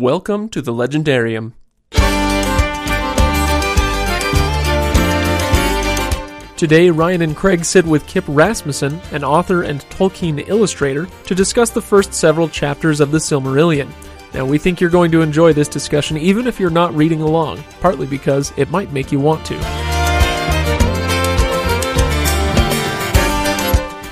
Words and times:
Welcome 0.00 0.50
to 0.50 0.60
the 0.60 0.74
Legendarium. 0.74 1.54
Today, 6.58 6.90
Ryan 6.90 7.22
and 7.22 7.34
Craig 7.34 7.64
sit 7.64 7.86
with 7.86 8.06
Kip 8.06 8.24
Rasmussen, 8.28 9.00
an 9.12 9.24
author 9.24 9.62
and 9.62 9.80
Tolkien 9.88 10.46
illustrator, 10.48 11.06
to 11.24 11.34
discuss 11.34 11.70
the 11.70 11.80
first 11.80 12.12
several 12.12 12.46
chapters 12.46 13.00
of 13.00 13.10
the 13.10 13.16
Silmarillion. 13.16 13.88
Now, 14.34 14.44
we 14.44 14.58
think 14.58 14.82
you're 14.82 14.90
going 14.90 15.10
to 15.12 15.22
enjoy 15.22 15.54
this 15.54 15.66
discussion 15.66 16.18
even 16.18 16.46
if 16.46 16.60
you're 16.60 16.68
not 16.68 16.94
reading 16.94 17.22
along, 17.22 17.64
partly 17.80 18.06
because 18.06 18.52
it 18.58 18.70
might 18.70 18.92
make 18.92 19.10
you 19.10 19.18
want 19.18 19.46
to. 19.46 19.56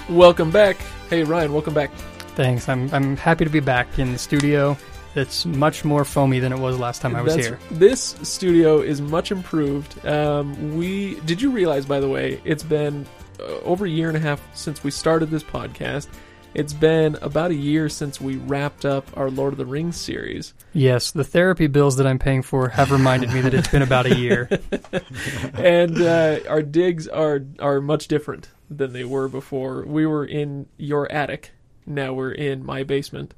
Welcome 0.08 0.50
back. 0.50 0.78
Hey, 1.10 1.24
Ryan, 1.24 1.52
welcome 1.52 1.74
back. 1.74 1.90
Thanks. 2.36 2.70
I'm 2.70 2.88
I'm 2.94 3.18
happy 3.18 3.44
to 3.44 3.50
be 3.50 3.60
back 3.60 3.98
in 3.98 4.12
the 4.12 4.18
studio. 4.18 4.78
It's 5.14 5.46
much 5.46 5.84
more 5.84 6.04
foamy 6.04 6.40
than 6.40 6.52
it 6.52 6.58
was 6.58 6.78
last 6.78 7.00
time 7.00 7.14
I 7.14 7.22
was 7.22 7.36
That's- 7.36 7.60
here. 7.60 7.78
This 7.78 8.16
studio 8.22 8.80
is 8.80 9.00
much 9.00 9.30
improved. 9.30 10.04
Um, 10.06 10.76
we 10.76 11.20
did 11.20 11.40
you 11.40 11.50
realize, 11.50 11.86
by 11.86 12.00
the 12.00 12.08
way, 12.08 12.40
it's 12.44 12.64
been 12.64 13.06
uh, 13.38 13.44
over 13.60 13.86
a 13.86 13.90
year 13.90 14.08
and 14.08 14.16
a 14.16 14.20
half 14.20 14.42
since 14.54 14.82
we 14.82 14.90
started 14.90 15.30
this 15.30 15.44
podcast. 15.44 16.08
It's 16.54 16.72
been 16.72 17.16
about 17.20 17.50
a 17.50 17.54
year 17.54 17.88
since 17.88 18.20
we 18.20 18.36
wrapped 18.36 18.84
up 18.84 19.08
our 19.16 19.28
Lord 19.28 19.52
of 19.52 19.58
the 19.58 19.66
Rings 19.66 19.96
series. 19.96 20.54
Yes, 20.72 21.10
the 21.10 21.24
therapy 21.24 21.66
bills 21.66 21.96
that 21.96 22.06
I'm 22.06 22.20
paying 22.20 22.42
for 22.42 22.68
have 22.68 22.92
reminded 22.92 23.32
me 23.32 23.40
that 23.40 23.54
it's 23.54 23.66
been 23.66 23.82
about 23.82 24.06
a 24.06 24.14
year. 24.14 24.48
and 25.54 26.00
uh, 26.00 26.38
our 26.48 26.62
digs 26.62 27.08
are 27.08 27.40
are 27.58 27.80
much 27.80 28.06
different 28.08 28.50
than 28.70 28.92
they 28.92 29.04
were 29.04 29.28
before. 29.28 29.84
We 29.84 30.06
were 30.06 30.24
in 30.24 30.66
your 30.76 31.10
attic. 31.10 31.52
Now 31.86 32.12
we're 32.12 32.32
in 32.32 32.64
my 32.64 32.84
basement. 32.84 33.34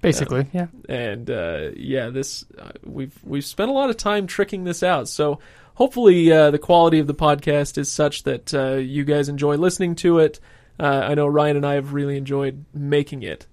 Basically, 0.00 0.46
yeah. 0.52 0.66
and 0.88 1.28
uh, 1.30 1.70
yeah, 1.76 2.08
this 2.10 2.44
uh, 2.58 2.70
we've 2.84 3.18
we've 3.24 3.44
spent 3.44 3.70
a 3.70 3.74
lot 3.74 3.90
of 3.90 3.96
time 3.96 4.26
tricking 4.26 4.64
this 4.64 4.82
out. 4.82 5.08
So 5.08 5.40
hopefully, 5.74 6.30
uh, 6.32 6.50
the 6.52 6.58
quality 6.58 6.98
of 7.00 7.06
the 7.08 7.14
podcast 7.14 7.78
is 7.78 7.90
such 7.90 8.22
that 8.22 8.54
uh, 8.54 8.74
you 8.74 9.04
guys 9.04 9.28
enjoy 9.28 9.56
listening 9.56 9.96
to 9.96 10.18
it. 10.20 10.38
Uh, 10.78 10.84
I 11.08 11.14
know 11.14 11.26
Ryan 11.26 11.56
and 11.56 11.66
I 11.66 11.74
have 11.74 11.92
really 11.92 12.16
enjoyed 12.16 12.64
making 12.72 13.24
it. 13.24 13.46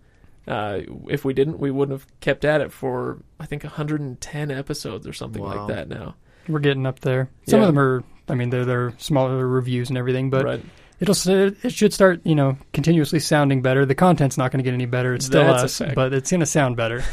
Uh, 0.47 0.81
if 1.09 1.25
we 1.25 1.33
didn't, 1.33 1.57
we 1.57 1.71
wouldn't 1.71 1.99
have 1.99 2.07
kept 2.19 2.45
at 2.45 2.61
it 2.61 2.71
for 2.71 3.17
I 3.39 3.47
think 3.47 3.63
110 3.63 4.51
episodes 4.51 5.07
or 5.07 5.13
something 5.13 5.41
Wow. 5.41 5.65
like 5.65 5.75
that 5.75 5.89
now. 5.89 6.13
We're 6.47 6.59
getting 6.59 6.85
up 6.85 6.99
there. 6.99 7.31
Some 7.47 7.61
Yeah. 7.61 7.67
of 7.67 7.73
them 7.73 7.79
are 7.79 8.03
I 8.29 8.35
mean 8.35 8.51
they're 8.51 8.65
they're 8.65 8.93
smaller 8.99 9.47
reviews 9.47 9.89
and 9.89 9.97
everything, 9.97 10.29
but 10.29 10.45
right? 10.45 10.63
It'll 10.99 11.13
s- 11.13 11.27
it 11.27 11.71
should 11.71 11.93
start, 11.93 12.21
you 12.23 12.35
know, 12.35 12.57
continuously 12.73 13.19
sounding 13.19 13.61
better. 13.61 13.85
The 13.85 13.95
content's 13.95 14.37
not 14.37 14.51
going 14.51 14.59
to 14.59 14.63
get 14.63 14.73
any 14.73 14.85
better. 14.85 15.13
It's 15.13 15.25
still 15.25 15.43
That's 15.45 15.63
us, 15.81 15.93
but 15.95 16.13
it's 16.13 16.31
going 16.31 16.39
to 16.39 16.45
sound 16.45 16.77
better. 16.77 17.03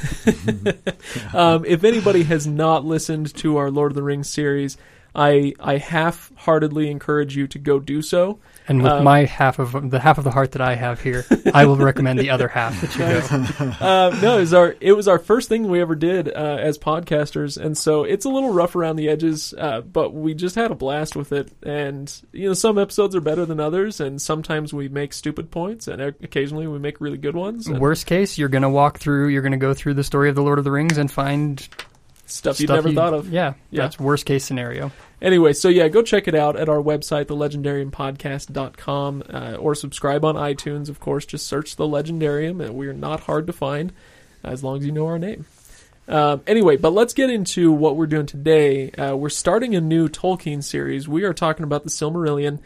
um, 1.35 1.65
if 1.65 1.85
anybody 1.85 2.23
has 2.25 2.47
not 2.47 2.85
listened 2.85 3.35
to 3.37 3.57
our 3.57 3.71
Lord 3.71 3.93
of 3.93 3.97
the 3.97 4.03
Rings 4.03 4.29
series, 4.29 4.77
I 5.15 5.53
I 5.61 5.79
half-heartedly 5.79 6.91
encourage 6.91 7.37
you 7.37 7.47
to 7.49 7.59
go 7.59 7.79
do 7.79 8.03
so. 8.03 8.39
And 8.69 8.83
with 8.83 8.93
Um, 8.93 9.05
my 9.05 9.25
half 9.25 9.59
of 9.59 9.91
the 9.91 9.99
half 9.99 10.19
of 10.19 10.25
the 10.25 10.31
heart 10.31 10.53
that 10.53 10.63
I 10.63 10.75
have 10.75 11.01
here, 11.01 11.25
I 11.53 11.67
will 11.67 11.77
recommend 11.77 12.19
the 12.19 12.31
other 12.31 12.49
half 12.49 12.81
that 12.81 12.95
you 12.95 13.01
go. 13.01 13.85
uh, 13.85 14.19
no, 14.23 14.37
it 14.37 14.41
was 14.41 14.55
our 14.55 14.77
it 14.81 14.93
was 14.93 15.09
our 15.09 15.19
first 15.19 15.49
thing 15.49 15.69
we 15.69 15.81
ever 15.81 15.95
did 15.95 16.29
uh, 16.29 16.59
as 16.61 16.79
podcasters, 16.79 17.63
and 17.63 17.77
so 17.77 18.05
it's 18.05 18.25
a 18.25 18.29
little 18.29 18.53
rough 18.53 18.77
around 18.77 18.97
the 18.97 19.09
edges, 19.09 19.53
uh, 19.59 19.81
but 19.81 20.15
we 20.15 20.35
just 20.35 20.55
had 20.55 20.71
a 20.71 20.75
blast 20.75 21.17
with 21.17 21.33
it. 21.33 21.51
And 21.63 22.13
you 22.33 22.49
know, 22.49 22.55
some 22.55 22.79
episodes 22.79 23.15
are 23.17 23.21
better 23.21 23.45
than 23.45 23.61
others, 23.61 24.01
and 24.01 24.21
sometimes 24.23 24.73
we 24.73 24.89
make 24.89 25.13
stupid 25.13 25.51
points, 25.51 25.89
and 25.89 26.01
occasionally 26.01 26.67
we 26.67 26.79
make 26.79 27.01
really 27.01 27.19
good 27.19 27.37
ones. 27.37 27.67
And 27.67 27.79
Worst 27.79 28.07
case, 28.07 28.39
you're 28.39 28.49
going 28.49 28.63
to 28.63 28.71
walk 28.71 28.99
through, 28.99 29.29
you're 29.29 29.43
going 29.43 29.53
to 29.53 29.59
go 29.59 29.75
through 29.75 29.95
the 29.95 30.05
story 30.05 30.29
of 30.29 30.35
the 30.35 30.43
Lord 30.43 30.59
of 30.59 30.65
the 30.65 30.71
Rings 30.71 30.99
and 30.99 31.11
find 31.11 31.69
stuff 32.27 32.61
you'd 32.61 32.71
never 32.71 32.89
you- 32.91 32.95
thought 32.95 33.15
of. 33.15 33.31
Yeah, 33.33 33.55
Yeah. 33.71 33.83
that's 33.83 33.99
worst 34.01 34.27
case 34.27 34.45
scenario. 34.45 34.91
Anyway, 35.21 35.53
so 35.53 35.69
yeah, 35.69 35.87
go 35.89 36.03
check 36.03 36.27
it 36.27 36.35
out 36.35 36.57
at 36.57 36.69
our 36.69 36.83
website, 36.83 37.27
thelegendariumpodcast.com, 37.27 39.23
uh, 39.33 39.57
or 39.59 39.75
subscribe 39.75 40.25
on 40.25 40.35
iTunes, 40.37 40.89
of 40.89 41.01
course. 41.01 41.25
Just 41.27 41.47
search 41.47 41.77
The 41.77 41.85
Legendarium, 41.85 42.65
and 42.65 42.75
we're 42.75 42.93
not 42.93 43.21
hard 43.21 43.47
to 43.47 43.53
find 43.53 43.93
as 44.43 44.65
long 44.65 44.79
as 44.79 44.87
you 44.87 44.93
know 44.93 45.07
our 45.07 45.19
name. 45.19 45.45
Um, 46.09 46.41
anyway, 46.47 46.77
but 46.77 46.93
let's 46.93 47.15
get 47.15 47.31
into 47.31 47.71
what 47.71 47.97
we're 47.97 48.07
doing 48.09 48.27
today. 48.27 48.91
Uh, 48.91 49.15
we're 49.17 49.29
starting 49.29 49.75
a 49.77 49.81
new 49.81 50.09
Tolkien 50.09 50.63
series. 50.63 51.09
We 51.09 51.23
are 51.23 51.33
talking 51.33 51.63
about 51.65 51.85
the 51.85 51.91
Silmarillion. 51.91 52.59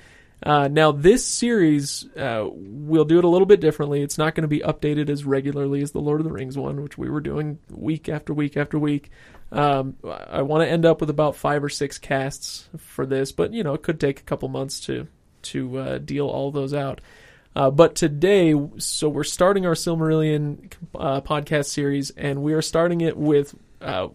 Uh, 0.42 0.68
now, 0.68 0.92
this 0.92 1.26
series, 1.26 2.06
uh, 2.16 2.46
we'll 2.52 3.06
do 3.06 3.18
it 3.18 3.24
a 3.24 3.28
little 3.28 3.46
bit 3.46 3.60
differently. 3.60 4.02
It's 4.02 4.18
not 4.18 4.34
going 4.34 4.42
to 4.42 4.48
be 4.48 4.60
updated 4.60 5.08
as 5.08 5.24
regularly 5.24 5.80
as 5.82 5.92
the 5.92 6.00
Lord 6.00 6.20
of 6.20 6.24
the 6.24 6.32
Rings 6.32 6.58
one, 6.58 6.82
which 6.82 6.98
we 6.98 7.08
were 7.08 7.20
doing 7.20 7.58
week 7.70 8.08
after 8.08 8.34
week 8.34 8.56
after 8.56 8.78
week. 8.78 9.10
Um, 9.50 9.96
I 10.04 10.42
want 10.42 10.62
to 10.62 10.68
end 10.68 10.84
up 10.84 11.00
with 11.00 11.08
about 11.08 11.36
five 11.36 11.64
or 11.64 11.68
six 11.68 11.98
casts 11.98 12.68
for 12.76 13.06
this, 13.06 13.32
but 13.32 13.52
you 13.54 13.62
know 13.62 13.74
it 13.74 13.82
could 13.82 14.00
take 14.00 14.20
a 14.20 14.24
couple 14.24 14.48
months 14.48 14.80
to 14.80 15.06
to 15.42 15.78
uh, 15.78 15.98
deal 15.98 16.26
all 16.26 16.50
those 16.50 16.74
out. 16.74 17.00
Uh, 17.54 17.70
but 17.70 17.94
today, 17.94 18.54
so 18.76 19.08
we're 19.08 19.24
starting 19.24 19.64
our 19.64 19.72
Silmarillion 19.72 20.70
uh, 20.94 21.22
podcast 21.22 21.66
series, 21.66 22.10
and 22.10 22.42
we 22.42 22.52
are 22.52 22.60
starting 22.60 23.00
it 23.00 23.16
with 23.16 23.54
uh, 23.80 24.08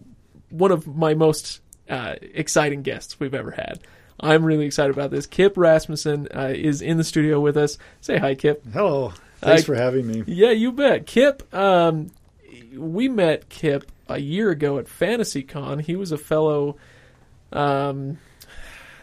one 0.50 0.72
of 0.72 0.86
my 0.86 1.14
most 1.14 1.62
exciting 1.88 2.84
guests 2.84 3.20
we've 3.20 3.34
ever 3.34 3.52
had. 3.52 3.80
I'm 4.22 4.46
really 4.46 4.66
excited 4.66 4.92
about 4.96 5.10
this. 5.12 5.26
Kip 5.26 5.58
Rasmussen 5.58 6.28
uh, 6.36 6.54
is 6.56 6.82
in 6.82 6.98
the 6.98 7.04
studio 7.04 7.40
with 7.40 7.58
us. 7.58 7.78
Say 8.02 8.18
hi, 8.18 8.36
Kip. 8.36 8.64
Hello. 8.72 9.14
Thanks 9.40 9.64
I- 9.64 9.66
for 9.66 9.76
having 9.76 10.06
me. 10.08 10.24
Yeah, 10.28 10.52
you 10.52 10.72
bet. 10.72 11.08
Kip, 11.08 11.52
um, 11.54 12.12
we 12.76 13.10
met 13.10 13.50
Kip 13.50 13.92
a 14.08 14.20
year 14.20 14.52
ago 14.52 14.78
at 14.78 14.86
FantasyCon. 14.86 15.82
He 15.82 15.96
was 15.96 16.12
a 16.12 16.18
fellow, 16.18 16.78
um, 17.52 18.20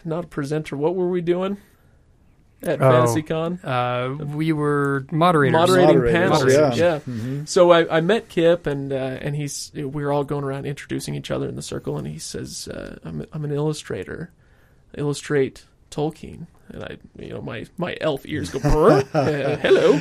not 0.05 0.25
a 0.25 0.29
presenter. 0.29 0.77
What 0.77 0.95
were 0.95 1.09
we 1.09 1.21
doing 1.21 1.57
at 2.63 2.81
Oh. 2.81 2.85
FantasyCon? 2.85 3.65
Uh, 3.65 4.25
we 4.25 4.53
were 4.53 5.05
moderators. 5.11 5.53
Moderating 5.55 5.87
Moderators, 5.97 6.55
panels. 6.55 6.79
yeah. 6.79 6.93
Yeah. 6.95 6.99
hmm 7.01 7.45
So 7.47 7.73
I, 7.73 7.99
I 7.99 8.01
met 8.01 8.29
Kip, 8.29 8.67
and 8.67 8.93
uh, 8.93 8.97
and 9.21 9.35
he's 9.35 9.73
we 9.75 9.85
were 9.85 10.13
all 10.13 10.25
going 10.25 10.45
around 10.45 10.67
introducing 10.67 11.15
each 11.17 11.31
other 11.33 11.49
in 11.49 11.57
the 11.57 11.63
circle, 11.63 11.99
and 11.99 12.07
he 12.07 12.19
says, 12.19 12.69
uh, 12.69 12.99
"I'm 13.05 13.27
I'm 13.33 13.45
an 13.45 13.53
illustrator, 13.53 14.31
illustrate 14.97 15.65
Tolkien." 15.91 16.47
And 16.71 16.85
I, 16.85 16.99
you 17.19 17.31
know, 17.31 17.41
my 17.41 17.67
my 17.77 17.97
elf 18.01 18.27
ears 18.27 18.51
go, 18.51 18.59
"Brr, 18.61 19.03
uh, 19.15 19.57
"Hello," 19.57 20.01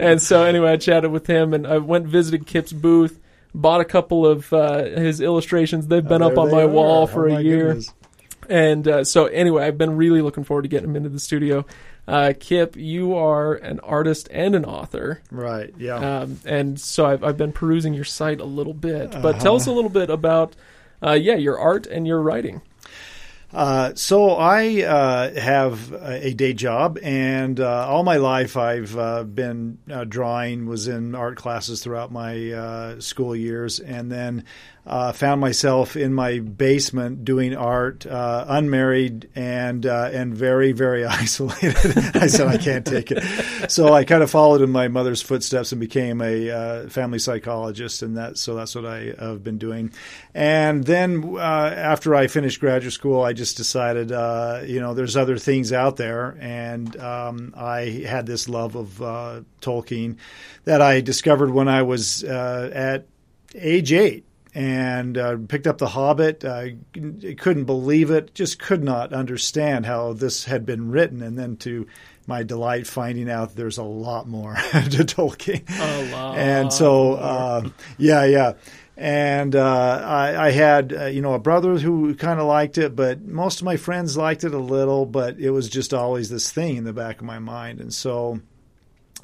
and 0.00 0.20
so 0.20 0.42
anyway, 0.44 0.72
I 0.72 0.76
chatted 0.76 1.10
with 1.10 1.26
him, 1.26 1.54
and 1.54 1.66
I 1.66 1.78
went 1.78 2.04
and 2.04 2.12
visited 2.12 2.46
Kip's 2.46 2.72
booth, 2.72 3.20
bought 3.54 3.80
a 3.80 3.84
couple 3.84 4.26
of 4.26 4.52
uh, 4.52 4.84
his 4.84 5.20
illustrations. 5.20 5.86
They've 5.86 6.06
been 6.06 6.22
up 6.22 6.38
on 6.38 6.50
my 6.50 6.64
wall 6.64 7.06
for 7.06 7.28
a 7.28 7.40
year. 7.40 7.80
And 8.48 8.88
uh, 8.88 9.04
so, 9.04 9.26
anyway, 9.26 9.64
I've 9.64 9.76
been 9.76 9.96
really 9.96 10.22
looking 10.22 10.42
forward 10.42 10.62
to 10.62 10.68
getting 10.68 10.88
him 10.88 10.96
into 10.96 11.10
the 11.10 11.20
studio. 11.20 11.66
Uh, 12.06 12.32
Kip, 12.38 12.76
you 12.76 13.14
are 13.14 13.54
an 13.54 13.80
artist 13.80 14.28
and 14.30 14.54
an 14.54 14.64
author. 14.64 15.20
Right. 15.30 15.74
Yeah. 15.76 16.20
Um, 16.20 16.40
and 16.46 16.80
so 16.80 17.04
I've, 17.04 17.22
I've 17.22 17.36
been 17.36 17.52
perusing 17.52 17.92
your 17.92 18.04
site 18.06 18.40
a 18.40 18.46
little 18.46 18.72
bit. 18.72 19.10
But 19.20 19.40
tell 19.40 19.56
us 19.56 19.66
a 19.66 19.72
little 19.72 19.90
bit 19.90 20.08
about, 20.08 20.56
uh, 21.04 21.12
yeah, 21.12 21.34
your 21.34 21.58
art 21.58 21.86
and 21.86 22.06
your 22.06 22.22
writing. 22.22 22.62
Uh, 23.52 23.94
so 23.94 24.32
I 24.32 24.82
uh, 24.82 25.40
have 25.40 25.92
a 25.92 26.34
day 26.34 26.52
job, 26.52 26.98
and 27.02 27.58
uh, 27.58 27.86
all 27.88 28.02
my 28.02 28.18
life 28.18 28.58
I've 28.58 28.96
uh, 28.96 29.24
been 29.24 29.78
uh, 29.90 30.04
drawing. 30.04 30.66
Was 30.66 30.86
in 30.86 31.14
art 31.14 31.38
classes 31.38 31.82
throughout 31.82 32.12
my 32.12 32.96
school 32.98 33.34
years, 33.34 33.80
and 33.80 34.12
then 34.12 34.44
uh, 34.88 35.12
found 35.12 35.38
myself 35.38 35.96
in 35.96 36.14
my 36.14 36.38
basement 36.38 37.22
doing 37.22 37.54
art, 37.54 38.06
uh, 38.06 38.46
unmarried 38.48 39.28
and 39.34 39.84
uh, 39.84 40.08
and 40.10 40.34
very 40.34 40.72
very 40.72 41.04
isolated. 41.04 41.76
I 42.16 42.26
said 42.26 42.48
I 42.48 42.56
can't 42.56 42.86
take 42.86 43.10
it, 43.10 43.70
so 43.70 43.92
I 43.92 44.04
kind 44.04 44.22
of 44.22 44.30
followed 44.30 44.62
in 44.62 44.70
my 44.70 44.88
mother's 44.88 45.20
footsteps 45.20 45.72
and 45.72 45.80
became 45.80 46.22
a 46.22 46.50
uh, 46.50 46.88
family 46.88 47.18
psychologist, 47.18 48.02
and 48.02 48.16
that 48.16 48.38
so 48.38 48.54
that's 48.54 48.74
what 48.74 48.86
I 48.86 49.14
have 49.18 49.44
been 49.44 49.58
doing. 49.58 49.92
And 50.34 50.84
then 50.84 51.36
uh, 51.36 51.38
after 51.38 52.14
I 52.14 52.26
finished 52.26 52.58
graduate 52.58 52.94
school, 52.94 53.22
I 53.22 53.34
just 53.34 53.58
decided, 53.58 54.10
uh, 54.10 54.62
you 54.64 54.80
know, 54.80 54.94
there's 54.94 55.18
other 55.18 55.36
things 55.36 55.70
out 55.70 55.96
there, 55.96 56.38
and 56.40 56.96
um, 56.96 57.52
I 57.54 58.04
had 58.06 58.24
this 58.24 58.48
love 58.48 58.74
of 58.74 59.02
uh, 59.02 59.40
Tolkien 59.60 60.16
that 60.64 60.80
I 60.80 61.02
discovered 61.02 61.50
when 61.50 61.68
I 61.68 61.82
was 61.82 62.24
uh, 62.24 62.70
at 62.72 63.06
age 63.54 63.92
eight 63.92 64.24
and 64.58 65.16
uh, 65.16 65.36
picked 65.46 65.68
up 65.68 65.78
The 65.78 65.86
Hobbit. 65.86 66.44
I 66.44 66.78
couldn't 66.92 67.66
believe 67.66 68.10
it, 68.10 68.34
just 68.34 68.58
could 68.58 68.82
not 68.82 69.12
understand 69.12 69.86
how 69.86 70.14
this 70.14 70.46
had 70.46 70.66
been 70.66 70.90
written, 70.90 71.22
and 71.22 71.38
then 71.38 71.56
to 71.58 71.86
my 72.26 72.42
delight 72.42 72.88
finding 72.88 73.30
out 73.30 73.54
there's 73.54 73.78
a 73.78 73.84
lot 73.84 74.26
more 74.26 74.54
to 74.72 75.04
Tolkien. 75.04 75.62
A 75.78 76.12
lot 76.12 76.36
And 76.36 76.72
so, 76.72 77.12
uh, 77.12 77.68
yeah, 77.98 78.24
yeah. 78.24 78.54
And 78.96 79.54
uh, 79.54 80.02
I, 80.04 80.48
I 80.48 80.50
had, 80.50 80.92
uh, 80.92 81.04
you 81.04 81.22
know, 81.22 81.34
a 81.34 81.38
brother 81.38 81.78
who 81.78 82.16
kind 82.16 82.40
of 82.40 82.46
liked 82.46 82.78
it, 82.78 82.96
but 82.96 83.22
most 83.22 83.60
of 83.60 83.64
my 83.64 83.76
friends 83.76 84.16
liked 84.16 84.42
it 84.42 84.52
a 84.54 84.58
little. 84.58 85.06
But 85.06 85.38
it 85.38 85.50
was 85.50 85.68
just 85.68 85.94
always 85.94 86.30
this 86.30 86.50
thing 86.50 86.76
in 86.76 86.82
the 86.82 86.92
back 86.92 87.20
of 87.20 87.24
my 87.24 87.38
mind. 87.38 87.78
And 87.80 87.94
so, 87.94 88.40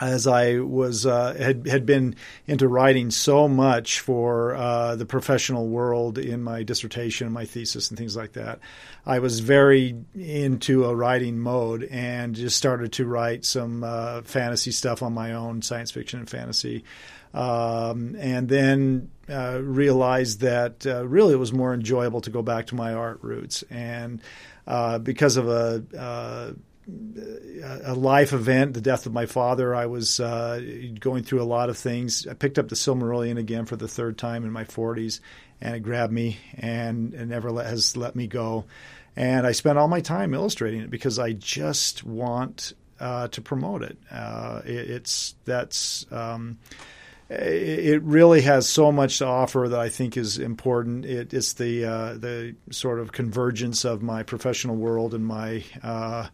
as 0.00 0.26
I 0.26 0.58
was 0.58 1.06
uh, 1.06 1.34
had 1.34 1.66
had 1.66 1.86
been 1.86 2.16
into 2.46 2.66
writing 2.66 3.10
so 3.10 3.46
much 3.48 4.00
for 4.00 4.54
uh, 4.54 4.96
the 4.96 5.06
professional 5.06 5.68
world 5.68 6.18
in 6.18 6.42
my 6.42 6.64
dissertation, 6.64 7.30
my 7.30 7.44
thesis, 7.44 7.90
and 7.90 7.98
things 7.98 8.16
like 8.16 8.32
that, 8.32 8.58
I 9.06 9.20
was 9.20 9.38
very 9.40 9.94
into 10.14 10.84
a 10.84 10.94
writing 10.94 11.38
mode 11.38 11.84
and 11.84 12.34
just 12.34 12.56
started 12.56 12.92
to 12.94 13.06
write 13.06 13.44
some 13.44 13.84
uh, 13.84 14.22
fantasy 14.22 14.72
stuff 14.72 15.02
on 15.02 15.12
my 15.12 15.32
own, 15.32 15.62
science 15.62 15.92
fiction 15.92 16.18
and 16.18 16.28
fantasy, 16.28 16.82
um, 17.32 18.16
and 18.18 18.48
then 18.48 19.10
uh, 19.30 19.60
realized 19.62 20.40
that 20.40 20.84
uh, 20.86 21.06
really 21.06 21.34
it 21.34 21.38
was 21.38 21.52
more 21.52 21.72
enjoyable 21.72 22.20
to 22.22 22.30
go 22.30 22.42
back 22.42 22.66
to 22.66 22.74
my 22.74 22.94
art 22.94 23.20
roots. 23.22 23.62
And 23.70 24.20
uh, 24.66 24.98
because 24.98 25.36
of 25.36 25.48
a 25.48 26.56
a 26.86 27.94
life 27.94 28.32
event, 28.32 28.74
the 28.74 28.80
death 28.80 29.06
of 29.06 29.12
my 29.12 29.26
father. 29.26 29.74
I 29.74 29.86
was 29.86 30.20
uh, 30.20 30.60
going 30.98 31.24
through 31.24 31.42
a 31.42 31.44
lot 31.44 31.70
of 31.70 31.78
things. 31.78 32.26
I 32.26 32.34
picked 32.34 32.58
up 32.58 32.68
the 32.68 32.74
Silmarillion 32.74 33.38
again 33.38 33.64
for 33.64 33.76
the 33.76 33.88
third 33.88 34.18
time 34.18 34.44
in 34.44 34.52
my 34.52 34.64
40s, 34.64 35.20
and 35.60 35.74
it 35.74 35.80
grabbed 35.80 36.12
me 36.12 36.38
and, 36.54 37.14
and 37.14 37.30
never 37.30 37.50
let, 37.50 37.66
has 37.66 37.96
let 37.96 38.14
me 38.14 38.26
go. 38.26 38.66
And 39.16 39.46
I 39.46 39.52
spent 39.52 39.78
all 39.78 39.88
my 39.88 40.00
time 40.00 40.34
illustrating 40.34 40.80
it 40.80 40.90
because 40.90 41.18
I 41.18 41.32
just 41.32 42.04
want 42.04 42.74
uh, 43.00 43.28
to 43.28 43.40
promote 43.40 43.82
it. 43.82 43.96
Uh, 44.10 44.62
it 44.64 44.90
it's 44.90 45.34
that's. 45.44 46.06
Um, 46.12 46.58
it 47.30 48.02
really 48.02 48.42
has 48.42 48.68
so 48.68 48.92
much 48.92 49.18
to 49.18 49.26
offer 49.26 49.66
that 49.70 49.80
I 49.80 49.88
think 49.88 50.18
is 50.18 50.38
important. 50.38 51.06
It, 51.06 51.32
it's 51.32 51.54
the 51.54 51.84
uh, 51.86 52.14
the 52.14 52.54
sort 52.70 53.00
of 53.00 53.12
convergence 53.12 53.84
of 53.86 54.02
my 54.02 54.22
professional 54.22 54.76
world 54.76 55.14
and 55.14 55.26
my 55.26 55.64
uh, 55.82 56.28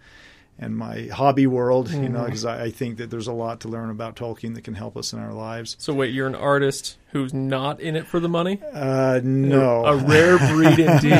and 0.60 0.76
my 0.76 1.08
hobby 1.12 1.46
world, 1.46 1.88
mm-hmm. 1.88 2.02
you 2.02 2.08
know, 2.10 2.24
because 2.26 2.44
mm-hmm. 2.44 2.60
I, 2.60 2.66
I, 2.66 2.70
think 2.70 2.98
that 2.98 3.10
there's 3.10 3.28
a 3.28 3.32
lot 3.32 3.60
to 3.60 3.68
learn 3.68 3.88
about 3.88 4.14
Tolkien 4.16 4.54
that 4.54 4.64
can 4.64 4.74
help 4.74 4.94
us 4.94 5.14
in 5.14 5.18
our 5.18 5.32
lives. 5.32 5.74
So, 5.78 5.94
wait, 5.94 6.12
you're 6.12 6.26
an 6.26 6.34
artist 6.34 6.98
who's 7.12 7.32
not 7.32 7.80
in 7.80 7.96
it 7.96 8.06
for 8.06 8.20
the 8.20 8.28
money? 8.28 8.60
Uh, 8.70 9.20
no, 9.24 9.86
a, 9.86 9.94
a 9.94 9.96
rare 9.96 10.38
breed 10.38 10.78
indeed. 10.78 11.12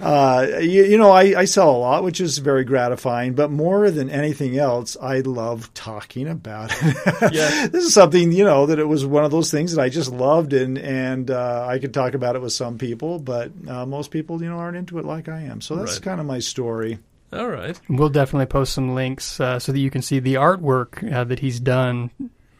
uh, 0.00 0.46
you, 0.60 0.84
you, 0.84 0.96
know, 0.96 1.10
I, 1.10 1.40
I, 1.40 1.44
sell 1.44 1.70
a 1.70 1.76
lot, 1.76 2.04
which 2.04 2.20
is 2.20 2.38
very 2.38 2.64
gratifying. 2.64 3.34
But 3.34 3.50
more 3.50 3.90
than 3.90 4.10
anything 4.10 4.56
else, 4.56 4.96
I 5.02 5.20
love 5.20 5.74
talking 5.74 6.28
about 6.28 6.70
it. 6.80 6.94
yeah. 7.32 7.66
this 7.66 7.84
is 7.84 7.94
something 7.94 8.30
you 8.30 8.44
know 8.44 8.66
that 8.66 8.78
it 8.78 8.86
was 8.86 9.04
one 9.04 9.24
of 9.24 9.32
those 9.32 9.50
things 9.50 9.74
that 9.74 9.82
I 9.82 9.88
just 9.88 10.12
loved, 10.12 10.52
and 10.52 10.78
and 10.78 11.32
uh, 11.32 11.66
I 11.68 11.80
could 11.80 11.92
talk 11.92 12.14
about 12.14 12.36
it 12.36 12.42
with 12.42 12.52
some 12.52 12.78
people, 12.78 13.18
but 13.18 13.50
uh, 13.66 13.84
most 13.84 14.12
people, 14.12 14.40
you 14.40 14.48
know, 14.48 14.58
aren't 14.58 14.76
into 14.76 15.00
it 15.00 15.04
like 15.04 15.28
I 15.28 15.40
am. 15.40 15.60
So 15.60 15.74
that's 15.74 15.94
right. 15.94 16.02
kind 16.02 16.20
of 16.20 16.26
my 16.26 16.38
story. 16.38 17.00
All 17.32 17.48
right. 17.48 17.78
We'll 17.88 18.08
definitely 18.08 18.46
post 18.46 18.72
some 18.72 18.94
links 18.94 19.40
uh, 19.40 19.58
so 19.58 19.72
that 19.72 19.78
you 19.78 19.90
can 19.90 20.02
see 20.02 20.18
the 20.18 20.34
artwork 20.34 21.12
uh, 21.12 21.24
that 21.24 21.40
he's 21.40 21.60
done. 21.60 22.10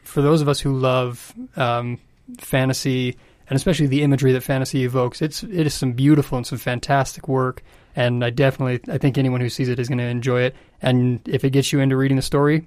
For 0.02 0.22
those 0.22 0.40
of 0.42 0.48
us 0.48 0.60
who 0.60 0.76
love 0.76 1.34
um, 1.56 1.98
fantasy 2.38 3.16
and 3.48 3.56
especially 3.56 3.86
the 3.86 4.02
imagery 4.02 4.32
that 4.32 4.42
fantasy 4.42 4.84
evokes, 4.84 5.22
it's 5.22 5.42
it 5.42 5.66
is 5.66 5.74
some 5.74 5.92
beautiful 5.92 6.36
and 6.36 6.46
some 6.46 6.58
fantastic 6.58 7.28
work. 7.28 7.62
And 7.96 8.24
I 8.24 8.30
definitely 8.30 8.92
I 8.92 8.98
think 8.98 9.16
anyone 9.16 9.40
who 9.40 9.48
sees 9.48 9.68
it 9.68 9.78
is 9.78 9.88
going 9.88 9.98
to 9.98 10.04
enjoy 10.04 10.42
it. 10.42 10.56
And 10.82 11.20
if 11.26 11.44
it 11.44 11.50
gets 11.50 11.72
you 11.72 11.80
into 11.80 11.96
reading 11.96 12.16
the 12.16 12.22
story, 12.22 12.66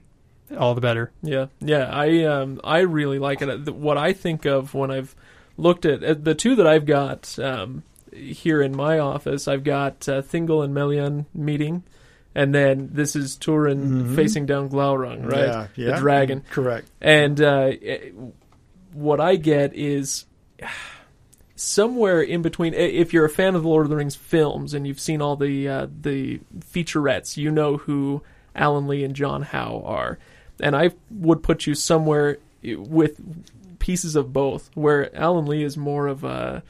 all 0.57 0.73
the 0.73 0.81
better. 0.81 1.11
Yeah, 1.21 1.47
yeah. 1.59 1.89
I 1.91 2.23
um 2.23 2.59
I 2.63 2.79
really 2.79 3.19
like 3.19 3.41
it. 3.41 3.69
What 3.73 3.97
I 3.97 4.13
think 4.13 4.45
of 4.45 4.73
when 4.73 4.91
I've 4.91 5.15
looked 5.57 5.85
at 5.85 6.23
the 6.23 6.35
two 6.35 6.55
that 6.55 6.67
I've 6.67 6.85
got 6.85 7.37
um, 7.39 7.83
here 8.11 8.61
in 8.61 8.75
my 8.75 8.99
office, 8.99 9.47
I've 9.47 9.63
got 9.63 10.07
uh, 10.09 10.21
Thingol 10.21 10.63
and 10.63 10.73
Melian 10.73 11.27
meeting, 11.33 11.83
and 12.33 12.55
then 12.55 12.89
this 12.93 13.15
is 13.15 13.35
Turin 13.35 13.79
mm-hmm. 13.79 14.15
facing 14.15 14.45
down 14.45 14.69
Glaurung, 14.69 15.29
right? 15.29 15.47
Yeah, 15.47 15.67
yeah. 15.75 15.91
The 15.91 15.97
dragon. 15.97 16.43
Correct. 16.49 16.89
And 17.01 17.41
uh, 17.41 17.71
what 18.93 19.19
I 19.19 19.35
get 19.35 19.73
is 19.75 20.25
somewhere 21.55 22.21
in 22.21 22.41
between. 22.41 22.73
If 22.73 23.13
you're 23.13 23.25
a 23.25 23.29
fan 23.29 23.55
of 23.55 23.63
the 23.63 23.69
Lord 23.69 23.85
of 23.85 23.89
the 23.89 23.95
Rings 23.97 24.15
films 24.15 24.73
and 24.73 24.87
you've 24.87 24.99
seen 24.99 25.21
all 25.21 25.35
the 25.35 25.67
uh, 25.67 25.87
the 26.01 26.39
featurettes, 26.59 27.37
you 27.37 27.51
know 27.51 27.77
who 27.77 28.23
Alan 28.55 28.87
Lee 28.87 29.03
and 29.03 29.15
John 29.15 29.41
Howe 29.41 29.83
are, 29.85 30.17
and 30.59 30.75
I 30.75 30.91
would 31.09 31.43
put 31.43 31.67
you 31.67 31.75
somewhere 31.75 32.37
with 32.63 33.19
pieces 33.79 34.15
of 34.15 34.31
both, 34.31 34.69
where 34.73 35.13
Alan 35.15 35.45
Lee 35.45 35.63
is 35.63 35.75
more 35.75 36.07
of 36.07 36.23
a 36.23 36.63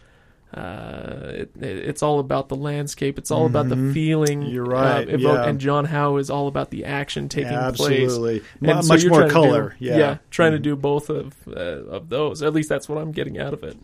uh, 0.54 1.32
it, 1.34 1.52
it's 1.62 2.04
all 2.04 2.20
about 2.20 2.50
the 2.50 2.58
landscape. 2.58 3.18
It's 3.18 3.32
all 3.32 3.46
mm-hmm. 3.46 3.56
about 3.56 3.70
the 3.70 3.76
mm-hmm. 3.76 3.94
feeling. 3.94 4.42
You're 4.42 4.66
right. 4.66 5.08
Uh, 5.08 5.18
yeah. 5.18 5.46
And 5.46 5.60
John 5.60 5.86
Howe 5.86 6.18
is 6.18 6.30
all 6.30 6.48
about 6.48 6.72
the 6.72 6.86
action 6.86 7.30
taking 7.30 7.54
Absolutely. 7.54 7.98
place. 7.98 8.06
Absolutely. 8.08 8.42
Much 8.60 9.02
so 9.02 9.10
more 9.10 9.30
color. 9.30 9.76
Do, 9.80 9.86
yeah. 9.86 9.98
yeah. 9.98 10.18
Trying 10.30 10.52
mm 10.52 10.56
to 10.56 10.60
do 10.60 10.76
both 10.76 11.10
of 11.10 11.34
uh, 11.48 11.60
of 11.60 12.10
those. 12.10 12.44
At 12.44 12.52
least 12.52 12.68
that's 12.68 12.90
what 12.90 12.98
I'm 12.98 13.14
getting 13.14 13.40
out 13.40 13.54
of 13.54 13.64
it. 13.64 13.78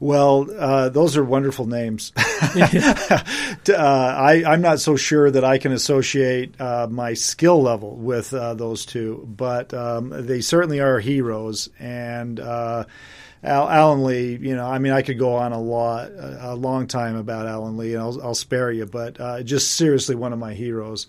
Well, 0.00 0.48
uh, 0.58 0.88
those 0.88 1.16
are 1.16 1.22
wonderful 1.24 1.66
names. 1.66 2.12
Uh, 3.70 3.74
I, 3.76 4.42
I'm 4.44 4.62
not 4.62 4.80
so 4.80 4.96
sure 4.96 5.30
that 5.30 5.44
I 5.44 5.58
can 5.58 5.72
associate 5.72 6.60
uh, 6.60 6.88
my 6.90 7.14
skill 7.14 7.62
level 7.62 7.94
with 7.94 8.30
those 8.30 8.84
two, 8.84 9.24
but 9.28 9.72
um, 9.72 10.10
they 10.10 10.40
certainly 10.40 10.80
are 10.80 10.98
heroes. 10.98 11.68
And 11.78 12.40
Al, 13.42 13.68
Alan 13.68 14.04
Lee, 14.04 14.36
you 14.36 14.54
know, 14.54 14.66
I 14.66 14.78
mean, 14.78 14.92
I 14.92 15.02
could 15.02 15.18
go 15.18 15.34
on 15.34 15.52
a 15.52 15.60
lot, 15.60 16.10
a, 16.10 16.52
a 16.52 16.54
long 16.54 16.86
time 16.86 17.16
about 17.16 17.46
Alan 17.46 17.76
Lee, 17.76 17.94
and 17.94 18.02
I'll, 18.02 18.22
I'll 18.22 18.34
spare 18.34 18.70
you, 18.70 18.86
but 18.86 19.18
uh, 19.18 19.42
just 19.42 19.72
seriously 19.72 20.14
one 20.14 20.32
of 20.32 20.38
my 20.38 20.52
heroes. 20.52 21.06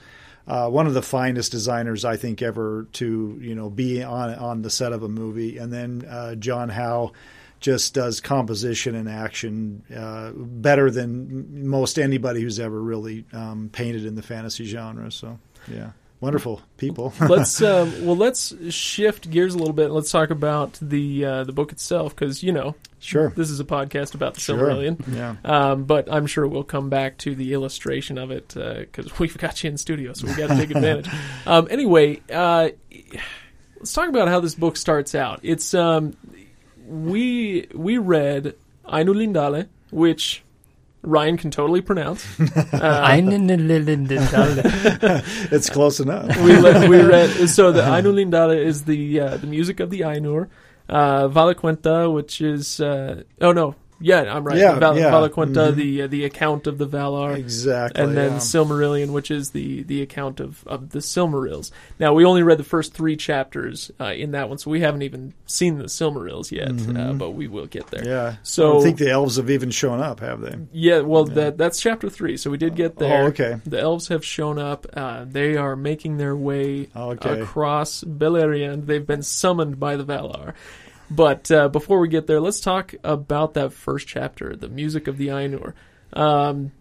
Uh, 0.48 0.68
one 0.70 0.88
of 0.88 0.94
the 0.94 1.02
finest 1.02 1.52
designers 1.52 2.04
I 2.04 2.18
think 2.18 2.42
ever 2.42 2.88
to 2.94 3.38
you 3.40 3.54
know 3.54 3.70
be 3.70 4.02
on 4.04 4.34
on 4.34 4.64
the 4.64 4.72
set 4.72 4.92
of 4.92 5.04
a 5.04 5.08
movie, 5.08 5.60
and 5.60 5.72
then 5.72 6.04
uh, 6.10 6.34
John 6.36 6.68
Howe 6.68 7.12
just 7.60 7.94
does 7.94 8.20
composition 8.20 8.96
and 8.96 9.08
action 9.08 9.84
uh, 9.96 10.32
better 10.34 10.90
than 10.90 11.68
most 11.68 12.00
anybody 12.00 12.42
who's 12.42 12.60
ever 12.60 12.82
really 12.82 13.24
um, 13.34 13.70
painted 13.72 14.04
in 14.04 14.16
the 14.16 14.24
fantasy 14.24 14.66
genre. 14.66 15.12
So 15.12 15.38
yeah 15.72 15.92
wonderful 16.22 16.62
people. 16.78 17.14
let's 17.20 17.62
um, 17.62 18.06
well, 18.06 18.16
let's 18.16 18.54
shift 18.74 19.30
gears 19.30 19.54
a 19.54 19.58
little 19.58 19.74
bit. 19.74 19.92
Let's 19.92 20.12
talk 20.12 20.30
about 20.30 20.78
the 20.82 21.26
uh, 21.26 21.44
the 21.44 21.52
book 21.52 21.74
itself 21.74 22.16
because 22.16 22.42
you 22.42 22.54
know, 22.54 22.76
sure, 23.00 23.34
this 23.36 23.50
is 23.50 23.60
a 23.60 23.66
podcast 23.66 24.16
about 24.16 24.36
the 24.36 24.40
sure. 24.40 24.58
Silmarillion. 24.58 25.14
Yeah, 25.14 25.36
um, 25.44 25.84
but 25.84 26.12
I'm 26.12 26.28
sure 26.28 26.48
we'll 26.48 26.64
come 26.64 26.90
back 26.90 27.18
to 27.20 27.36
the 27.36 27.54
illustration 27.54 28.18
of 28.18 28.32
it 28.32 28.50
because 28.50 29.08
uh, 29.08 29.16
we've 29.20 29.38
got 29.38 29.62
you 29.64 29.70
in 29.72 29.78
studio, 29.78 30.14
so 30.14 30.28
we 30.28 30.36
got 30.36 30.48
to 30.48 30.56
take 30.56 30.72
advantage. 30.72 31.10
Um, 31.46 31.68
anyway, 31.72 32.22
uh, 32.32 32.70
let's 33.80 33.94
talk 33.94 34.10
about 34.10 34.28
how 34.28 34.40
this 34.40 34.54
book 34.54 34.78
starts 34.78 35.16
out. 35.16 35.40
It's 35.42 35.74
um, 35.74 36.16
we 36.88 37.68
we 37.74 37.98
read 37.98 38.54
Ainulindale, 38.86 39.68
which 39.90 40.44
Ryan 41.04 41.38
can 41.38 41.52
totally 41.52 41.82
pronounce. 41.82 42.26
Uh, 42.74 43.02
it's 45.52 45.70
close 45.70 46.00
enough. 46.00 46.36
we, 46.38 46.58
le- 46.58 46.88
we 46.88 47.02
read 47.14 47.50
so 47.50 47.72
the 47.72 47.82
Ainulindale 47.82 48.58
is 48.58 48.86
the 48.86 49.20
uh, 49.20 49.38
the 49.38 49.48
music 49.48 49.80
of 49.80 49.90
the 49.90 50.02
Ainur. 50.02 50.48
Uh, 50.90 51.28
Valaquenta, 51.28 52.12
which 52.14 52.42
is 52.42 52.80
uh, 52.82 53.24
oh 53.42 53.52
no, 53.52 53.76
yeah, 54.02 54.22
I'm 54.34 54.44
right. 54.44 54.58
Yeah, 54.58 54.80
Val- 54.80 54.98
yeah. 54.98 55.12
Valaquenta, 55.12 55.70
mm-hmm. 55.70 55.78
the 55.78 56.02
uh, 56.02 56.08
the 56.08 56.26
account 56.26 56.68
of 56.68 56.78
the 56.78 56.88
Valar, 56.88 57.38
exactly, 57.38 58.04
and 58.04 58.18
then 58.18 58.34
yeah. 58.34 58.38
Silmarillion, 58.38 59.12
which 59.12 59.32
is 59.32 59.52
the 59.52 59.84
the 59.84 60.02
account 60.02 60.40
of 60.40 60.66
of 60.68 60.90
the 60.90 61.00
Silmarils. 61.00 61.72
Now 62.00 62.14
we 62.14 62.26
only 62.26 62.44
read 62.44 62.58
the 62.58 62.64
first 62.64 62.94
three 62.94 63.16
chapters 63.16 63.92
uh, 64.00 64.06
in 64.06 64.32
that 64.32 64.50
one, 64.50 64.58
so 64.58 64.72
we 64.72 64.82
haven't 64.82 65.04
even 65.04 65.34
seen 65.46 65.78
the 65.78 65.86
Silmarils 65.86 66.52
yet, 66.52 66.70
uh, 66.70 66.74
mm-hmm. 66.74 66.98
uh, 66.98 67.14
but 67.14 67.32
we 67.32 67.48
will 67.48 67.68
get 67.68 67.88
there. 67.88 68.06
Yeah. 68.06 68.36
So 68.44 68.80
I 68.80 68.84
think 68.84 68.98
the 68.98 69.10
elves 69.10 69.38
have 69.38 69.50
even 69.50 69.72
shown 69.72 70.02
up, 70.02 70.20
have 70.20 70.42
they? 70.42 70.56
Yeah. 70.72 71.00
Well, 71.00 71.28
yeah. 71.30 71.36
that 71.36 71.58
that's 71.58 71.80
chapter 71.80 72.10
three, 72.10 72.38
so 72.38 72.50
we 72.50 72.58
did 72.58 72.76
get 72.76 72.98
there. 72.98 73.24
Oh, 73.24 73.28
okay. 73.28 73.60
The 73.66 73.80
elves 73.80 74.08
have 74.10 74.26
shown 74.26 74.60
up. 74.60 74.86
Uh, 74.94 75.26
they 75.28 75.58
are 75.58 75.76
making 75.76 76.18
their 76.18 76.36
way 76.36 76.90
okay. 76.96 77.42
across 77.42 78.04
Beleriand. 78.04 78.86
They've 78.86 79.06
been 79.06 79.24
summoned 79.24 79.80
by 79.80 79.96
the 79.96 80.04
Valar. 80.04 80.54
But 81.12 81.52
uh, 81.52 81.68
before 81.68 82.00
we 82.00 82.08
get 82.08 82.26
there, 82.28 82.40
let's 82.40 82.62
talk 82.62 82.96
about 83.04 83.56
that 83.56 83.74
first 83.74 84.08
chapter, 84.08 84.56
the 84.56 84.70
music 84.70 85.08
of 85.08 85.18
the 85.18 85.28
Ainur. 85.28 85.74
Um, 86.14 86.72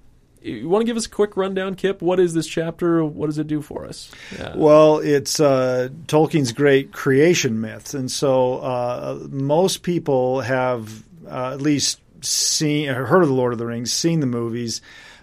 you 0.41 0.69
want 0.69 0.83
to 0.83 0.87
give 0.87 0.97
us 0.97 1.07
a 1.07 1.11
quick 1.11 1.37
rundown, 1.37 1.75
Kip? 1.75 2.01
What 2.01 2.21
is 2.21 2.33
this 2.33 2.47
chapter? 2.47 3.05
What 3.05 3.27
does 3.27 3.39
it 3.39 3.49
do 3.49 3.61
for 3.61 3.87
us? 3.87 4.09
Uh, 4.39 4.53
well, 4.55 4.99
it's 4.99 5.41
uh, 5.41 5.89
Tolkien's 6.07 6.53
great 6.53 6.93
creation 6.93 7.61
myth, 7.61 7.93
and 7.93 8.09
so 8.09 8.59
uh, 8.59 9.19
most 9.29 9.83
people 9.83 10.43
have 10.43 11.03
uh, 11.29 11.53
at 11.53 11.61
least 11.61 12.01
seen, 12.23 12.89
heard 12.89 13.23
of 13.23 13.29
the 13.29 13.35
Lord 13.35 13.53
of 13.53 13.59
the 13.59 13.67
Rings, 13.67 13.93
seen 13.93 14.21
the 14.21 14.27
movies. 14.27 14.81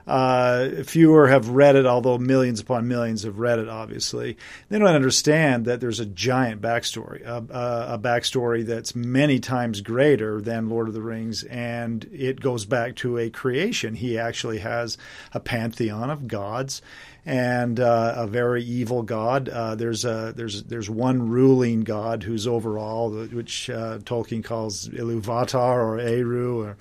Uh, 0.07 0.83
fewer 0.83 1.27
have 1.27 1.49
read 1.49 1.75
it, 1.75 1.85
although 1.85 2.17
millions 2.17 2.61
upon 2.61 2.87
millions 2.87 3.23
have 3.23 3.39
read 3.39 3.59
it. 3.59 3.67
Obviously, 3.67 4.37
they 4.69 4.79
don't 4.79 4.87
understand 4.87 5.65
that 5.65 5.81
there's 5.81 5.99
a 5.99 6.05
giant 6.05 6.61
backstory, 6.61 7.25
a, 7.25 7.45
a, 7.53 7.95
a 7.95 7.99
backstory 7.99 8.65
that's 8.65 8.95
many 8.95 9.39
times 9.39 9.81
greater 9.81 10.39
than 10.39 10.69
Lord 10.69 10.87
of 10.87 10.93
the 10.93 11.01
Rings, 11.01 11.43
and 11.43 12.09
it 12.13 12.39
goes 12.39 12.63
back 12.63 12.95
to 12.97 13.17
a 13.17 13.29
creation. 13.29 13.95
He 13.95 14.17
actually 14.17 14.59
has 14.59 14.97
a 15.33 15.41
pantheon 15.41 16.09
of 16.09 16.27
gods 16.27 16.81
and 17.27 17.77
uh, 17.81 18.13
a 18.15 18.25
very 18.25 18.63
evil 18.63 19.03
god. 19.03 19.49
Uh, 19.49 19.75
there's 19.75 20.05
a 20.05 20.31
there's 20.33 20.63
there's 20.63 20.89
one 20.89 21.27
ruling 21.27 21.81
god 21.81 22.23
who's 22.23 22.47
over 22.47 22.79
all, 22.79 23.09
which 23.11 23.69
uh, 23.69 23.97
Tolkien 23.99 24.41
calls 24.41 24.87
Iluvatar 24.87 25.83
or 25.83 25.99
Eru, 25.99 26.63
or, 26.63 26.77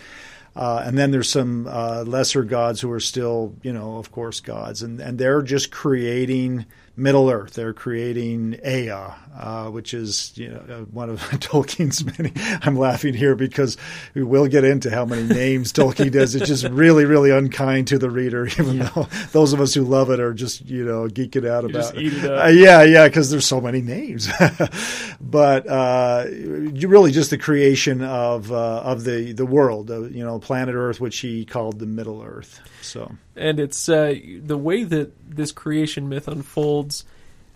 uh, 0.57 0.83
and 0.87 0.97
then 0.97 1.11
there's 1.11 1.29
some 1.29 1.67
uh, 1.69 2.03
lesser 2.07 2.43
gods 2.43 2.81
who 2.81 2.91
are 2.91 3.01
still, 3.01 3.55
you 3.63 3.73
know, 3.73 3.99
of 3.99 4.11
course, 4.11 4.41
gods, 4.41 4.83
and 4.83 5.01
and 5.01 5.19
they're 5.19 5.43
just 5.43 5.71
creating 5.71 6.65
Middle 6.97 7.29
Earth. 7.29 7.53
They're 7.53 7.75
creating 7.75 8.59
Ea, 8.67 9.13
uh, 9.39 9.69
which 9.71 9.93
is 9.93 10.33
you 10.37 10.49
know 10.49 10.63
uh, 10.71 10.81
one 10.93 11.11
of 11.11 11.21
Tolkien's 11.41 12.05
many. 12.19 12.33
I'm 12.63 12.77
laughing 12.77 13.15
here 13.15 13.35
because 13.35 13.77
we 14.15 14.23
will 14.23 14.47
get 14.47 14.65
into 14.65 14.91
how 14.91 15.05
many 15.05 15.23
names 15.23 15.73
Tolkien 15.73 16.11
does. 16.11 16.35
It's 16.35 16.47
just 16.47 16.65
really, 16.65 17.05
really 17.05 17.31
unkind 17.31 17.89
to 17.89 17.99
the 17.99 18.11
reader. 18.11 18.47
Even 18.59 18.77
yeah. 18.77 18.91
though 18.95 19.03
those 19.33 19.53
of 19.53 19.61
us 19.61 19.75
who 19.75 19.83
love 19.85 20.11
it 20.11 20.21
are 20.21 20.33
just 20.33 20.65
you 20.67 20.85
know 20.85 21.07
geeking 21.09 21.49
out 21.49 21.65
you 21.65 21.71
about 21.71 21.97
it. 21.97 22.25
it 22.25 22.25
uh, 22.25 22.47
yeah, 22.47 22.83
yeah, 22.83 23.07
because 23.09 23.31
there's 23.31 23.47
so 23.47 23.61
many 23.61 23.83
names. 23.83 24.29
but 25.21 25.67
uh, 25.67 26.25
really, 26.29 27.13
just 27.13 27.31
the 27.31 27.39
creation 27.39 28.03
of 28.03 28.51
uh, 28.51 28.81
of 28.81 29.05
the 29.05 29.33
the 29.33 29.47
world, 29.47 29.91
you 29.91 30.25
know, 30.25 30.39
planet 30.39 30.75
Earth, 30.75 31.01
which 31.01 31.19
he 31.19 31.45
called 31.45 31.79
the 31.79 31.87
Middle 31.87 32.23
Earth. 32.23 32.61
So 32.81 33.13
and 33.37 33.61
it's 33.61 33.89
uh, 33.89 34.15
the 34.43 34.57
way 34.57 34.85
that 34.85 35.13
this 35.29 35.53
creation 35.53 36.09
myth 36.09 36.29
unfolds. 36.29 37.05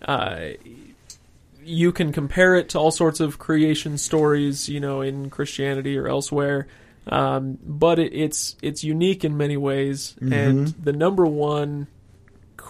Uh, 0.03 0.53
you 1.63 1.91
can 1.91 2.11
compare 2.11 2.55
it 2.55 2.69
to 2.69 2.79
all 2.79 2.91
sorts 2.91 3.19
of 3.19 3.39
creation 3.39 3.97
stories, 3.97 4.69
you 4.69 4.79
know, 4.79 5.01
in 5.01 5.29
Christianity 5.29 5.97
or 5.97 6.07
elsewhere. 6.07 6.67
Um, 7.07 7.57
but 7.63 7.99
it, 7.99 8.13
it's 8.13 8.55
it's 8.61 8.83
unique 8.83 9.25
in 9.25 9.35
many 9.35 9.57
ways, 9.57 10.15
mm-hmm. 10.21 10.33
and 10.33 10.67
the 10.67 10.93
number 10.93 11.25
one 11.25 11.87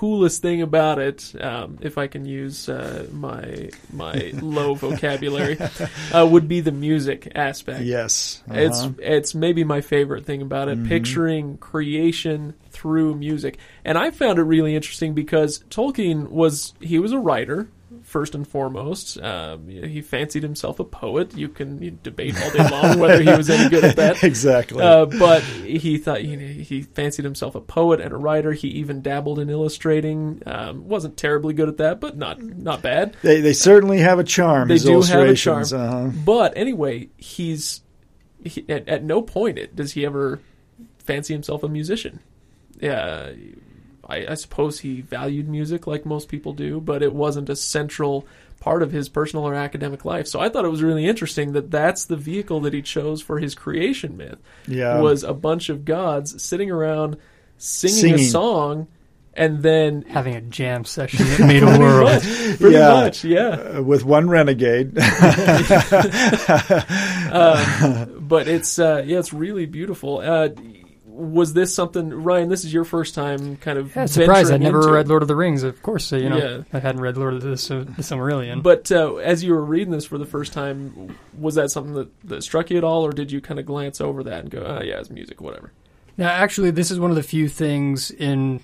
coolest 0.01 0.41
thing 0.41 0.61
about 0.61 0.97
it, 0.99 1.33
um, 1.39 1.77
if 1.81 1.97
I 1.97 2.07
can 2.07 2.25
use 2.25 2.69
uh, 2.69 3.05
my 3.11 3.69
my 3.91 4.31
low 4.41 4.73
vocabulary, 4.73 5.59
uh, 6.13 6.25
would 6.25 6.47
be 6.47 6.61
the 6.61 6.71
music 6.71 7.31
aspect. 7.35 7.81
Yes, 7.81 8.41
uh-huh. 8.49 8.59
it's 8.59 8.87
it's 8.99 9.35
maybe 9.35 9.63
my 9.63 9.81
favorite 9.81 10.25
thing 10.25 10.41
about 10.41 10.69
it. 10.69 10.77
Mm-hmm. 10.77 10.87
Picturing 10.87 11.57
creation 11.57 12.53
through 12.69 13.15
music, 13.15 13.57
and 13.83 13.97
I 13.97 14.11
found 14.11 14.39
it 14.39 14.43
really 14.43 14.75
interesting 14.75 15.13
because 15.13 15.59
Tolkien 15.69 16.29
was 16.29 16.73
he 16.79 16.97
was 16.97 17.11
a 17.11 17.19
writer 17.19 17.69
first 18.03 18.35
and 18.35 18.47
foremost. 18.47 19.19
Um, 19.21 19.67
he 19.67 20.01
fancied 20.01 20.43
himself 20.43 20.79
a 20.79 20.83
poet. 20.83 21.35
You 21.35 21.49
can 21.49 21.99
debate 22.03 22.35
all 22.41 22.51
day 22.51 22.69
long 22.69 22.99
whether 22.99 23.21
he 23.21 23.29
was 23.29 23.49
any 23.49 23.69
good 23.69 23.83
at 23.83 23.95
that. 23.97 24.23
exactly. 24.23 24.83
Uh, 24.83 25.05
but 25.05 25.43
he 25.43 25.97
thought 25.97 26.23
you 26.23 26.37
know, 26.37 26.45
he 26.45 26.81
fancied 26.81 27.25
himself 27.25 27.55
a 27.55 27.61
poet 27.61 28.01
and 28.01 28.13
a 28.13 28.17
writer. 28.17 28.53
He 28.53 28.67
even 28.69 29.01
dabbled 29.01 29.39
in 29.39 29.49
illustrating. 29.49 30.41
Um, 30.45 30.87
wasn't 30.87 31.17
terribly 31.17 31.53
good 31.53 31.69
at 31.69 31.77
that, 31.77 31.99
but 31.99 32.17
not 32.17 32.41
not 32.41 32.81
bad. 32.81 33.15
They 33.21 33.41
they 33.41 33.53
certainly 33.53 33.99
have 33.99 34.19
a 34.19 34.23
charm. 34.23 34.67
They 34.67 34.77
do 34.77 35.01
have 35.01 35.27
a 35.27 35.35
charm. 35.35 35.63
Uh-huh. 35.71 36.09
But 36.25 36.53
anyway, 36.55 37.09
he's 37.17 37.81
he, 38.43 38.65
at, 38.69 38.87
at 38.87 39.03
no 39.03 39.21
point 39.21 39.75
does 39.75 39.93
he 39.93 40.05
ever 40.05 40.39
fancy 40.99 41.33
himself 41.33 41.63
a 41.63 41.69
musician. 41.69 42.19
Yeah 42.79 43.31
I, 44.11 44.31
I 44.31 44.33
suppose 44.35 44.79
he 44.79 45.01
valued 45.01 45.47
music 45.47 45.87
like 45.87 46.05
most 46.05 46.27
people 46.27 46.53
do, 46.53 46.81
but 46.81 47.01
it 47.01 47.13
wasn't 47.13 47.49
a 47.49 47.55
central 47.55 48.27
part 48.59 48.83
of 48.83 48.91
his 48.91 49.09
personal 49.09 49.47
or 49.47 49.55
academic 49.55 50.05
life. 50.05 50.27
So 50.27 50.39
I 50.39 50.49
thought 50.49 50.65
it 50.65 50.69
was 50.69 50.83
really 50.83 51.05
interesting 51.05 51.53
that 51.53 51.71
that's 51.71 52.05
the 52.05 52.17
vehicle 52.17 52.59
that 52.61 52.73
he 52.73 52.81
chose 52.81 53.21
for 53.21 53.39
his 53.39 53.55
creation 53.55 54.17
myth. 54.17 54.37
Yeah. 54.67 54.99
Was 54.99 55.23
a 55.23 55.33
bunch 55.33 55.69
of 55.69 55.85
gods 55.85 56.43
sitting 56.43 56.69
around 56.69 57.17
singing, 57.57 57.95
singing. 57.95 58.19
a 58.19 58.23
song 58.23 58.87
and 59.33 59.63
then 59.63 60.01
having 60.03 60.35
a 60.35 60.41
jam 60.41 60.83
session 60.83 61.25
that 61.25 61.39
made 61.39 61.63
a 61.63 61.79
world. 61.79 62.09
Much, 62.09 62.23
pretty 62.59 62.75
yeah. 62.75 62.89
much, 62.89 63.23
yeah. 63.23 63.47
Uh, 63.47 63.81
with 63.81 64.03
one 64.03 64.29
renegade. 64.29 64.89
um, 67.31 68.17
but 68.19 68.47
it's 68.47 68.77
uh, 68.77 69.03
yeah, 69.05 69.19
it's 69.19 69.31
really 69.31 69.65
beautiful. 69.65 70.19
Uh, 70.19 70.49
was 71.11 71.53
this 71.53 71.73
something, 71.73 72.09
Ryan? 72.09 72.49
This 72.49 72.63
is 72.63 72.73
your 72.73 72.85
first 72.85 73.13
time, 73.13 73.57
kind 73.57 73.77
of. 73.77 73.95
Yeah, 73.95 74.05
surprised. 74.05 74.51
I'd 74.51 74.61
never 74.61 74.79
into... 74.79 74.93
read 74.93 75.07
Lord 75.07 75.21
of 75.21 75.27
the 75.27 75.35
Rings. 75.35 75.63
Of 75.63 75.81
course, 75.83 76.11
you 76.11 76.29
know, 76.29 76.37
yeah. 76.37 76.63
I 76.73 76.79
hadn't 76.79 77.01
read 77.01 77.17
Lord 77.17 77.33
of 77.33 77.41
the, 77.41 77.49
the 77.49 77.55
Silmarillion. 77.55 78.63
But 78.63 78.91
uh, 78.91 79.15
as 79.15 79.43
you 79.43 79.53
were 79.53 79.63
reading 79.63 79.91
this 79.91 80.05
for 80.05 80.17
the 80.17 80.25
first 80.25 80.53
time, 80.53 81.17
was 81.37 81.55
that 81.55 81.71
something 81.71 81.93
that, 81.93 82.27
that 82.27 82.43
struck 82.43 82.69
you 82.69 82.77
at 82.77 82.83
all, 82.83 83.05
or 83.05 83.11
did 83.11 83.31
you 83.31 83.41
kind 83.41 83.59
of 83.59 83.65
glance 83.65 83.99
over 83.99 84.23
that 84.23 84.39
and 84.41 84.49
go, 84.49 84.63
"Oh, 84.63 84.83
yeah, 84.83 84.99
it's 84.99 85.09
music, 85.09 85.41
whatever"? 85.41 85.71
Now, 86.17 86.29
actually, 86.29 86.71
this 86.71 86.91
is 86.91 86.99
one 86.99 87.09
of 87.09 87.15
the 87.15 87.23
few 87.23 87.47
things 87.47 88.11
in 88.11 88.61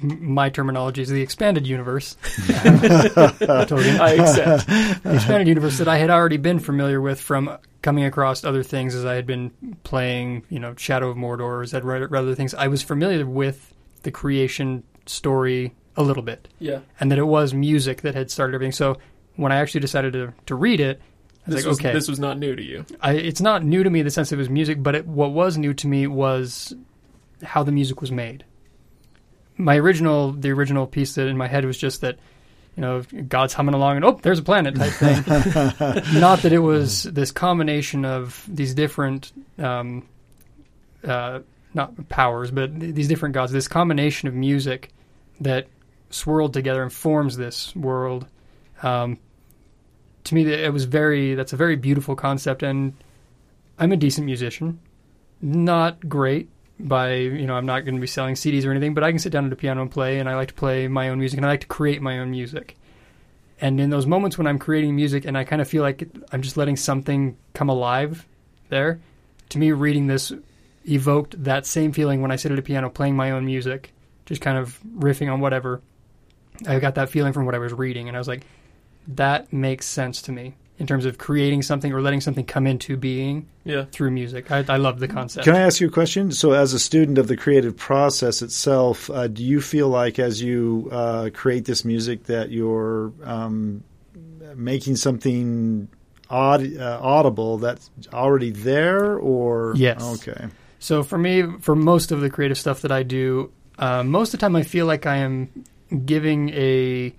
my 0.00 0.48
terminology 0.50 1.02
is 1.02 1.08
the 1.08 1.22
expanded 1.22 1.66
universe. 1.66 2.16
I 2.48 4.16
accept. 4.18 4.66
The 4.66 5.14
expanded 5.14 5.48
universe 5.48 5.78
that 5.78 5.88
I 5.88 5.98
had 5.98 6.10
already 6.10 6.36
been 6.36 6.58
familiar 6.58 7.00
with 7.00 7.20
from 7.20 7.56
coming 7.82 8.04
across 8.04 8.44
other 8.44 8.62
things 8.62 8.94
as 8.94 9.04
I 9.04 9.14
had 9.14 9.26
been 9.26 9.76
playing, 9.84 10.44
you 10.50 10.58
know, 10.58 10.74
Shadow 10.76 11.08
of 11.08 11.16
Mordor, 11.16 11.40
or 11.40 11.80
read 11.86 12.14
other 12.14 12.34
things. 12.34 12.54
I 12.54 12.68
was 12.68 12.82
familiar 12.82 13.24
with 13.26 13.74
the 14.02 14.10
creation 14.10 14.82
story 15.06 15.74
a 15.96 16.02
little 16.02 16.22
bit. 16.22 16.48
Yeah. 16.58 16.80
And 17.00 17.10
that 17.10 17.18
it 17.18 17.24
was 17.24 17.54
music 17.54 18.02
that 18.02 18.14
had 18.14 18.30
started 18.30 18.54
everything. 18.54 18.72
So 18.72 18.98
when 19.36 19.52
I 19.52 19.56
actually 19.56 19.80
decided 19.80 20.12
to, 20.14 20.32
to 20.46 20.54
read 20.54 20.80
it, 20.80 21.00
I 21.46 21.50
was 21.50 21.54
this 21.54 21.64
like, 21.64 21.68
was, 21.70 21.78
okay. 21.78 21.92
This 21.92 22.08
was 22.08 22.18
not 22.18 22.38
new 22.38 22.56
to 22.56 22.62
you. 22.62 22.84
I, 23.00 23.12
it's 23.12 23.40
not 23.40 23.64
new 23.64 23.82
to 23.82 23.90
me 23.90 24.00
in 24.00 24.04
the 24.04 24.10
sense 24.10 24.32
it 24.32 24.36
was 24.36 24.50
music, 24.50 24.82
but 24.82 24.94
it, 24.94 25.06
what 25.06 25.32
was 25.32 25.56
new 25.56 25.72
to 25.74 25.86
me 25.86 26.06
was 26.06 26.74
how 27.42 27.62
the 27.62 27.72
music 27.72 28.00
was 28.00 28.10
made 28.10 28.44
my 29.56 29.76
original 29.76 30.32
the 30.32 30.50
original 30.50 30.86
piece 30.86 31.14
that 31.14 31.26
in 31.26 31.36
my 31.36 31.48
head 31.48 31.64
was 31.64 31.78
just 31.78 32.00
that 32.02 32.18
you 32.76 32.82
know 32.82 33.02
God's 33.28 33.54
humming 33.54 33.74
along 33.74 33.96
and 33.96 34.04
oh 34.04 34.18
there's 34.22 34.38
a 34.38 34.42
planet 34.42 34.74
type 34.76 34.92
thing. 34.92 35.22
Not 36.20 36.40
that 36.42 36.52
it 36.52 36.58
was 36.58 37.04
this 37.04 37.32
combination 37.32 38.04
of 38.04 38.44
these 38.48 38.74
different 38.74 39.32
um, 39.58 40.06
uh, 41.04 41.40
not 41.74 42.08
powers, 42.08 42.50
but 42.50 42.78
these 42.78 43.08
different 43.08 43.34
gods. 43.34 43.52
This 43.52 43.68
combination 43.68 44.28
of 44.28 44.34
music 44.34 44.90
that 45.40 45.66
swirled 46.10 46.54
together 46.54 46.82
and 46.82 46.92
forms 46.92 47.36
this 47.36 47.74
world. 47.76 48.26
Um, 48.82 49.18
to 50.24 50.34
me, 50.34 50.50
it 50.50 50.72
was 50.72 50.84
very 50.84 51.34
that's 51.34 51.52
a 51.52 51.56
very 51.56 51.76
beautiful 51.76 52.16
concept, 52.16 52.62
and 52.62 52.94
I'm 53.78 53.92
a 53.92 53.96
decent 53.96 54.26
musician, 54.26 54.80
not 55.40 56.08
great, 56.08 56.48
by 56.78 57.14
you 57.14 57.46
know 57.46 57.54
I'm 57.54 57.66
not 57.66 57.84
going 57.84 57.94
to 57.94 58.00
be 58.00 58.06
selling 58.06 58.34
CDs 58.34 58.64
or 58.64 58.70
anything, 58.70 58.94
but 58.94 59.04
I 59.04 59.10
can 59.10 59.18
sit 59.18 59.32
down 59.32 59.46
at 59.46 59.52
a 59.52 59.56
piano 59.56 59.82
and 59.82 59.90
play, 59.90 60.18
and 60.18 60.28
I 60.28 60.34
like 60.34 60.48
to 60.48 60.54
play 60.54 60.88
my 60.88 61.08
own 61.08 61.18
music, 61.18 61.38
and 61.38 61.46
I 61.46 61.50
like 61.50 61.60
to 61.62 61.66
create 61.66 62.02
my 62.02 62.18
own 62.18 62.30
music. 62.30 62.76
And 63.60 63.80
in 63.80 63.88
those 63.88 64.06
moments 64.06 64.36
when 64.36 64.46
I'm 64.46 64.58
creating 64.58 64.94
music, 64.94 65.24
and 65.24 65.36
I 65.36 65.44
kind 65.44 65.62
of 65.62 65.68
feel 65.68 65.82
like 65.82 66.08
I'm 66.32 66.42
just 66.42 66.56
letting 66.56 66.76
something 66.76 67.36
come 67.54 67.70
alive 67.70 68.26
there, 68.68 69.00
to 69.50 69.58
me, 69.58 69.72
reading 69.72 70.06
this 70.06 70.32
evoked 70.88 71.42
that 71.44 71.66
same 71.66 71.92
feeling 71.92 72.22
when 72.22 72.30
I 72.30 72.36
sit 72.36 72.52
at 72.52 72.58
a 72.58 72.62
piano 72.62 72.90
playing 72.90 73.16
my 73.16 73.30
own 73.30 73.44
music, 73.44 73.92
just 74.26 74.40
kind 74.40 74.58
of 74.58 74.78
riffing 74.98 75.32
on 75.32 75.40
whatever. 75.40 75.80
I 76.66 76.78
got 76.78 76.94
that 76.96 77.08
feeling 77.08 77.32
from 77.32 77.46
what 77.46 77.54
I 77.54 77.58
was 77.58 77.72
reading, 77.72 78.08
and 78.08 78.16
I 78.16 78.20
was 78.20 78.28
like, 78.28 78.46
that 79.08 79.52
makes 79.52 79.86
sense 79.86 80.22
to 80.22 80.32
me 80.32 80.54
in 80.78 80.86
terms 80.86 81.06
of 81.06 81.18
creating 81.18 81.62
something 81.62 81.92
or 81.92 82.02
letting 82.02 82.20
something 82.20 82.44
come 82.44 82.66
into 82.66 82.96
being 82.96 83.48
yeah. 83.64 83.84
through 83.92 84.10
music. 84.10 84.50
I, 84.50 84.64
I 84.68 84.76
love 84.76 85.00
the 85.00 85.08
concept. 85.08 85.44
Can 85.44 85.56
I 85.56 85.60
ask 85.60 85.80
you 85.80 85.88
a 85.88 85.90
question? 85.90 86.32
So, 86.32 86.52
as 86.52 86.74
a 86.74 86.78
student 86.78 87.18
of 87.18 87.28
the 87.28 87.36
creative 87.36 87.76
process 87.76 88.42
itself, 88.42 89.08
uh, 89.10 89.28
do 89.28 89.42
you 89.42 89.60
feel 89.60 89.88
like 89.88 90.18
as 90.18 90.42
you 90.42 90.88
uh, 90.92 91.30
create 91.32 91.64
this 91.64 91.84
music 91.84 92.24
that 92.24 92.50
you're 92.50 93.12
um, 93.22 93.82
making 94.54 94.96
something 94.96 95.88
aud- 96.28 96.76
uh, 96.76 96.98
audible 97.02 97.58
that's 97.58 97.90
already 98.12 98.50
there, 98.50 99.16
or 99.18 99.72
yes? 99.76 100.02
Okay. 100.20 100.46
So 100.78 101.02
for 101.02 101.16
me, 101.16 101.42
for 101.60 101.74
most 101.74 102.12
of 102.12 102.20
the 102.20 102.28
creative 102.28 102.58
stuff 102.58 102.82
that 102.82 102.92
I 102.92 103.02
do, 103.02 103.50
uh, 103.78 104.02
most 104.02 104.34
of 104.34 104.40
the 104.40 104.44
time 104.44 104.56
I 104.56 104.62
feel 104.62 104.84
like 104.86 105.06
I 105.06 105.16
am 105.16 105.64
giving 106.04 106.50
a 106.50 107.14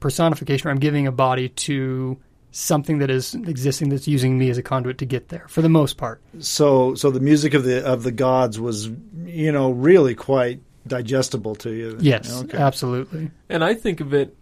personification, 0.00 0.68
or 0.68 0.70
I'm 0.70 0.78
giving 0.78 1.06
a 1.06 1.12
body 1.12 1.48
to 1.48 2.18
something 2.52 2.98
that 2.98 3.10
is 3.10 3.34
existing 3.34 3.90
that's 3.90 4.08
using 4.08 4.38
me 4.38 4.50
as 4.50 4.58
a 4.58 4.62
conduit 4.62 4.98
to 4.98 5.06
get 5.06 5.28
there 5.28 5.46
for 5.48 5.62
the 5.62 5.68
most 5.68 5.96
part. 5.96 6.20
So 6.40 6.94
so 6.94 7.10
the 7.10 7.20
music 7.20 7.54
of 7.54 7.64
the 7.64 7.84
of 7.84 8.02
the 8.02 8.12
gods 8.12 8.58
was 8.58 8.88
you 9.24 9.52
know 9.52 9.70
really 9.70 10.14
quite 10.14 10.60
digestible 10.86 11.54
to 11.56 11.70
you. 11.70 11.96
Yes, 12.00 12.42
okay. 12.42 12.58
absolutely. 12.58 13.30
And 13.48 13.62
I 13.62 13.74
think 13.74 14.00
of 14.00 14.14
it 14.14 14.36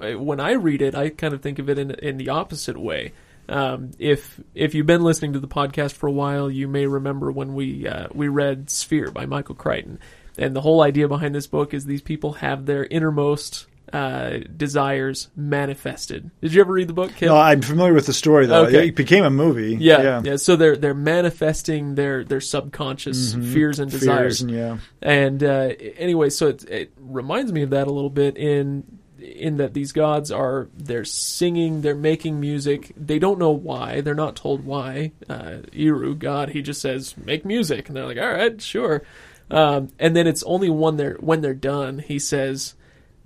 when 0.00 0.40
I 0.40 0.52
read 0.52 0.82
it, 0.82 0.94
I 0.94 1.10
kind 1.10 1.34
of 1.34 1.42
think 1.42 1.58
of 1.58 1.68
it 1.68 1.78
in 1.78 1.90
in 1.92 2.16
the 2.16 2.30
opposite 2.30 2.78
way. 2.78 3.12
Um, 3.48 3.92
if 3.98 4.40
if 4.54 4.74
you've 4.74 4.86
been 4.86 5.02
listening 5.02 5.32
to 5.32 5.40
the 5.40 5.48
podcast 5.48 5.94
for 5.94 6.06
a 6.06 6.12
while, 6.12 6.50
you 6.50 6.68
may 6.68 6.86
remember 6.86 7.32
when 7.32 7.54
we 7.54 7.86
uh, 7.86 8.08
we 8.12 8.28
read 8.28 8.70
Sphere 8.70 9.10
by 9.10 9.26
Michael 9.26 9.54
Crichton, 9.54 9.98
And 10.36 10.54
the 10.54 10.60
whole 10.60 10.82
idea 10.82 11.08
behind 11.08 11.34
this 11.34 11.46
book 11.46 11.72
is 11.72 11.84
these 11.84 12.02
people 12.02 12.34
have 12.34 12.66
their 12.66 12.84
innermost 12.84 13.66
uh, 13.92 14.38
desires 14.56 15.28
manifested. 15.36 16.30
Did 16.40 16.54
you 16.54 16.60
ever 16.60 16.72
read 16.72 16.88
the 16.88 16.92
book, 16.92 17.12
Kip? 17.14 17.28
No, 17.28 17.36
I'm 17.36 17.62
familiar 17.62 17.92
with 17.94 18.06
the 18.06 18.12
story 18.12 18.46
though. 18.46 18.66
Okay. 18.66 18.88
It 18.88 18.96
became 18.96 19.24
a 19.24 19.30
movie. 19.30 19.76
yeah, 19.80 20.22
yeah, 20.24 20.36
So 20.36 20.56
they're 20.56 20.76
they're 20.76 20.94
manifesting 20.94 21.94
their 21.94 22.24
their 22.24 22.40
subconscious 22.40 23.34
fears 23.34 23.78
and 23.78 23.90
desires. 23.90 24.40
Fears 24.40 24.42
and 24.42 24.50
yeah. 24.50 24.78
And 25.02 25.42
uh, 25.42 25.72
anyway, 25.96 26.30
so 26.30 26.48
it, 26.48 26.64
it 26.64 26.92
reminds 26.98 27.52
me 27.52 27.62
of 27.62 27.70
that 27.70 27.86
a 27.86 27.92
little 27.92 28.10
bit 28.10 28.36
in 28.36 28.98
in 29.20 29.56
that 29.56 29.74
these 29.74 29.92
gods 29.92 30.30
are 30.30 30.68
they're 30.76 31.04
singing, 31.04 31.82
they're 31.82 31.94
making 31.94 32.38
music. 32.40 32.92
They 32.96 33.18
don't 33.18 33.38
know 33.38 33.50
why. 33.50 34.00
They're 34.00 34.14
not 34.14 34.36
told 34.36 34.64
why. 34.64 35.12
Uh, 35.28 35.58
Eru, 35.72 36.14
God, 36.14 36.50
he 36.50 36.62
just 36.62 36.80
says 36.80 37.16
make 37.16 37.44
music, 37.44 37.88
and 37.88 37.96
they're 37.96 38.06
like, 38.06 38.18
all 38.18 38.32
right, 38.32 38.60
sure. 38.60 39.02
Um, 39.50 39.88
and 39.98 40.14
then 40.14 40.26
it's 40.26 40.42
only 40.42 40.70
when 40.70 40.96
they're 40.96 41.16
when 41.20 41.40
they're 41.40 41.54
done, 41.54 41.98
he 41.98 42.18
says, 42.18 42.74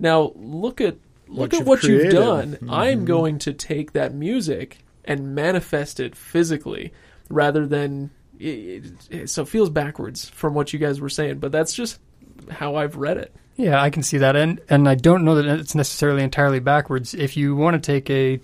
now 0.03 0.31
look 0.35 0.79
at 0.81 0.97
look 1.27 1.51
What 1.51 1.53
at 1.53 1.59
you've 1.59 1.67
what 1.67 1.83
you've 1.83 2.01
created." 2.01 2.19
done. 2.19 2.57
I'm 2.69 3.01
Mhm. 3.01 3.05
going 3.05 3.39
to 3.39 3.53
take 3.53 3.93
that 3.93 4.13
music 4.13 4.77
and 5.05 5.33
manifest 5.33 5.99
it 5.99 6.15
physically 6.15 6.93
rather 7.29 7.65
than 7.65 8.11
it, 8.39 8.83
it, 9.09 9.29
so 9.29 9.41
it 9.43 9.47
feels 9.47 9.69
backwards 9.69 10.29
from 10.29 10.53
what 10.53 10.73
you 10.73 10.79
guys 10.79 10.99
were 11.01 11.09
saying, 11.09 11.39
but 11.39 11.51
that's 11.51 11.73
just 11.73 11.99
how 12.49 12.75
I've 12.75 12.95
read 12.97 13.17
it. 13.17 13.33
Yeah, 13.55 13.81
I 13.81 13.89
can 13.89 14.03
see 14.03 14.17
that, 14.17 14.35
and 14.35 14.59
and 14.69 14.89
I 14.89 14.95
don't 14.95 15.23
know 15.23 15.35
that 15.35 15.45
it's 15.59 15.75
necessarily 15.75 16.23
entirely 16.23 16.59
backwards. 16.59 17.13
If 17.13 17.37
you 17.37 17.55
want 17.55 17.75
to 17.81 17.91
take 17.91 18.09
a, 18.09 18.39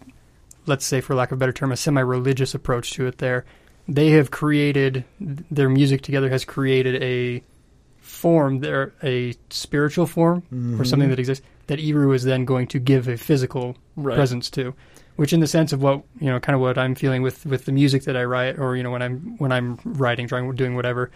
let's 0.67 0.85
say, 0.85 1.01
for 1.01 1.15
lack 1.15 1.31
of 1.31 1.37
a 1.37 1.39
better 1.39 1.51
term, 1.51 1.71
a 1.71 1.77
semi-religious 1.77 2.53
approach 2.53 2.91
to 2.93 3.07
it, 3.07 3.17
there, 3.17 3.43
they 3.87 4.11
have 4.11 4.29
created 4.29 5.03
their 5.19 5.67
music 5.69 6.01
together 6.03 6.29
has 6.29 6.45
created 6.45 7.01
a 7.01 7.41
form, 8.19 8.59
there 8.59 8.93
a 9.01 9.33
spiritual 9.49 10.05
form 10.05 10.39
or 10.39 10.55
mm-hmm. 10.55 10.83
something 10.83 11.09
that 11.09 11.19
exists 11.19 11.45
that 11.67 11.79
Eru 11.79 12.11
is 12.13 12.23
then 12.23 12.45
going 12.45 12.67
to 12.67 12.79
give 12.79 13.07
a 13.07 13.15
physical 13.15 13.77
Right. 13.95 14.15
presence 14.15 14.49
to, 14.51 14.73
which 15.17 15.33
in 15.33 15.39
the 15.39 15.47
sense 15.47 15.73
of 15.73 15.81
what 15.81 16.03
you 16.19 16.27
know, 16.27 16.39
kind 16.39 16.55
of 16.55 16.61
what 16.61 16.77
I'm 16.77 16.95
feeling 16.95 17.21
with 17.21 17.45
with 17.45 17.65
the 17.65 17.71
music 17.71 18.03
that 18.03 18.15
I 18.15 18.23
write, 18.23 18.59
or 18.59 18.75
you 18.75 18.83
know, 18.83 18.91
when 18.91 19.01
I'm 19.01 19.37
when 19.37 19.51
I'm 19.51 19.79
writing, 19.83 20.27
drawing, 20.27 20.53
doing 20.55 20.75
whatever. 20.75 21.11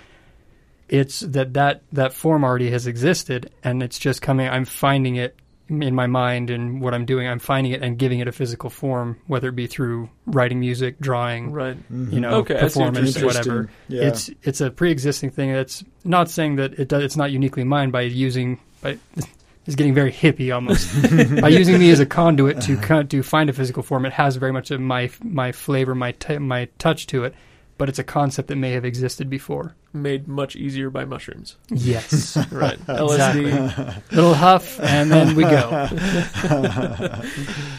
It's 0.89 1.21
that 1.21 1.53
that 1.53 1.81
that 1.93 2.13
form 2.13 2.43
already 2.43 2.69
has 2.71 2.87
existed, 2.87 3.51
and 3.63 3.81
it's 3.81 3.97
just 3.97 4.21
coming. 4.21 4.47
I'm 4.49 4.65
finding 4.65 5.15
it 5.15 5.35
in 5.69 5.95
my 5.95 6.07
mind 6.07 6.49
and 6.49 6.81
what 6.81 6.93
I'm 6.93 7.05
doing. 7.05 7.27
I'm 7.27 7.39
finding 7.39 7.71
it 7.73 7.81
and 7.81 7.97
giving 7.97 8.19
it 8.19 8.27
a 8.27 8.31
physical 8.31 8.69
form, 8.69 9.17
whether 9.27 9.47
it 9.49 9.55
be 9.55 9.65
through 9.67 10.09
writing 10.25 10.59
music, 10.59 10.99
drawing, 10.99 11.51
Right. 11.51 11.77
you 11.89 12.19
know, 12.19 12.35
Okay, 12.39 12.55
I 12.59 12.67
see 12.67 12.79
what 12.79 12.93
you're 12.95 13.03
performance, 13.03 13.21
whatever. 13.23 13.63
Mm-hmm. 13.63 13.93
Yeah. 13.93 14.01
It's 14.03 14.29
it's 14.43 14.61
a 14.61 14.69
pre-existing 14.71 15.31
thing. 15.31 15.49
It's 15.51 15.83
not 16.03 16.29
saying 16.29 16.57
that 16.57 16.73
it 16.79 16.87
does, 16.89 17.03
it's 17.03 17.17
not 17.17 17.31
uniquely 17.31 17.63
mine 17.63 17.91
by 17.91 18.01
using 18.01 18.59
by 18.81 18.97
it's 19.65 19.75
getting 19.77 19.93
very 19.93 20.11
hippie 20.11 20.53
almost 20.53 20.91
by 21.41 21.47
using 21.47 21.79
me 21.79 21.89
as 21.91 22.01
a 22.01 22.05
conduit 22.05 22.59
to 22.63 22.75
co- 22.77 23.03
to 23.03 23.23
find 23.23 23.49
a 23.49 23.53
physical 23.53 23.81
form. 23.83 24.05
It 24.05 24.11
has 24.13 24.35
very 24.35 24.51
much 24.51 24.69
of 24.71 24.81
my 24.81 25.09
my 25.23 25.53
flavor, 25.53 25.95
my 25.95 26.11
t- 26.11 26.37
my 26.39 26.67
touch 26.77 27.07
to 27.07 27.23
it, 27.23 27.33
but 27.77 27.89
it's 27.89 27.99
a 27.99 28.03
concept 28.03 28.47
that 28.49 28.55
may 28.55 28.71
have 28.71 28.85
existed 28.85 29.29
before. 29.29 29.75
Made 29.93 30.27
much 30.27 30.55
easier 30.55 30.89
by 30.89 31.05
mushrooms. 31.05 31.55
Yes, 31.69 32.35
Right. 32.51 32.77
LSD. 32.87 34.11
little 34.11 34.33
huff, 34.33 34.79
and 34.79 35.11
then 35.11 35.35
we 35.35 35.43
go. 35.43 35.87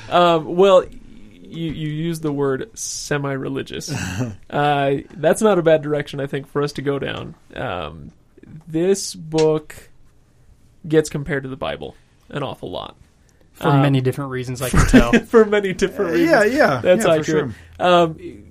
Um, 0.09 0.57
well, 0.57 0.85
you, 0.85 1.73
you 1.73 1.89
use 1.89 2.21
the 2.21 2.33
word 2.33 2.71
semi-religious. 2.79 3.93
Uh, 4.51 4.97
that's 5.15 5.43
not 5.43 5.59
a 5.59 5.63
bad 5.63 5.83
direction, 5.83 6.21
I 6.21 6.27
think, 6.27 6.47
for 6.49 6.63
us 6.63 6.73
to 6.75 6.83
go 6.83 6.99
down. 6.99 7.35
Um, 7.55 8.13
this 8.69 9.15
book 9.15 9.75
gets 10.87 11.09
compared 11.09 11.43
to 11.45 11.49
the 11.49 11.57
Bible 11.57 11.97
an 12.29 12.43
awful 12.43 12.71
lot 12.71 12.97
For 13.55 13.69
Um, 13.69 13.83
many 13.83 14.01
different 14.01 14.31
reasons, 14.31 14.61
I 14.63 14.69
can 14.71 14.87
tell. 14.87 15.13
for 15.27 15.45
many 15.45 15.73
different 15.73 16.13
reasons. 16.13 16.31
yeah, 16.31 16.45
yeah. 16.45 16.81
That's 16.81 17.05
yeah, 17.05 17.15
for 17.15 17.21
accurate. 17.21 17.55
sure. 17.81 17.87
Um, 17.87 18.45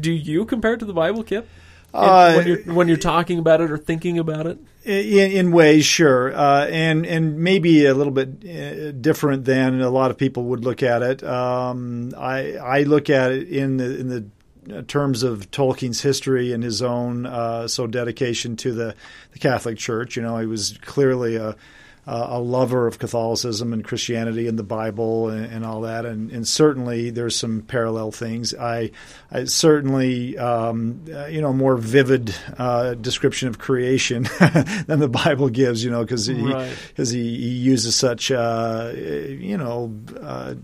do 0.00 0.12
you 0.12 0.44
compare 0.44 0.74
it 0.74 0.78
to 0.78 0.84
the 0.86 0.92
Bible, 0.92 1.22
Kip? 1.22 1.44
In- 1.44 2.00
Uh, 2.00 2.34
when 2.34 2.46
you're 2.46 2.74
when 2.74 2.88
you're 2.88 2.98
talking 2.98 3.38
about 3.38 3.60
it 3.62 3.70
or 3.70 3.78
thinking 3.78 4.18
about 4.18 4.46
it? 4.46 4.58
In, 4.84 5.30
in 5.32 5.52
ways, 5.52 5.86
sure, 5.86 6.34
uh, 6.36 6.66
and 6.66 7.06
and 7.06 7.38
maybe 7.38 7.86
a 7.86 7.94
little 7.94 8.12
bit 8.12 8.28
uh, 8.44 8.92
different 8.92 9.46
than 9.46 9.80
a 9.80 9.88
lot 9.90 10.10
of 10.10 10.18
people 10.18 10.44
would 10.44 10.64
look 10.64 10.82
at 10.82 11.02
it. 11.02 11.22
Um, 11.24 12.12
I 12.16 12.56
I 12.56 12.82
look 12.82 13.08
at 13.08 13.32
it 13.32 13.48
in 13.48 13.78
the 13.78 13.98
in 14.00 14.08
the 14.08 14.82
terms 14.82 15.22
of 15.22 15.50
Tolkien's 15.50 16.02
history 16.02 16.52
and 16.52 16.62
his 16.62 16.82
own 16.82 17.24
uh, 17.24 17.66
so 17.68 17.86
dedication 17.86 18.54
to 18.56 18.72
the, 18.72 18.94
the 19.32 19.38
Catholic 19.38 19.78
Church. 19.78 20.14
You 20.14 20.22
know, 20.22 20.36
he 20.36 20.46
was 20.46 20.78
clearly 20.82 21.36
a 21.36 21.56
a 22.10 22.38
lover 22.40 22.86
of 22.86 22.98
Catholicism 22.98 23.72
and 23.72 23.84
Christianity 23.84 24.48
and 24.48 24.58
the 24.58 24.62
Bible 24.62 25.28
and, 25.28 25.44
and 25.44 25.64
all 25.64 25.82
that, 25.82 26.06
and, 26.06 26.30
and 26.30 26.46
certainly 26.48 27.10
there's 27.10 27.36
some 27.36 27.60
parallel 27.62 28.10
things. 28.12 28.54
I, 28.54 28.92
I 29.30 29.44
certainly, 29.44 30.38
um, 30.38 31.04
uh, 31.12 31.26
you 31.26 31.40
know, 31.42 31.52
more 31.52 31.76
vivid 31.76 32.34
uh, 32.56 32.94
description 32.94 33.48
of 33.48 33.58
creation 33.58 34.22
than 34.86 35.00
the 35.00 35.08
Bible 35.08 35.48
gives, 35.50 35.84
you 35.84 35.90
know, 35.90 36.02
because 36.02 36.26
he, 36.26 36.34
Right. 36.34 36.74
cause 36.96 37.10
he, 37.10 37.22
he 37.36 37.48
uses 37.48 37.94
such, 37.94 38.30
uh, 38.30 38.92
you 38.94 39.58
know, 39.58 39.94
uh, 40.20 40.54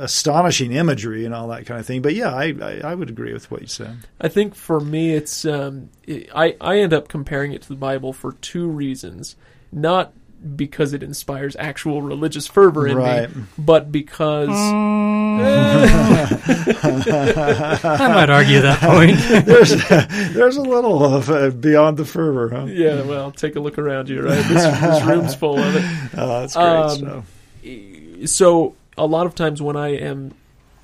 astonishing 0.00 0.72
imagery 0.72 1.24
and 1.24 1.34
all 1.34 1.48
that 1.48 1.66
kind 1.66 1.80
of 1.80 1.86
thing. 1.86 2.02
But 2.02 2.14
yeah, 2.14 2.34
I, 2.34 2.54
I, 2.60 2.80
I 2.84 2.94
would 2.94 3.08
agree 3.10 3.32
with 3.32 3.50
what 3.50 3.60
you 3.62 3.66
said. 3.68 3.96
I 4.20 4.28
think 4.28 4.54
for 4.54 4.80
me, 4.80 5.14
it's 5.14 5.44
um, 5.44 5.88
I 6.34 6.56
I 6.60 6.78
end 6.78 6.92
up 6.92 7.08
comparing 7.08 7.52
it 7.52 7.62
to 7.62 7.68
the 7.68 7.74
Bible 7.76 8.12
for 8.12 8.32
two 8.32 8.68
reasons. 8.68 9.36
Not 9.72 10.12
because 10.56 10.92
it 10.92 11.02
inspires 11.02 11.56
actual 11.58 12.02
religious 12.02 12.46
fervor 12.46 12.86
in 12.86 12.96
Right. 12.96 13.34
me, 13.34 13.42
but 13.58 13.90
because 13.92 14.48
I 14.50 14.52
might 18.14 18.30
argue 18.30 18.60
that 18.62 18.80
point. 18.80 19.18
there's, 19.46 19.70
there's 20.34 20.56
a 20.56 20.62
little 20.62 21.04
of 21.04 21.30
uh, 21.30 21.50
beyond 21.50 21.96
the 21.96 22.04
fervor, 22.04 22.48
huh? 22.48 22.64
yeah. 22.66 23.02
Well, 23.02 23.30
take 23.32 23.56
a 23.56 23.60
look 23.60 23.78
around 23.78 24.08
you, 24.08 24.22
right? 24.22 24.44
This, 24.46 24.64
this 24.80 25.02
room's 25.04 25.34
full 25.34 25.58
of 25.58 25.76
it. 25.76 25.84
Oh, 26.16 26.40
that's 26.40 26.54
great 26.54 26.66
Um, 26.66 26.98
stuff. 26.98 27.24
so 28.28 28.74
a 28.98 29.06
lot 29.06 29.26
of 29.26 29.34
times 29.34 29.62
when 29.62 29.76
I 29.76 29.88
am 29.96 30.34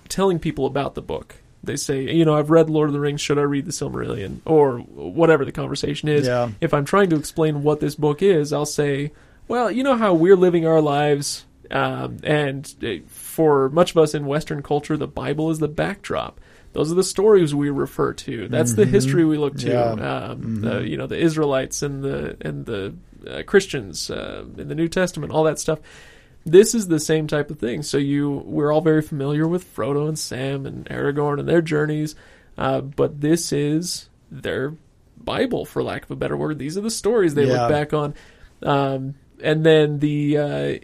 telling 0.08 0.38
people 0.38 0.66
about 0.66 0.94
the 0.94 1.02
book, 1.02 1.36
they 1.64 1.76
say, 1.76 2.02
you 2.14 2.24
know, 2.24 2.36
I've 2.36 2.50
read 2.50 2.70
Lord 2.70 2.88
of 2.88 2.92
the 2.92 3.00
Rings. 3.00 3.20
Should 3.20 3.38
I 3.38 3.42
read 3.42 3.66
the 3.66 3.72
Silmarillion 3.72 4.38
or 4.44 4.78
whatever 4.78 5.44
the 5.44 5.50
conversation 5.52 6.08
is? 6.08 6.26
Yeah. 6.26 6.50
If 6.60 6.72
I'm 6.72 6.84
trying 6.84 7.10
to 7.10 7.16
explain 7.16 7.62
what 7.64 7.80
this 7.80 7.96
book 7.96 8.22
is, 8.22 8.52
I'll 8.52 8.66
say, 8.66 9.10
well, 9.48 9.70
you 9.70 9.82
know 9.82 9.96
how 9.96 10.14
we're 10.14 10.36
living 10.36 10.66
our 10.66 10.80
lives, 10.80 11.44
um, 11.70 12.18
and 12.22 12.74
uh, 12.82 13.06
for 13.08 13.68
much 13.70 13.90
of 13.92 13.98
us 13.98 14.14
in 14.14 14.26
Western 14.26 14.62
culture, 14.62 14.96
the 14.96 15.06
Bible 15.08 15.50
is 15.50 15.58
the 15.58 15.68
backdrop. 15.68 16.40
Those 16.72 16.92
are 16.92 16.94
the 16.96 17.02
stories 17.04 17.54
we 17.54 17.70
refer 17.70 18.12
to. 18.12 18.48
That's 18.48 18.74
the 18.74 18.84
Mhm. 18.84 18.90
history 18.90 19.24
we 19.24 19.38
look 19.38 19.56
to. 19.58 19.68
Yeah. 19.70 19.92
Um, 19.92 20.60
the, 20.60 20.70
Mhm. 20.80 20.88
you 20.90 20.96
know, 20.98 21.06
the 21.06 21.18
Israelites 21.18 21.82
and 21.82 22.02
the 22.04 22.36
and 22.40 22.66
the 22.66 22.94
uh, 23.26 23.42
Christians 23.44 24.10
uh, 24.10 24.44
in 24.58 24.68
the 24.68 24.74
New 24.74 24.88
Testament, 24.88 25.32
all 25.32 25.44
that 25.44 25.58
stuff 25.58 25.80
this 26.48 26.76
is 26.76 26.86
the 26.86 27.00
same 27.00 27.26
type 27.26 27.50
of 27.50 27.58
thing. 27.58 27.82
So 27.82 27.98
you, 27.98 28.30
we're 28.46 28.72
all 28.72 28.80
very 28.80 29.02
familiar 29.02 29.48
with 29.48 29.64
Frodo 29.74 30.06
and 30.06 30.16
Sam 30.16 30.64
and 30.64 30.84
Aragorn 30.84 31.40
and 31.40 31.48
their 31.48 31.60
journeys, 31.60 32.14
uh, 32.56 32.82
but 32.82 33.20
this 33.20 33.52
is 33.52 34.08
their 34.30 34.74
Bible, 35.18 35.64
for 35.64 35.82
lack 35.82 36.04
of 36.04 36.10
a 36.12 36.14
better 36.14 36.36
word. 36.36 36.60
These 36.60 36.78
are 36.78 36.82
the 36.82 36.90
stories 36.90 37.34
they 37.34 37.46
Yeah. 37.46 37.62
look 37.62 37.68
back 37.68 37.92
on. 37.92 38.14
Um, 38.62 39.14
and 39.42 39.64
then 39.64 39.98
the, 39.98 40.38
uh, 40.38 40.74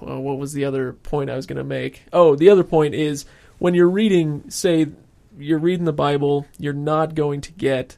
well, 0.00 0.20
what 0.20 0.38
was 0.38 0.52
the 0.52 0.64
other 0.64 0.92
point 0.92 1.30
I 1.30 1.36
was 1.36 1.46
going 1.46 1.58
to 1.58 1.64
make? 1.64 2.02
Oh, 2.12 2.34
the 2.36 2.50
other 2.50 2.64
point 2.64 2.94
is 2.94 3.24
when 3.58 3.74
you're 3.74 3.88
reading, 3.90 4.50
say, 4.50 4.86
you're 5.38 5.58
reading 5.58 5.84
the 5.84 5.92
Bible, 5.92 6.46
you're 6.58 6.72
not 6.72 7.14
going 7.14 7.40
to 7.42 7.52
get 7.52 7.96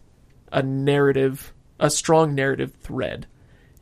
a 0.53 0.63
narrative, 0.63 1.53
a 1.79 1.91
strong 1.91 2.35
narrative 2.35 2.73
thread 2.81 3.27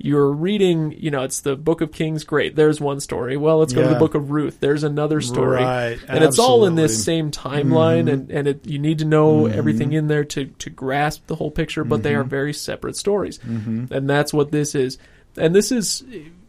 you're 0.01 0.31
reading, 0.31 0.95
you 0.97 1.11
know, 1.11 1.25
it's 1.25 1.41
the 1.41 1.57
Book 1.57 1.81
of 1.81 1.91
Kings. 1.91 2.23
Great, 2.23 2.55
there's 2.55 2.81
one 2.81 3.01
story. 3.01 3.37
Well, 3.37 3.59
let's 3.59 3.73
go 3.73 3.83
to 3.83 3.89
the 3.89 3.99
Book 3.99 4.15
of 4.15 4.31
Ruth. 4.31 4.61
There's 4.61 4.85
another 4.85 5.21
story, 5.21 5.61
Right. 5.61 5.99
and 6.07 6.23
it's 6.23 6.39
all 6.39 6.67
in 6.67 6.77
this 6.77 7.03
same 7.05 7.33
timeline. 7.33 8.05
Mhm. 8.05 8.13
And 8.13 8.31
and 8.31 8.47
it, 8.47 8.65
you 8.65 8.79
need 8.79 9.01
to 9.01 9.05
know 9.05 9.43
Mhm. 9.47 9.55
everything 9.55 9.93
in 9.95 10.07
there 10.07 10.23
to 10.23 10.45
to 10.47 10.71
grasp 10.71 11.27
the 11.27 11.35
whole 11.35 11.51
picture. 11.51 11.83
But 11.83 12.05
they 12.05 12.15
are 12.15 12.23
Mhm. 12.23 12.29
very 12.29 12.53
separate 12.53 12.95
stories, 12.95 13.39
Mhm. 13.39 13.91
and 13.91 14.09
that's 14.09 14.33
what 14.33 14.53
this 14.53 14.77
is. 14.77 14.99
And 15.39 15.55
this 15.55 15.71
is, 15.73 16.05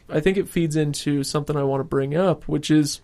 I 0.08 0.20
think, 0.20 0.36
it 0.36 0.48
feeds 0.48 0.76
into 0.76 1.22
something 1.24 1.56
I 1.56 1.62
want 1.64 1.80
to 1.80 1.84
bring 1.84 2.14
up, 2.16 2.44
which 2.48 2.70
is 2.70 3.00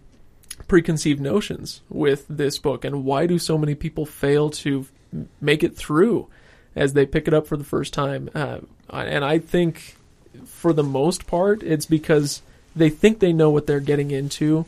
preconceived 0.68 1.20
notions 1.20 1.83
with 1.88 2.27
this 2.29 2.59
book, 2.59 2.85
and 2.85 3.05
why 3.05 3.27
do 3.27 3.38
so 3.38 3.57
many 3.59 3.75
people 3.75 4.07
fail 4.07 4.51
to 4.51 4.87
make 5.40 5.62
it 5.62 5.77
through 5.77 6.27
as 6.75 6.92
they 6.94 7.07
pick 7.07 7.29
it 7.29 7.35
up 7.35 7.46
for 7.46 7.57
the 7.57 7.64
first 7.64 7.92
time? 7.92 8.29
Uh, 8.35 8.59
and 8.90 9.25
I 9.25 9.38
think 9.38 9.96
for 10.44 10.72
the 10.72 10.83
most 10.83 11.27
part, 11.27 11.62
it's 11.62 11.87
because 11.87 12.42
they 12.75 12.90
think 12.90 13.20
they 13.20 13.33
know 13.33 13.51
what 13.51 13.66
they're 13.66 13.81
getting 13.81 14.11
into. 14.11 14.64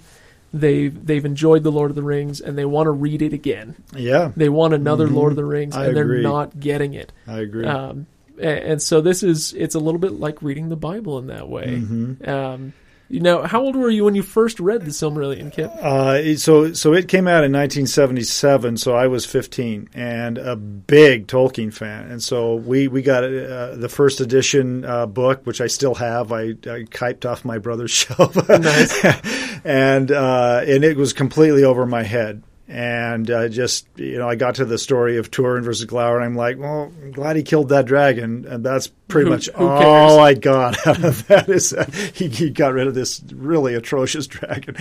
They've 0.53 1.07
they've 1.07 1.25
enjoyed 1.27 1.63
the 1.63 1.71
Lord 1.73 1.91
of 1.91 1.95
the 1.95 2.03
Rings 2.03 2.41
and 2.41 2.57
they 2.57 2.65
want 2.65 2.87
to 2.87 2.91
read 2.91 3.21
it 3.21 3.35
again. 3.35 3.75
Yeah, 3.95 4.33
They 4.35 4.49
want 4.49 4.73
another 4.73 5.07
Mhm. 5.07 5.15
Lord 5.15 5.33
of 5.33 5.37
the 5.37 5.45
Rings 5.45 5.77
I 5.77 5.87
and 5.89 5.97
they're 5.97 6.23
not 6.23 6.59
getting 6.59 6.95
it. 6.95 7.13
I 7.27 7.41
agree. 7.41 7.67
Um, 7.67 8.07
and 8.41 8.83
so 8.83 9.01
this 9.01 9.23
is 9.23 9.53
it's 9.55 9.75
a 9.75 9.79
little 9.79 10.01
bit 10.01 10.13
like 10.13 10.43
reading 10.43 10.69
the 10.69 10.77
Bible 10.77 11.19
in 11.19 11.29
that 11.29 11.49
way. 11.49 11.67
Mm-hmm. 11.67 12.29
Um, 12.29 12.73
you 13.11 13.21
know, 13.21 13.43
how 13.43 13.63
old 13.63 13.75
were 13.75 13.89
you 13.89 14.05
when 14.05 14.15
you 14.15 14.23
first 14.23 14.61
read 14.61 14.83
the 14.83 14.91
Silmarillion, 14.91 15.51
Kip? 15.51 15.71
Uh, 15.81 16.37
so 16.37 16.75
so 16.75 16.93
it 16.93 17.09
came 17.09 17.27
out 17.27 17.43
in 17.43 17.53
1977. 17.53 18.77
So 18.77 18.95
I 18.95 19.07
was 19.07 19.25
15 19.25 19.89
and 19.95 20.37
a 20.37 20.57
big 20.57 21.27
Tolkien 21.27 21.73
fan, 21.73 22.11
and 22.11 22.23
so 22.23 22.57
we 22.57 22.87
we 22.87 23.01
got 23.01 23.25
uh, 23.25 23.77
the 23.77 23.89
first 23.89 24.21
edition 24.21 24.85
uh, 24.85 25.07
book, 25.07 25.47
which 25.47 25.63
I 25.63 25.69
still 25.69 25.95
have. 25.95 26.33
I, 26.33 26.55
I 26.67 26.85
kiped 26.91 27.25
off 27.25 27.47
my 27.47 27.57
brother's 27.57 27.91
shelf, 27.93 28.37
Nice. 28.49 29.03
and 29.65 30.11
uh, 30.11 30.63
and 30.67 30.85
it 30.85 30.99
was 30.99 31.15
completely 31.15 31.65
over 31.65 31.87
my 31.87 32.03
head. 32.03 32.43
And 32.69 33.31
uh, 33.31 33.49
just 33.49 33.87
you 33.97 34.19
know, 34.19 34.29
I 34.29 34.35
got 34.35 34.57
to 34.57 34.67
the 34.67 34.77
story 34.77 35.17
of 35.17 35.31
Turin 35.31 35.65
versus 35.65 35.87
Glaurung, 35.87 36.17
and 36.17 36.25
I'm 36.25 36.37
like, 36.37 36.59
well, 36.59 36.93
I'm 37.03 37.13
glad 37.13 37.37
he 37.37 37.43
killed 37.43 37.71
that 37.71 37.87
dragon, 37.87 38.45
and 38.47 38.65
that's 38.65 38.89
pretty 39.09 39.31
much 39.31 39.49
who 39.55 39.67
all 39.67 40.21
I 40.21 40.35
got 40.35 40.77
out 40.87 41.03
of 41.03 41.27
that. 41.27 41.49
Is 41.49 41.71
that 41.71 41.93
he, 42.15 42.29
he 42.29 42.51
got 42.51 42.75
rid 42.75 42.87
of 42.87 42.95
this 42.95 43.23
really 43.33 43.75
atrocious 43.75 44.27
dragon, 44.29 44.77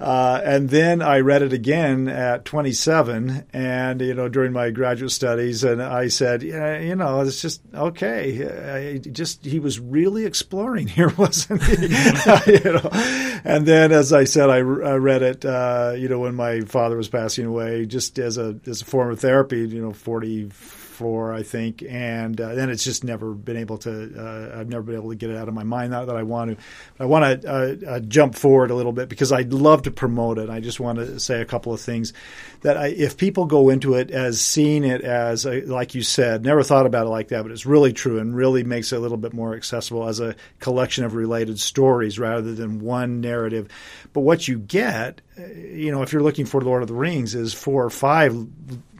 uh, 0.00 0.40
and 0.44 0.70
then 0.70 1.02
I 1.02 1.20
read 1.20 1.42
it 1.42 1.52
again 1.52 2.08
at 2.08 2.44
27, 2.44 3.46
and 3.52 4.00
you 4.00 4.14
know, 4.14 4.28
during 4.28 4.52
my 4.52 4.70
graduate 4.70 5.12
studies, 5.12 5.62
and 5.62 5.82
I 5.82 6.08
said, 6.08 6.42
yeah, 6.42 6.78
you 6.78 6.96
know, 6.96 7.20
it's 7.20 7.40
just 7.40 7.62
okay. 7.74 8.94
I 8.94 8.98
just 8.98 9.44
he 9.44 9.60
was 9.60 9.78
really 9.78 10.24
exploring 10.24 10.88
here, 10.88 11.08
wasn't 11.16 11.62
he? 11.62 11.86
you 11.86 12.72
know, 12.72 12.90
and 13.44 13.66
then 13.66 13.92
as 13.92 14.12
I 14.12 14.24
said, 14.24 14.50
I, 14.50 14.56
I 14.56 14.60
read 14.96 15.22
it, 15.22 15.44
uh, 15.44 15.94
you 15.96 16.08
know, 16.08 16.20
when 16.20 16.34
my 16.34 16.62
father 16.62 16.96
was 16.96 17.08
passing 17.08 17.46
away, 17.46 17.86
just 17.86 18.18
as 18.18 18.38
a 18.38 18.58
as 18.66 18.82
a 18.82 18.84
form 18.84 19.10
of 19.10 19.20
therapy. 19.20 19.58
You 19.66 19.82
know, 19.82 19.92
44, 20.96 21.34
I 21.34 21.42
think, 21.42 21.82
and 21.88 22.40
uh, 22.40 22.54
then 22.54 22.70
it's 22.70 22.84
just 22.84 23.04
never 23.04 23.32
been 23.32 23.56
able 23.56 23.78
to. 23.78 24.12
Uh, 24.16 24.58
I've 24.58 24.68
never 24.68 24.82
been 24.82 24.96
able 24.96 25.10
to 25.10 25.16
get 25.16 25.30
it 25.30 25.36
out 25.36 25.48
of 25.48 25.54
my 25.54 25.62
mind. 25.62 25.90
Not 25.92 26.06
that 26.06 26.16
I 26.16 26.22
want 26.22 26.56
to. 26.58 26.64
I 26.98 27.04
want 27.04 27.42
to 27.42 27.48
uh, 27.48 27.90
uh, 27.90 28.00
jump 28.00 28.34
forward 28.34 28.70
a 28.70 28.74
little 28.74 28.92
bit 28.92 29.08
because 29.08 29.32
I'd 29.32 29.52
love 29.52 29.82
to 29.82 29.90
promote 29.90 30.38
it. 30.38 30.50
I 30.50 30.60
just 30.60 30.80
want 30.80 30.98
to 30.98 31.20
say 31.20 31.40
a 31.40 31.44
couple 31.44 31.72
of 31.72 31.80
things 31.80 32.12
that 32.62 32.76
I, 32.76 32.88
if 32.88 33.16
people 33.16 33.44
go 33.44 33.68
into 33.68 33.94
it 33.94 34.10
as 34.10 34.40
seeing 34.40 34.84
it 34.84 35.02
as, 35.02 35.46
a, 35.46 35.60
like 35.62 35.94
you 35.94 36.02
said, 36.02 36.44
never 36.44 36.62
thought 36.62 36.86
about 36.86 37.06
it 37.06 37.10
like 37.10 37.28
that, 37.28 37.42
but 37.42 37.52
it's 37.52 37.66
really 37.66 37.92
true 37.92 38.18
and 38.18 38.34
really 38.34 38.64
makes 38.64 38.92
it 38.92 38.96
a 38.96 39.00
little 39.00 39.16
bit 39.16 39.32
more 39.32 39.54
accessible 39.54 40.08
as 40.08 40.20
a 40.20 40.34
collection 40.60 41.04
of 41.04 41.14
related 41.14 41.60
stories 41.60 42.18
rather 42.18 42.54
than 42.54 42.80
one 42.80 43.20
narrative. 43.20 43.68
But 44.12 44.22
what 44.22 44.48
you 44.48 44.58
get, 44.58 45.20
you 45.38 45.90
know, 45.90 46.02
if 46.02 46.12
you're 46.12 46.22
looking 46.22 46.46
for 46.46 46.60
Lord 46.60 46.82
of 46.82 46.88
the 46.88 46.94
Rings, 46.94 47.34
is 47.34 47.52
four 47.52 47.84
or 47.84 47.90
five 47.90 48.34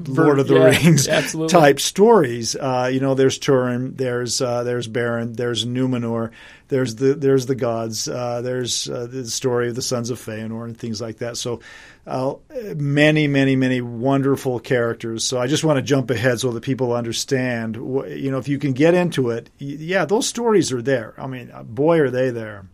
Lord 0.00 0.38
of 0.38 0.48
the 0.48 0.56
yeah, 0.56 0.66
Rings 0.66 1.08
absolutely. 1.08 1.52
type 1.52 1.80
stories. 1.80 2.54
Uh, 2.54 2.90
you 2.92 3.00
know, 3.00 3.14
there's 3.14 3.38
Turin, 3.38 3.94
there's 3.96 4.42
uh, 4.42 4.62
there's 4.62 4.86
Beren, 4.86 5.36
there's 5.36 5.64
Numenor, 5.64 6.32
there's 6.68 6.96
the 6.96 7.14
there's 7.14 7.46
the 7.46 7.54
gods, 7.54 8.06
uh, 8.06 8.42
there's 8.42 8.88
uh, 8.88 9.06
the 9.06 9.26
story 9.26 9.68
of 9.68 9.74
the 9.76 9.82
sons 9.82 10.10
of 10.10 10.20
Feanor 10.20 10.64
and 10.64 10.76
things 10.76 11.00
like 11.00 11.18
that. 11.18 11.38
So 11.38 11.60
uh, 12.06 12.34
many, 12.76 13.26
many, 13.26 13.56
many 13.56 13.80
wonderful 13.80 14.60
characters. 14.60 15.24
So 15.24 15.40
I 15.40 15.46
just 15.46 15.64
want 15.64 15.78
to 15.78 15.82
jump 15.82 16.10
ahead 16.10 16.40
so 16.40 16.52
that 16.52 16.62
people 16.62 16.92
understand. 16.92 17.76
You 17.76 18.30
know, 18.30 18.38
if 18.38 18.48
you 18.48 18.58
can 18.58 18.74
get 18.74 18.94
into 18.94 19.30
it, 19.30 19.48
yeah, 19.58 20.04
those 20.04 20.26
stories 20.26 20.70
are 20.72 20.82
there. 20.82 21.14
I 21.16 21.26
mean, 21.26 21.50
uh, 21.50 21.62
boy, 21.62 22.00
are 22.00 22.10
they 22.10 22.30
there. 22.30 22.66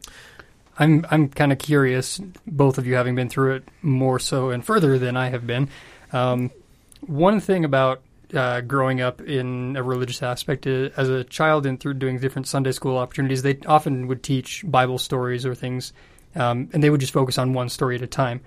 I'm 0.79 1.07
I'm 1.11 1.29
kind 1.29 1.53
of 1.53 1.59
curious, 1.59 2.21
both 2.47 2.79
of 2.79 2.87
you 2.87 2.95
having 2.95 3.15
been 3.15 3.29
through 3.29 3.57
it 3.57 3.69
more 3.83 4.19
so 4.19 4.51
and 4.51 4.65
further 4.65 4.99
than 4.99 5.17
I 5.17 5.29
have 5.29 5.47
been. 5.47 5.69
Um, 6.13 6.51
one 7.07 7.41
thing 7.41 7.65
about 7.65 8.03
uh, 8.35 8.63
growing 8.63 9.01
up 9.01 9.21
in 9.21 9.77
a 9.77 9.83
religious 9.83 10.23
aspect 10.23 10.67
is, 10.67 10.93
as 10.97 11.09
a 11.09 11.25
child 11.25 11.67
and 11.67 11.79
through 11.79 11.95
doing 11.95 12.19
different 12.19 12.49
Sunday 12.49 12.73
school 12.73 12.97
opportunities, 12.97 13.43
they 13.43 13.59
often 13.67 14.07
would 14.09 14.23
teach 14.23 14.65
Bible 14.67 14.99
stories 14.99 15.45
or 15.45 15.55
things, 15.55 15.93
um, 16.35 16.71
and 16.73 16.83
they 16.83 16.91
would 16.91 17.01
just 17.01 17.13
focus 17.13 17.39
on 17.39 17.53
one 17.53 17.69
story 17.69 17.97
at 17.97 18.03
a 18.03 18.07
time. 18.07 18.41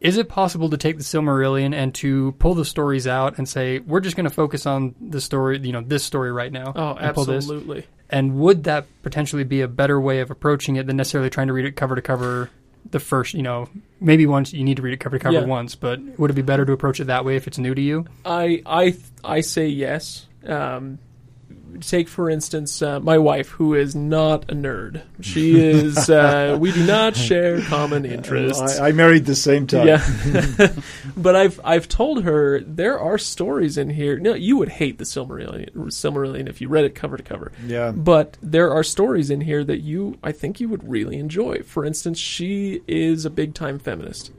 Is 0.00 0.16
it 0.16 0.28
possible 0.28 0.70
to 0.70 0.78
take 0.78 0.96
the 0.96 1.04
Silmarillion 1.04 1.74
and 1.74 1.94
to 1.96 2.32
pull 2.38 2.54
the 2.54 2.64
stories 2.64 3.06
out 3.06 3.36
and 3.36 3.46
say 3.46 3.80
we're 3.80 4.00
just 4.00 4.16
going 4.16 4.24
to 4.28 4.34
focus 4.34 4.64
on 4.64 4.94
the 5.00 5.20
story, 5.20 5.58
you 5.58 5.72
know, 5.72 5.82
this 5.82 6.04
story 6.04 6.32
right 6.32 6.50
now? 6.50 6.72
Oh, 6.74 6.96
absolutely. 6.98 7.86
And 8.10 8.36
would 8.40 8.64
that 8.64 8.86
potentially 9.02 9.44
be 9.44 9.60
a 9.60 9.68
better 9.68 10.00
way 10.00 10.20
of 10.20 10.30
approaching 10.30 10.76
it 10.76 10.86
than 10.86 10.96
necessarily 10.96 11.30
trying 11.30 11.46
to 11.46 11.52
read 11.52 11.64
it 11.64 11.76
cover 11.76 11.94
to 11.94 12.02
cover 12.02 12.50
the 12.90 12.98
first, 12.98 13.34
you 13.34 13.42
know, 13.42 13.68
maybe 14.00 14.26
once 14.26 14.52
you 14.52 14.64
need 14.64 14.76
to 14.78 14.82
read 14.82 14.92
it 14.94 14.98
cover 15.00 15.16
to 15.18 15.22
cover 15.22 15.34
Yeah. 15.40 15.44
once, 15.44 15.74
but 15.74 16.00
would 16.18 16.30
it 16.30 16.34
be 16.34 16.42
better 16.42 16.64
to 16.64 16.72
approach 16.72 16.98
it 16.98 17.04
that 17.06 17.24
way 17.24 17.36
if 17.36 17.46
it's 17.46 17.58
new 17.58 17.74
to 17.74 17.80
you? 17.80 18.06
I 18.24 18.62
I 18.66 18.94
I 19.22 19.40
say 19.42 19.68
yes. 19.68 20.26
Um, 20.46 20.98
take 21.80 22.08
for 22.08 22.28
instance 22.28 22.82
uh, 22.82 23.00
my 23.00 23.18
wife, 23.18 23.48
who 23.48 23.74
is 23.74 23.94
not 23.94 24.50
a 24.50 24.54
nerd. 24.54 25.02
She 25.20 25.60
is. 25.60 26.10
Uh, 26.10 26.56
we 26.60 26.72
do 26.72 26.84
not 26.86 27.16
share 27.28 27.60
common 27.62 28.04
interests. 28.04 28.78
I, 28.78 28.88
I 28.88 28.92
married 28.92 29.26
the 29.26 29.36
same 29.36 29.66
time. 29.66 29.86
Yeah, 29.86 30.04
but 31.16 31.36
I've 31.36 31.60
I've 31.64 31.88
told 31.88 32.24
her 32.24 32.60
there 32.60 32.98
are 32.98 33.18
stories 33.18 33.78
in 33.78 33.90
here. 33.90 34.18
No, 34.18 34.34
you 34.34 34.56
would 34.56 34.68
hate 34.68 34.98
the 34.98 35.04
Silmarillion, 35.04 35.70
Silmarillion 35.74 36.48
if 36.48 36.60
you 36.60 36.68
read 36.68 36.84
it 36.84 36.94
cover 36.94 37.16
to 37.16 37.22
cover. 37.22 37.52
Yeah. 37.64 37.92
But 37.92 38.36
there 38.42 38.72
are 38.72 38.82
stories 38.82 39.30
in 39.30 39.40
here 39.40 39.64
that 39.64 39.80
you, 39.80 40.18
I 40.22 40.32
think, 40.32 40.60
you 40.60 40.68
would 40.68 40.88
really 40.88 41.18
enjoy. 41.18 41.62
For 41.62 41.84
instance, 41.84 42.18
she 42.18 42.82
is 42.86 43.24
a 43.24 43.30
big 43.30 43.54
time 43.54 43.78
feminist. 43.78 44.32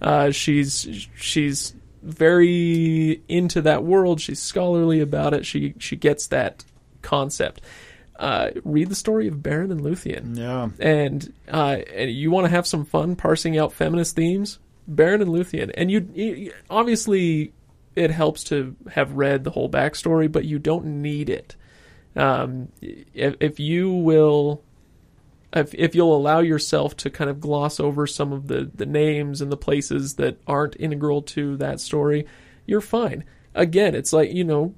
Uh, 0.00 0.30
she's 0.30 1.08
she's 1.16 1.74
very 2.02 3.22
into 3.28 3.62
that 3.62 3.84
world. 3.84 4.20
She's 4.20 4.40
scholarly 4.40 5.00
about 5.00 5.34
it. 5.34 5.46
She 5.46 5.74
she 5.78 5.96
gets 5.96 6.26
that 6.28 6.64
concept. 7.04 7.60
Uh, 8.16 8.50
read 8.64 8.88
the 8.88 8.94
story 8.94 9.26
of 9.28 9.36
Beren 9.36 9.70
and 9.72 9.80
Luthien 9.80 10.36
Yeah. 10.38 10.68
and 10.78 11.32
uh, 11.48 11.78
and 11.94 12.10
you 12.12 12.30
want 12.30 12.44
to 12.46 12.50
have 12.50 12.64
some 12.66 12.84
fun 12.84 13.16
parsing 13.16 13.58
out 13.58 13.72
feminist 13.72 14.14
themes, 14.14 14.60
Beren 14.88 15.20
and 15.20 15.30
Luthien, 15.30 15.72
and 15.76 15.90
you, 15.90 16.08
you 16.14 16.52
obviously 16.70 17.52
it 17.96 18.10
helps 18.12 18.44
to 18.44 18.76
have 18.92 19.12
read 19.14 19.42
the 19.44 19.50
whole 19.50 19.68
backstory, 19.68 20.30
but 20.30 20.44
you 20.44 20.58
don't 20.60 20.84
need 21.02 21.28
it. 21.28 21.56
Um, 22.16 22.68
if, 22.80 23.34
if 23.40 23.58
you 23.58 23.90
will, 23.90 24.62
if 25.52 25.74
if 25.74 25.96
you'll 25.96 26.14
allow 26.16 26.38
yourself 26.38 26.96
to 26.98 27.10
kind 27.10 27.28
of 27.30 27.40
gloss 27.40 27.80
over 27.80 28.06
some 28.06 28.32
of 28.32 28.46
the 28.46 28.70
the 28.72 28.86
names 28.86 29.40
and 29.40 29.50
the 29.50 29.56
places 29.56 30.14
that 30.14 30.38
aren't 30.46 30.76
integral 30.78 31.22
to 31.22 31.56
that 31.56 31.80
story, 31.80 32.26
you're 32.66 32.80
fine. 32.80 33.24
Again, 33.56 33.96
it's 33.96 34.12
like 34.12 34.32
you 34.32 34.44
know, 34.44 34.74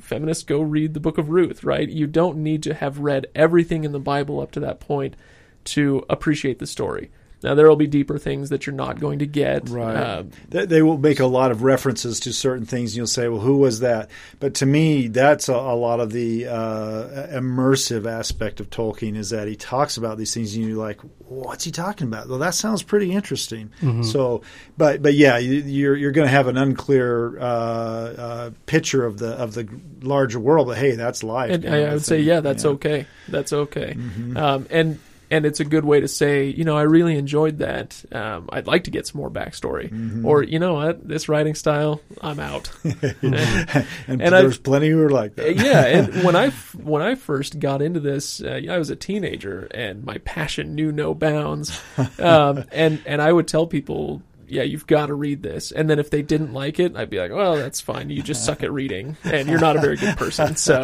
feminists 0.00 0.44
go 0.44 0.60
read 0.60 0.94
the 0.94 1.00
Book 1.00 1.18
of 1.18 1.30
Ruth, 1.30 1.64
right? 1.64 1.88
You 1.88 2.06
don't 2.06 2.38
need 2.38 2.62
to 2.64 2.74
have 2.74 2.98
read 2.98 3.26
everything 3.34 3.84
in 3.84 3.92
the 3.92 4.00
Bible 4.00 4.40
up 4.40 4.50
to 4.52 4.60
that 4.60 4.80
point 4.80 5.16
to 5.64 6.04
appreciate 6.08 6.58
the 6.58 6.66
story. 6.66 7.10
Now 7.42 7.54
there 7.54 7.68
will 7.68 7.76
be 7.76 7.86
deeper 7.86 8.18
things 8.18 8.50
that 8.50 8.66
you're 8.66 8.74
not 8.74 8.98
going 8.98 9.20
to 9.20 9.26
get. 9.26 9.68
Right. 9.68 9.94
Uh, 9.96 10.22
They, 10.48 10.82
will 10.82 10.98
make 10.98 11.20
a 11.20 11.26
lot 11.26 11.50
of 11.50 11.62
references 11.62 12.20
to 12.20 12.32
certain 12.32 12.66
things. 12.66 12.92
And 12.92 12.96
you'll 12.98 13.06
say, 13.06 13.28
"Well, 13.28 13.40
who 13.40 13.58
was 13.58 13.80
that?" 13.80 14.10
But 14.40 14.54
to 14.54 14.66
me, 14.66 15.08
that's 15.08 15.48
a, 15.48 15.54
a 15.54 15.76
lot 15.76 16.00
of 16.00 16.10
the 16.12 16.46
uh, 16.46 17.28
immersive 17.32 18.06
aspect 18.10 18.60
of 18.60 18.70
Tolkien 18.70 19.16
is 19.16 19.30
that 19.30 19.46
he 19.48 19.56
talks 19.56 19.96
about 19.96 20.18
these 20.18 20.34
things, 20.34 20.54
and 20.56 20.64
you're 20.66 20.76
like, 20.76 21.00
"What's 21.28 21.64
he 21.64 21.70
talking 21.70 22.08
about?" 22.08 22.28
Well, 22.28 22.38
that 22.38 22.54
sounds 22.54 22.82
pretty 22.82 23.12
interesting. 23.12 23.70
So, 24.02 24.42
but 24.76 25.02
but 25.02 25.14
yeah, 25.14 25.38
you, 25.38 25.54
you're 25.62 25.96
you're 25.96 26.12
going 26.12 26.26
to 26.26 26.32
have 26.32 26.48
an 26.48 26.56
unclear 26.56 27.38
uh, 27.38 27.42
uh, 27.42 28.50
picture 28.66 29.04
of 29.04 29.18
the 29.18 29.30
of 29.34 29.54
the 29.54 29.68
larger 30.02 30.40
world. 30.40 30.66
But 30.66 30.78
hey, 30.78 30.92
that's 30.92 31.22
life. 31.22 31.50
and 31.52 31.66
I, 31.66 31.82
I 31.84 31.92
would 31.94 32.04
say, 32.04 32.20
yeah, 32.20 32.40
that's 32.40 32.64
okay. 32.64 33.06
That's 33.28 33.52
okay. 33.52 33.96
Um, 34.36 34.66
and 34.70 34.98
and 35.30 35.44
it's 35.44 35.60
a 35.60 35.64
good 35.64 35.84
way 35.84 36.00
to 36.00 36.08
say, 36.08 36.46
you 36.46 36.64
know, 36.64 36.76
I 36.76 36.82
really 36.82 37.16
enjoyed 37.16 37.58
that. 37.58 38.02
Um, 38.12 38.48
I'd 38.52 38.66
like 38.66 38.84
to 38.84 38.90
get 38.90 39.06
some 39.06 39.20
more 39.20 39.30
backstory, 39.30 40.24
or 40.24 40.42
you 40.42 40.58
know 40.58 40.74
what, 40.74 41.06
this 41.06 41.28
writing 41.28 41.54
style, 41.54 42.00
I'm 42.20 42.40
out. 42.40 42.70
and, 42.84 43.34
and 44.06 44.20
there's 44.20 44.54
I've- 44.54 44.62
plenty 44.62 44.88
who 44.88 45.02
are 45.02 45.10
like 45.10 45.36
that. 45.36 45.56
yeah, 45.56 45.84
and 45.84 46.24
when 46.24 46.36
I 46.36 46.50
when 46.76 47.02
I 47.02 47.14
first 47.14 47.58
got 47.58 47.82
into 47.82 48.00
this, 48.00 48.40
uh, 48.42 48.60
I 48.70 48.78
was 48.78 48.90
a 48.90 48.96
teenager, 48.96 49.68
and 49.72 50.04
my 50.04 50.18
passion 50.18 50.74
knew 50.74 50.92
no 50.92 51.14
bounds. 51.14 51.78
Um, 52.18 52.64
and 52.72 53.00
and 53.06 53.20
I 53.22 53.32
would 53.32 53.48
tell 53.48 53.66
people, 53.66 54.22
yeah, 54.48 54.62
you've 54.62 54.86
got 54.86 55.06
to 55.06 55.14
read 55.14 55.42
this. 55.42 55.72
And 55.72 55.88
then 55.88 55.98
if 55.98 56.10
they 56.10 56.22
didn't 56.22 56.52
like 56.52 56.80
it, 56.80 56.96
I'd 56.96 57.10
be 57.10 57.18
like, 57.18 57.32
well, 57.32 57.56
that's 57.56 57.80
fine. 57.80 58.10
You 58.10 58.22
just 58.22 58.44
suck 58.44 58.62
at 58.62 58.72
reading, 58.72 59.16
and 59.24 59.48
you're 59.48 59.60
not 59.60 59.76
a 59.76 59.80
very 59.80 59.96
good 59.96 60.16
person. 60.16 60.56
So, 60.56 60.82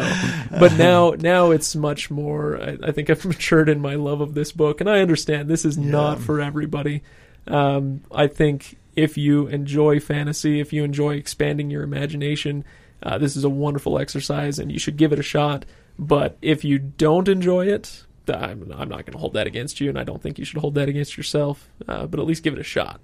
but 0.51 0.73
now 0.73 1.11
now 1.11 1.51
it's 1.51 1.75
much 1.75 2.09
more. 2.09 2.61
I, 2.61 2.77
I 2.83 2.91
think 2.91 3.09
I've 3.09 3.25
matured 3.25 3.69
in 3.69 3.81
my 3.81 3.95
love 3.95 4.21
of 4.21 4.33
this 4.33 4.51
book, 4.51 4.81
and 4.81 4.89
I 4.89 4.99
understand 4.99 5.49
this 5.49 5.65
is 5.65 5.77
not 5.77 6.19
for 6.19 6.41
everybody. 6.41 7.03
Um, 7.47 8.01
I 8.11 8.27
think 8.27 8.77
if 8.95 9.17
you 9.17 9.47
enjoy 9.47 9.99
fantasy, 9.99 10.59
if 10.59 10.73
you 10.73 10.83
enjoy 10.83 11.15
expanding 11.15 11.69
your 11.69 11.83
imagination, 11.83 12.63
uh, 13.03 13.17
this 13.17 13.35
is 13.35 13.43
a 13.43 13.49
wonderful 13.49 13.99
exercise, 13.99 14.59
and 14.59 14.71
you 14.71 14.79
should 14.79 14.97
give 14.97 15.11
it 15.13 15.19
a 15.19 15.23
shot. 15.23 15.65
But 15.97 16.37
if 16.41 16.63
you 16.63 16.79
don't 16.79 17.27
enjoy 17.27 17.67
it, 17.67 18.05
I'm, 18.27 18.71
I'm 18.75 18.89
not 18.89 19.05
going 19.05 19.13
to 19.13 19.17
hold 19.17 19.33
that 19.33 19.47
against 19.47 19.79
you, 19.79 19.89
and 19.89 19.99
I 19.99 20.03
don't 20.03 20.21
think 20.21 20.39
you 20.39 20.45
should 20.45 20.59
hold 20.59 20.75
that 20.75 20.89
against 20.89 21.17
yourself. 21.17 21.69
Uh, 21.87 22.07
but 22.07 22.19
at 22.19 22.25
least 22.25 22.43
give 22.43 22.53
it 22.53 22.59
a 22.59 22.63
shot, 22.63 22.99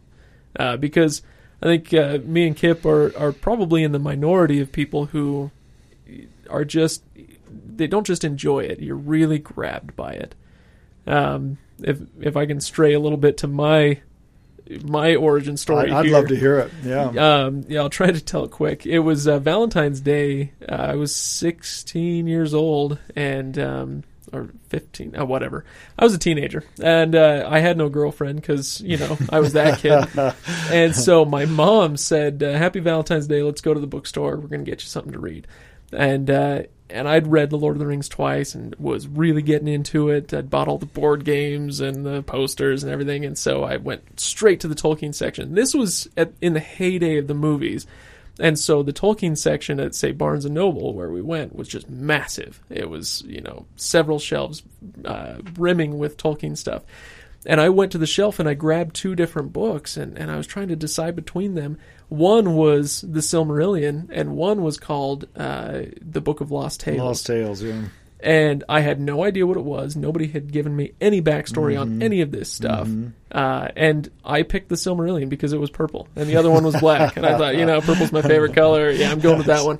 uh, 0.58 0.78
because 0.78 1.22
I 1.62 1.66
think 1.66 1.94
uh, 1.94 2.20
me 2.24 2.48
and 2.48 2.56
Kip 2.56 2.86
are 2.86 3.16
are 3.18 3.32
probably 3.32 3.84
in 3.84 3.92
the 3.92 4.00
minority 4.00 4.60
of 4.60 4.72
people 4.72 5.06
who 5.06 5.52
are 6.50 6.66
just 6.66 7.04
they 7.76 7.88
don't 7.88 8.08
just 8.08 8.24
enjoy 8.24 8.60
it; 8.62 8.80
you're 8.80 8.96
really 8.96 9.40
grabbed 9.40 9.96
by 9.96 10.14
it. 10.14 10.36
Um, 11.08 11.58
if 11.80 12.00
if 12.20 12.36
I 12.38 12.46
can 12.46 12.62
stray 12.62 12.94
a 12.94 13.00
little 13.00 13.18
bit 13.18 13.38
to 13.38 13.48
my 13.48 14.00
my 14.84 15.16
origin 15.16 15.58
story, 15.58 15.92
I'd 15.92 16.06
here. 16.06 16.14
love 16.14 16.28
to 16.30 16.36
hear 16.36 16.60
it. 16.60 16.72
Yeah. 16.84 17.10
Um, 17.10 17.66
yeah, 17.68 17.82
I'll 17.82 17.90
try 17.90 18.12
to 18.12 18.22
tell 18.22 18.46
it 18.46 18.52
quick. 18.52 18.86
It 18.86 19.00
was 19.00 19.28
uh, 19.28 19.40
Valentine's 19.40 20.02
Day. 20.02 20.54
Uh, 20.68 20.74
I 20.76 20.96
was 20.96 21.16
16 21.16 22.28
years 22.28 22.54
old, 22.54 22.98
and 23.16 23.58
um, 23.60 24.04
or 24.34 24.50
15, 24.70 25.20
uh, 25.20 25.26
whatever. 25.26 25.66
I 25.98 26.04
was 26.04 26.14
a 26.14 26.18
teenager, 26.18 26.64
and 26.82 27.16
uh, 27.16 27.48
I 27.50 27.60
had 27.60 27.78
no 27.78 27.90
girlfriend 27.90 28.42
because 28.42 28.82
you 28.82 28.98
know 28.98 29.18
I 29.30 29.40
was 29.40 29.54
that 29.54 29.80
kid. 29.80 30.08
and 30.72 30.96
so 30.96 31.26
my 31.26 31.46
mom 31.46 31.98
said, 31.98 32.42
uh, 32.44 32.54
"Happy 32.54 32.80
Valentine's 32.80 33.28
Day. 33.28 33.44
Let's 33.44 33.62
go 33.62 33.74
to 33.74 33.80
the 33.80 33.88
bookstore. 33.88 34.38
We're 34.38 34.48
gonna 34.48 34.64
get 34.64 34.82
you 34.82 34.88
something 34.88 35.14
to 35.14 35.20
read." 35.20 35.48
And 35.94 36.30
uh, 36.30 36.64
and 36.90 37.08
I'd 37.08 37.28
read 37.28 37.50
The 37.50 37.58
Lord 37.58 37.76
of 37.76 37.80
the 37.80 37.88
Rings 37.88 38.10
twice 38.10 38.56
and 38.56 38.76
was 38.78 39.08
really 39.08 39.42
getting 39.42 39.68
into 39.68 40.10
it. 40.10 40.34
I'd 40.34 40.50
bought 40.50 40.68
all 40.68 40.78
the 40.78 40.86
board 40.86 41.26
games 41.26 41.80
and 41.80 42.06
the 42.06 42.22
posters 42.24 42.84
and 42.84 42.92
everything, 42.92 43.26
and 43.26 43.38
so 43.38 43.64
I 43.64 43.78
went 43.78 44.20
straight 44.20 44.60
to 44.62 44.68
the 44.68 44.76
Tolkien 44.76 45.14
section. 45.16 45.56
This 45.56 45.74
was 45.74 46.10
at, 46.18 46.34
in 46.42 46.54
the 46.54 46.60
heyday 46.60 47.18
of 47.18 47.28
the 47.28 47.34
movies. 47.34 47.88
And 48.40 48.58
so 48.58 48.82
the 48.82 48.94
Tolkien 48.94 49.38
section 49.38 49.80
at 49.80 49.94
say 49.94 50.12
Barnes 50.12 50.46
and 50.46 50.56
Noble, 50.56 50.94
where 50.94 51.10
we 51.10 51.22
went, 51.22 51.56
was 51.56 51.68
just 51.68 51.90
massive. 51.90 52.62
It 52.70 52.90
was 52.90 53.24
you 53.28 53.42
know 53.42 53.66
several 53.76 54.20
shelves 54.20 54.64
uh, 55.06 55.42
brimming 55.42 55.98
with 55.98 56.18
Tolkien 56.18 56.58
stuff. 56.58 56.84
And 57.46 57.60
I 57.60 57.70
went 57.70 57.92
to 57.94 57.98
the 57.98 58.06
shelf 58.06 58.40
and 58.40 58.48
I 58.48 58.54
grabbed 58.54 58.96
two 58.96 59.16
different 59.16 59.52
books 59.52 59.98
and, 59.98 60.18
and 60.18 60.30
I 60.30 60.38
was 60.38 60.46
trying 60.46 60.68
to 60.68 60.76
decide 60.76 61.16
between 61.16 61.56
them. 61.56 61.80
One 62.08 62.56
was 62.56 63.02
The 63.02 63.22
Silmarillion 63.22 64.10
and 64.12 64.36
one 64.36 64.62
was 64.62 64.78
called 64.78 65.28
uh, 65.36 65.84
The 66.02 66.22
Book 66.22 66.42
of 66.42 66.52
Lost 66.52 66.82
Tales. 66.82 67.00
Lost 67.00 67.26
Tales. 67.26 67.64
Yeah. 67.64 67.86
And 68.24 68.64
I 68.70 68.82
had 68.82 69.00
no 69.00 69.24
idea 69.24 69.48
what 69.48 69.58
it 69.58 69.64
was. 69.64 69.96
Nobody 69.96 70.28
had 70.28 70.52
given 70.52 70.76
me 70.76 70.92
any 71.02 71.22
backstory 71.24 71.80
on 71.80 72.04
any 72.04 72.22
of 72.22 72.32
this 72.32 72.52
stuff. 72.52 72.88
Uh, 73.32 73.68
and 73.76 74.12
I 74.24 74.44
picked 74.44 74.70
the 74.70 74.76
Silmarillion 74.76 75.28
because 75.28 75.54
it 75.54 75.60
was 75.60 75.72
purple, 75.72 76.08
and 76.16 76.30
the 76.30 76.36
other 76.36 76.52
one 76.52 76.64
was 76.64 76.80
black. 76.80 77.18
and 77.18 77.26
I 77.26 77.38
thought, 77.38 77.56
you 77.56 77.66
know, 77.66 77.82
purple's 77.82 78.12
my 78.12 78.22
favorite 78.22 78.54
color. 78.54 78.92
Yeah, 78.92 79.12
I'm 79.12 79.20
going 79.20 79.38
with 79.40 79.48
that 79.48 79.66
one. 79.66 79.80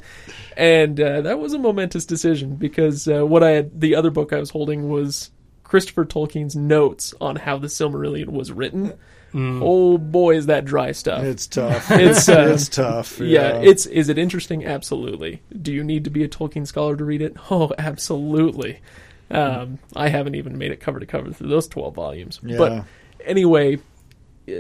And 0.58 1.00
uh, 1.00 1.22
that 1.22 1.38
was 1.40 1.54
a 1.54 1.60
momentous 1.60 2.06
decision 2.06 2.56
because 2.56 3.08
uh, 3.08 3.26
what 3.26 3.44
I 3.44 3.52
had, 3.52 3.80
the 3.80 3.96
other 3.96 4.10
book 4.10 4.34
I 4.34 4.40
was 4.40 4.50
holding 4.50 4.90
was 4.90 5.30
Christopher 5.64 6.06
Tolkien's 6.06 6.56
notes 6.56 7.14
on 7.22 7.36
how 7.36 7.58
the 7.58 7.68
Silmarillion 7.68 8.30
was 8.30 8.52
written. 8.52 8.94
Oh 9.34 9.98
boy, 9.98 10.36
is 10.36 10.48
that 10.48 10.66
dry 10.66 10.92
stuff. 10.92 11.24
It's 11.24 11.48
tough. 11.48 11.90
It's, 11.92 12.28
uh, 12.28 12.52
it's 12.54 12.70
tough. 12.70 13.20
yeah, 13.20 13.58
it's 13.58 13.86
is 13.86 14.10
it 14.10 14.18
interesting? 14.18 14.66
Absolutely. 14.66 15.42
Do 15.62 15.72
you 15.72 15.84
need 15.84 16.04
to 16.04 16.10
be 16.10 16.24
a 16.24 16.28
Tolkien 16.28 16.68
scholar 16.68 16.96
to 16.96 17.04
read 17.06 17.22
it? 17.22 17.36
Oh, 17.52 17.72
absolutely. 17.78 18.80
Um, 19.30 19.80
I 19.96 20.10
haven't 20.10 20.36
even 20.36 20.58
made 20.58 20.72
it 20.72 20.82
cover 20.82 21.00
to 21.00 21.06
cover 21.06 21.32
through 21.32 21.50
those 21.50 21.68
twelve 21.68 21.96
volumes. 21.96 22.40
Yeah. 22.44 22.58
But 22.58 22.84
anyway, 23.26 23.80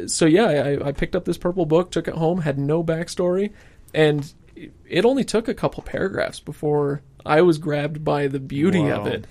so 0.07 0.25
yeah, 0.25 0.45
I, 0.45 0.87
I 0.87 0.91
picked 0.93 1.15
up 1.15 1.25
this 1.25 1.37
purple 1.37 1.65
book, 1.65 1.91
took 1.91 2.07
it 2.07 2.13
home, 2.15 2.41
had 2.41 2.57
no 2.57 2.83
backstory, 2.83 3.51
and 3.93 4.31
it 4.87 5.05
only 5.05 5.23
took 5.23 5.47
a 5.47 5.53
couple 5.53 5.83
paragraphs 5.83 6.39
before 6.39 7.01
I 7.25 7.41
was 7.41 7.57
grabbed 7.57 8.03
by 8.03 8.27
the 8.27 8.39
beauty 8.39 8.89
of 8.89 9.07
it. 9.07 9.25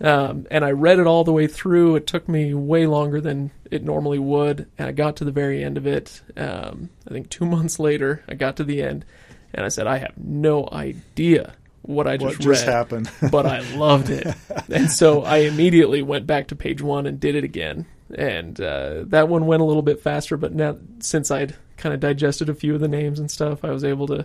Um, 0.00 0.46
and 0.50 0.64
I 0.64 0.70
read 0.70 0.98
it 0.98 1.06
all 1.06 1.24
the 1.24 1.32
way 1.32 1.46
through. 1.46 1.96
It 1.96 2.06
took 2.06 2.28
me 2.28 2.54
way 2.54 2.86
longer 2.86 3.20
than 3.20 3.50
it 3.70 3.84
normally 3.84 4.18
would, 4.18 4.68
and 4.78 4.88
I 4.88 4.92
got 4.92 5.16
to 5.16 5.24
the 5.24 5.32
very 5.32 5.62
end 5.62 5.76
of 5.76 5.86
it. 5.86 6.22
Um, 6.36 6.90
I 7.06 7.12
think 7.12 7.30
two 7.30 7.44
months 7.46 7.78
later, 7.78 8.24
I 8.28 8.34
got 8.34 8.56
to 8.56 8.64
the 8.64 8.82
end, 8.82 9.04
and 9.52 9.64
I 9.64 9.68
said, 9.68 9.86
"I 9.86 9.98
have 9.98 10.16
no 10.16 10.68
idea 10.70 11.54
what 11.82 12.06
I 12.06 12.12
what 12.12 12.30
just 12.30 12.40
just 12.40 12.66
read, 12.66 12.72
happened. 12.72 13.10
but 13.30 13.46
I 13.46 13.60
loved 13.76 14.10
it." 14.10 14.26
and 14.70 14.90
so 14.90 15.22
I 15.22 15.38
immediately 15.38 16.02
went 16.02 16.26
back 16.26 16.48
to 16.48 16.56
page 16.56 16.80
one 16.80 17.06
and 17.06 17.18
did 17.18 17.34
it 17.34 17.44
again. 17.44 17.86
And 18.14 18.58
uh, 18.58 19.04
that 19.08 19.28
one 19.28 19.46
went 19.46 19.60
a 19.60 19.66
little 19.66 19.82
bit 19.82 20.00
faster, 20.00 20.38
but 20.38 20.54
now 20.54 20.78
since 21.00 21.30
I'd 21.30 21.56
kind 21.76 21.94
of 21.94 22.00
digested 22.00 22.48
a 22.48 22.54
few 22.54 22.74
of 22.74 22.80
the 22.80 22.88
names 22.88 23.18
and 23.18 23.30
stuff, 23.30 23.64
I 23.64 23.70
was 23.70 23.84
able 23.84 24.06
to 24.06 24.24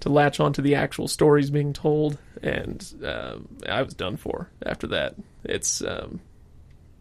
to 0.00 0.08
latch 0.08 0.40
onto 0.40 0.62
the 0.62 0.74
actual 0.74 1.08
stories 1.08 1.50
being 1.50 1.72
told, 1.72 2.18
and 2.42 2.84
um, 3.04 3.48
I 3.68 3.82
was 3.82 3.94
done 3.94 4.16
for 4.16 4.50
after 4.64 4.86
that. 4.88 5.14
It's 5.44 5.82
um, 5.82 6.20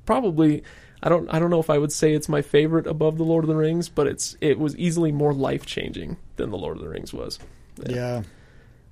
probably 0.05 0.63
I 1.01 1.09
don't 1.09 1.29
I 1.33 1.39
don't 1.39 1.49
know 1.49 1.59
if 1.59 1.69
I 1.69 1.77
would 1.77 1.91
say 1.91 2.13
it's 2.13 2.29
my 2.29 2.41
favorite 2.41 2.87
above 2.87 3.17
the 3.17 3.23
Lord 3.23 3.43
of 3.43 3.47
the 3.47 3.55
Rings, 3.55 3.89
but 3.89 4.07
it's 4.07 4.35
it 4.41 4.59
was 4.59 4.75
easily 4.77 5.11
more 5.11 5.33
life 5.33 5.65
changing 5.65 6.17
than 6.35 6.49
the 6.49 6.57
Lord 6.57 6.77
of 6.77 6.83
the 6.83 6.89
Rings 6.89 7.13
was. 7.13 7.39
yeah. 7.85 8.23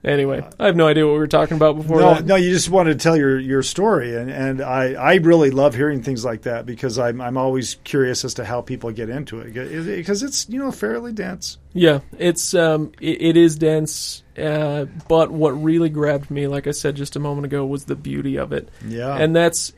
Anyway, 0.04 0.48
I 0.60 0.68
have 0.68 0.76
no 0.76 0.88
idea 0.88 1.06
what 1.06 1.14
we 1.14 1.20
were 1.20 1.28
talking 1.28 1.58
about 1.58 1.76
before. 1.76 2.00
No, 2.00 2.14
that. 2.14 2.26
no, 2.26 2.36
you 2.36 2.52
just 2.52 2.70
wanted 2.70 3.00
to 3.00 3.04
tell 3.04 3.18
your, 3.18 3.40
your 3.40 3.64
story, 3.64 4.16
and, 4.16 4.30
and 4.30 4.62
I, 4.62 4.94
I 4.94 5.16
really 5.16 5.50
love 5.50 5.74
hearing 5.74 6.04
things 6.04 6.24
like 6.24 6.44
that 6.44 6.68
because 6.68 7.00
I'm 7.00 7.20
I'm 7.20 7.36
always 7.36 7.76
curious 7.84 8.24
as 8.24 8.36
to 8.36 8.46
how 8.46 8.62
people 8.62 8.92
get 8.92 9.10
into 9.10 9.40
it 9.40 9.54
because 9.54 10.22
it's 10.22 10.48
you 10.50 10.60
know 10.60 10.72
fairly 10.72 11.14
dense. 11.14 11.58
Yeah, 11.74 12.02
it's 12.20 12.54
um, 12.54 12.92
it, 13.02 13.22
it 13.22 13.38
is 13.38 13.56
dense, 13.56 14.24
uh, 14.38 14.86
but 15.08 15.32
what 15.32 15.52
really 15.52 15.90
grabbed 15.90 16.30
me, 16.30 16.48
like 16.48 16.68
I 16.68 16.72
said 16.72 16.96
just 16.96 17.16
a 17.16 17.20
moment 17.20 17.46
ago, 17.46 17.66
was 17.66 17.86
the 17.86 17.96
beauty 17.96 18.38
of 18.38 18.54
it. 18.54 18.70
Yeah, 18.88 19.16
and 19.16 19.36
that's 19.36 19.74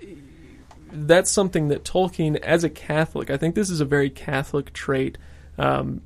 that's 0.92 1.32
something 1.32 1.70
that 1.70 1.86
Tolkien, 1.86 2.36
as 2.42 2.66
a 2.66 2.70
Catholic, 2.70 3.30
I 3.30 3.38
think 3.38 3.56
this 3.56 3.70
is 3.70 3.80
a 3.80 3.86
very 3.86 4.10
Catholic 4.10 4.74
trait. 4.74 5.18
Um, 5.58 6.02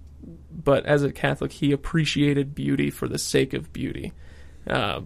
but 0.64 0.86
as 0.86 1.04
a 1.04 1.12
Catholic, 1.12 1.52
he 1.52 1.72
appreciated 1.72 2.54
beauty 2.54 2.90
for 2.90 3.08
the 3.08 3.18
sake 3.18 3.54
of 3.54 3.72
beauty. 3.74 4.14
Uh, 4.68 5.02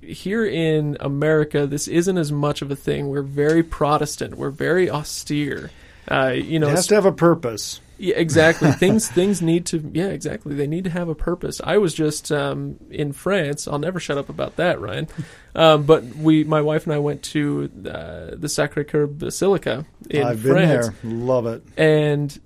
here 0.00 0.44
in 0.46 0.96
America, 1.00 1.66
this 1.66 1.88
isn't 1.88 2.18
as 2.18 2.30
much 2.30 2.62
of 2.62 2.70
a 2.70 2.76
thing. 2.76 3.08
We're 3.08 3.22
very 3.22 3.62
Protestant. 3.62 4.36
We're 4.36 4.50
very 4.50 4.90
austere. 4.90 5.70
Uh, 6.08 6.28
you 6.34 6.58
know, 6.58 6.68
it 6.68 6.76
has 6.76 6.86
to 6.88 6.94
have 6.94 7.06
a 7.06 7.12
purpose. 7.12 7.80
yeah, 7.98 8.14
exactly. 8.14 8.70
things 8.72 9.08
things 9.08 9.42
need 9.42 9.66
to 9.66 9.90
yeah, 9.92 10.06
exactly. 10.06 10.54
They 10.54 10.68
need 10.68 10.84
to 10.84 10.90
have 10.90 11.08
a 11.08 11.14
purpose. 11.16 11.60
I 11.62 11.78
was 11.78 11.94
just 11.94 12.30
um, 12.30 12.76
in 12.90 13.12
France. 13.12 13.66
I'll 13.66 13.80
never 13.80 13.98
shut 13.98 14.16
up 14.16 14.28
about 14.28 14.56
that, 14.56 14.80
Ryan. 14.80 15.08
Um, 15.54 15.82
but 15.82 16.04
we, 16.04 16.44
my 16.44 16.60
wife 16.60 16.84
and 16.84 16.92
I, 16.92 16.98
went 16.98 17.24
to 17.24 17.70
uh, 17.90 18.36
the 18.36 18.48
Sacre 18.48 18.84
Coeur 18.84 19.06
Basilica 19.08 19.84
in 20.08 20.22
I've 20.22 20.42
been 20.42 20.52
France, 20.52 20.88
there, 21.02 21.12
love 21.12 21.46
it. 21.46 21.64
and 21.76 22.38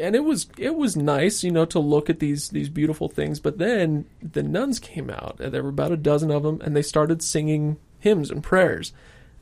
and 0.00 0.16
it 0.16 0.24
was 0.24 0.48
it 0.58 0.74
was 0.74 0.96
nice, 0.96 1.44
you 1.44 1.50
know, 1.50 1.64
to 1.66 1.78
look 1.78 2.10
at 2.10 2.18
these 2.18 2.48
these 2.48 2.68
beautiful 2.68 3.08
things. 3.08 3.40
But 3.40 3.58
then 3.58 4.06
the 4.22 4.42
nuns 4.42 4.78
came 4.78 5.10
out, 5.10 5.38
and 5.40 5.52
there 5.52 5.62
were 5.62 5.68
about 5.68 5.92
a 5.92 5.96
dozen 5.96 6.30
of 6.30 6.42
them, 6.42 6.60
and 6.62 6.74
they 6.74 6.82
started 6.82 7.22
singing 7.22 7.76
hymns 7.98 8.30
and 8.30 8.42
prayers, 8.42 8.92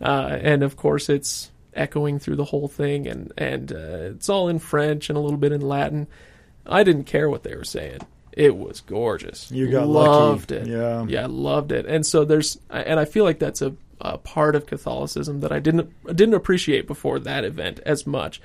uh, 0.01 0.39
and 0.43 0.63
of 0.63 0.77
course 0.77 1.09
it's 1.09 1.51
echoing 1.75 2.19
through 2.19 2.37
the 2.37 2.47
whole 2.47 2.69
thing, 2.69 3.07
and 3.07 3.33
and 3.37 3.73
uh, 3.73 4.13
it's 4.15 4.29
all 4.29 4.49
in 4.49 4.59
French 4.59 5.09
and 5.09 5.17
a 5.17 5.21
little 5.21 5.39
bit 5.39 5.53
in 5.53 5.61
Latin. 5.61 6.07
I 6.67 6.83
didn't 6.83 7.05
care 7.05 7.31
what 7.31 7.45
they 7.45 7.55
were 7.55 7.65
saying. 7.65 8.01
It 8.33 8.57
was 8.57 8.81
gorgeous. 8.83 9.51
You 9.51 9.71
got 9.71 9.89
loved 9.89 10.51
lucky. 10.51 10.63
it. 10.63 10.69
Yeah. 10.69 11.05
yeah, 11.09 11.27
loved 11.29 11.73
it. 11.73 11.87
And 11.87 12.07
so 12.07 12.25
there's, 12.25 12.59
and 12.71 13.01
I 13.01 13.05
feel 13.05 13.25
like 13.25 13.41
that's 13.41 13.63
a, 13.63 13.75
a 14.01 14.19
part 14.19 14.55
of 14.55 14.67
Catholicism 14.67 15.41
that 15.41 15.51
I 15.51 15.59
didn't 15.59 15.93
didn't 16.15 16.35
appreciate 16.35 16.87
before 16.87 17.19
that 17.21 17.45
event 17.45 17.81
as 17.85 18.07
much 18.07 18.41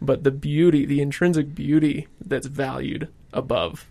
but 0.00 0.24
the 0.24 0.30
beauty, 0.30 0.84
the 0.84 1.00
intrinsic 1.00 1.54
beauty 1.54 2.08
that's 2.24 2.46
valued 2.46 3.08
above 3.32 3.88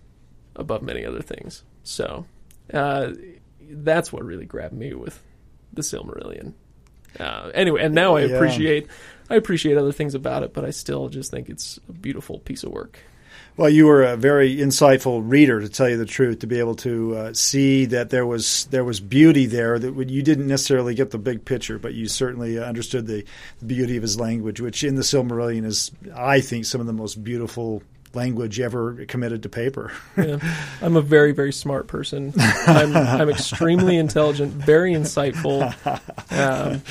above 0.56 0.82
many 0.82 1.04
other 1.04 1.20
things. 1.22 1.64
So 1.82 2.26
uh, 2.72 3.12
that's 3.70 4.12
what 4.12 4.24
really 4.24 4.46
grabbed 4.46 4.74
me 4.74 4.94
with 4.94 5.20
the 5.72 5.82
Silmarillion. 5.82 6.52
Uh, 7.18 7.50
anyway, 7.54 7.82
and 7.82 7.94
now 7.94 8.16
I 8.16 8.20
Yeah. 8.22 8.34
appreciate 8.36 8.86
I 9.30 9.36
appreciate 9.36 9.76
other 9.78 9.92
things 9.92 10.14
about 10.14 10.42
it, 10.42 10.52
but 10.52 10.64
I 10.64 10.70
still 10.70 11.08
just 11.08 11.30
think 11.30 11.48
it's 11.48 11.78
a 11.88 11.92
beautiful 11.92 12.38
piece 12.40 12.62
of 12.62 12.70
work. 12.72 12.98
Well, 13.56 13.70
you 13.70 13.86
were 13.86 14.02
a 14.02 14.16
very 14.16 14.56
insightful 14.56 15.22
reader, 15.24 15.60
to 15.60 15.68
tell 15.68 15.88
you 15.88 15.96
the 15.96 16.04
truth, 16.04 16.40
to 16.40 16.48
be 16.48 16.58
able 16.58 16.74
to 16.76 17.16
uh, 17.16 17.34
see 17.34 17.84
that 17.86 18.10
there 18.10 18.26
was 18.26 18.64
there 18.66 18.82
was 18.82 18.98
beauty 18.98 19.46
there 19.46 19.78
that 19.78 20.08
you 20.10 20.22
didn't 20.22 20.48
necessarily 20.48 20.94
get 20.96 21.12
the 21.12 21.18
big 21.18 21.44
picture, 21.44 21.78
but 21.78 21.94
you 21.94 22.08
certainly 22.08 22.58
uh, 22.58 22.64
understood 22.64 23.06
the, 23.06 23.24
the 23.60 23.66
beauty 23.66 23.96
of 23.96 24.02
his 24.02 24.18
language, 24.18 24.60
which 24.60 24.82
in 24.82 24.96
the 24.96 25.02
Silmarillion 25.02 25.64
is, 25.64 25.92
I 26.16 26.40
think, 26.40 26.64
some 26.64 26.80
of 26.80 26.88
the 26.88 26.92
most 26.92 27.22
beautiful 27.22 27.82
language 28.12 28.58
ever 28.58 29.04
committed 29.06 29.44
to 29.44 29.48
paper. 29.48 29.92
Yeah. 30.16 30.38
I'm 30.82 30.96
a 30.96 31.02
very, 31.02 31.32
very 31.32 31.52
smart 31.52 31.86
person. 31.86 32.32
I'm, 32.36 32.96
I'm 32.96 33.28
extremely 33.28 33.96
intelligent, 33.98 34.52
very 34.52 34.94
insightful. 34.94 35.72
Um, 36.30 36.82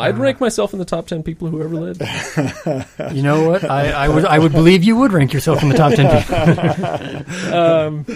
I'd 0.00 0.18
rank 0.18 0.40
myself 0.40 0.72
in 0.72 0.78
the 0.78 0.84
top 0.84 1.06
ten 1.06 1.22
people 1.22 1.48
who 1.48 1.62
ever 1.62 1.76
lived. 1.76 2.02
You 3.14 3.22
know 3.22 3.48
what? 3.48 3.64
I, 3.64 3.90
I 3.90 4.08
would 4.08 4.24
I 4.24 4.38
would 4.38 4.52
believe 4.52 4.84
you 4.84 4.96
would 4.96 5.12
rank 5.12 5.32
yourself 5.32 5.62
in 5.62 5.68
the 5.68 5.76
top 5.76 5.94
ten 5.94 6.06
people. 7.24 7.54
um, 7.54 8.06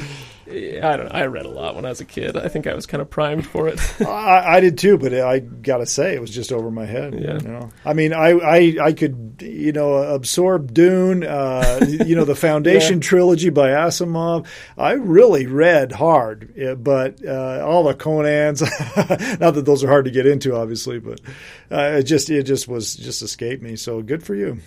I 0.54 0.96
don't 0.96 1.06
know. 1.06 1.12
I 1.12 1.26
read 1.26 1.46
a 1.46 1.50
lot 1.50 1.74
when 1.74 1.84
I 1.84 1.88
was 1.88 2.00
a 2.00 2.04
kid. 2.04 2.36
I 2.36 2.48
think 2.48 2.66
I 2.66 2.74
was 2.74 2.86
kind 2.86 3.00
of 3.00 3.10
primed 3.10 3.46
for 3.46 3.68
it. 3.68 3.80
I, 4.06 4.56
I 4.56 4.60
did 4.60 4.78
too, 4.78 4.98
but 4.98 5.12
I 5.12 5.40
gotta 5.40 5.86
say 5.86 6.14
it 6.14 6.20
was 6.20 6.30
just 6.30 6.52
over 6.52 6.70
my 6.70 6.86
head. 6.86 7.14
Yeah. 7.14 7.34
You 7.34 7.48
know? 7.48 7.70
I 7.84 7.92
mean, 7.92 8.12
I, 8.12 8.30
I 8.30 8.76
I 8.82 8.92
could 8.92 9.36
you 9.40 9.72
know 9.72 9.94
absorb 9.94 10.72
Dune, 10.72 11.24
uh, 11.24 11.80
you 12.04 12.14
know, 12.16 12.24
the 12.24 12.34
Foundation 12.44 12.94
Yeah. 12.98 13.02
trilogy 13.08 13.50
by 13.50 13.70
Asimov. 13.70 14.46
I 14.78 14.92
really 14.92 15.46
read 15.46 15.92
hard, 15.92 16.54
but 16.82 17.24
uh, 17.26 17.64
all 17.66 17.84
the 17.84 17.94
Conan's. 17.94 18.60
not 19.40 19.54
that 19.54 19.64
those 19.64 19.82
are 19.82 19.88
hard 19.88 20.04
to 20.04 20.10
get 20.10 20.26
into, 20.26 20.54
obviously, 20.54 20.98
but 20.98 21.20
uh, 21.70 21.98
it 21.98 22.04
just 22.04 22.30
it 22.30 22.44
just 22.44 22.68
was 22.68 22.94
just 22.94 23.22
escaped 23.22 23.62
me. 23.62 23.76
So 23.76 24.02
good 24.02 24.22
for 24.22 24.34
you. 24.34 24.58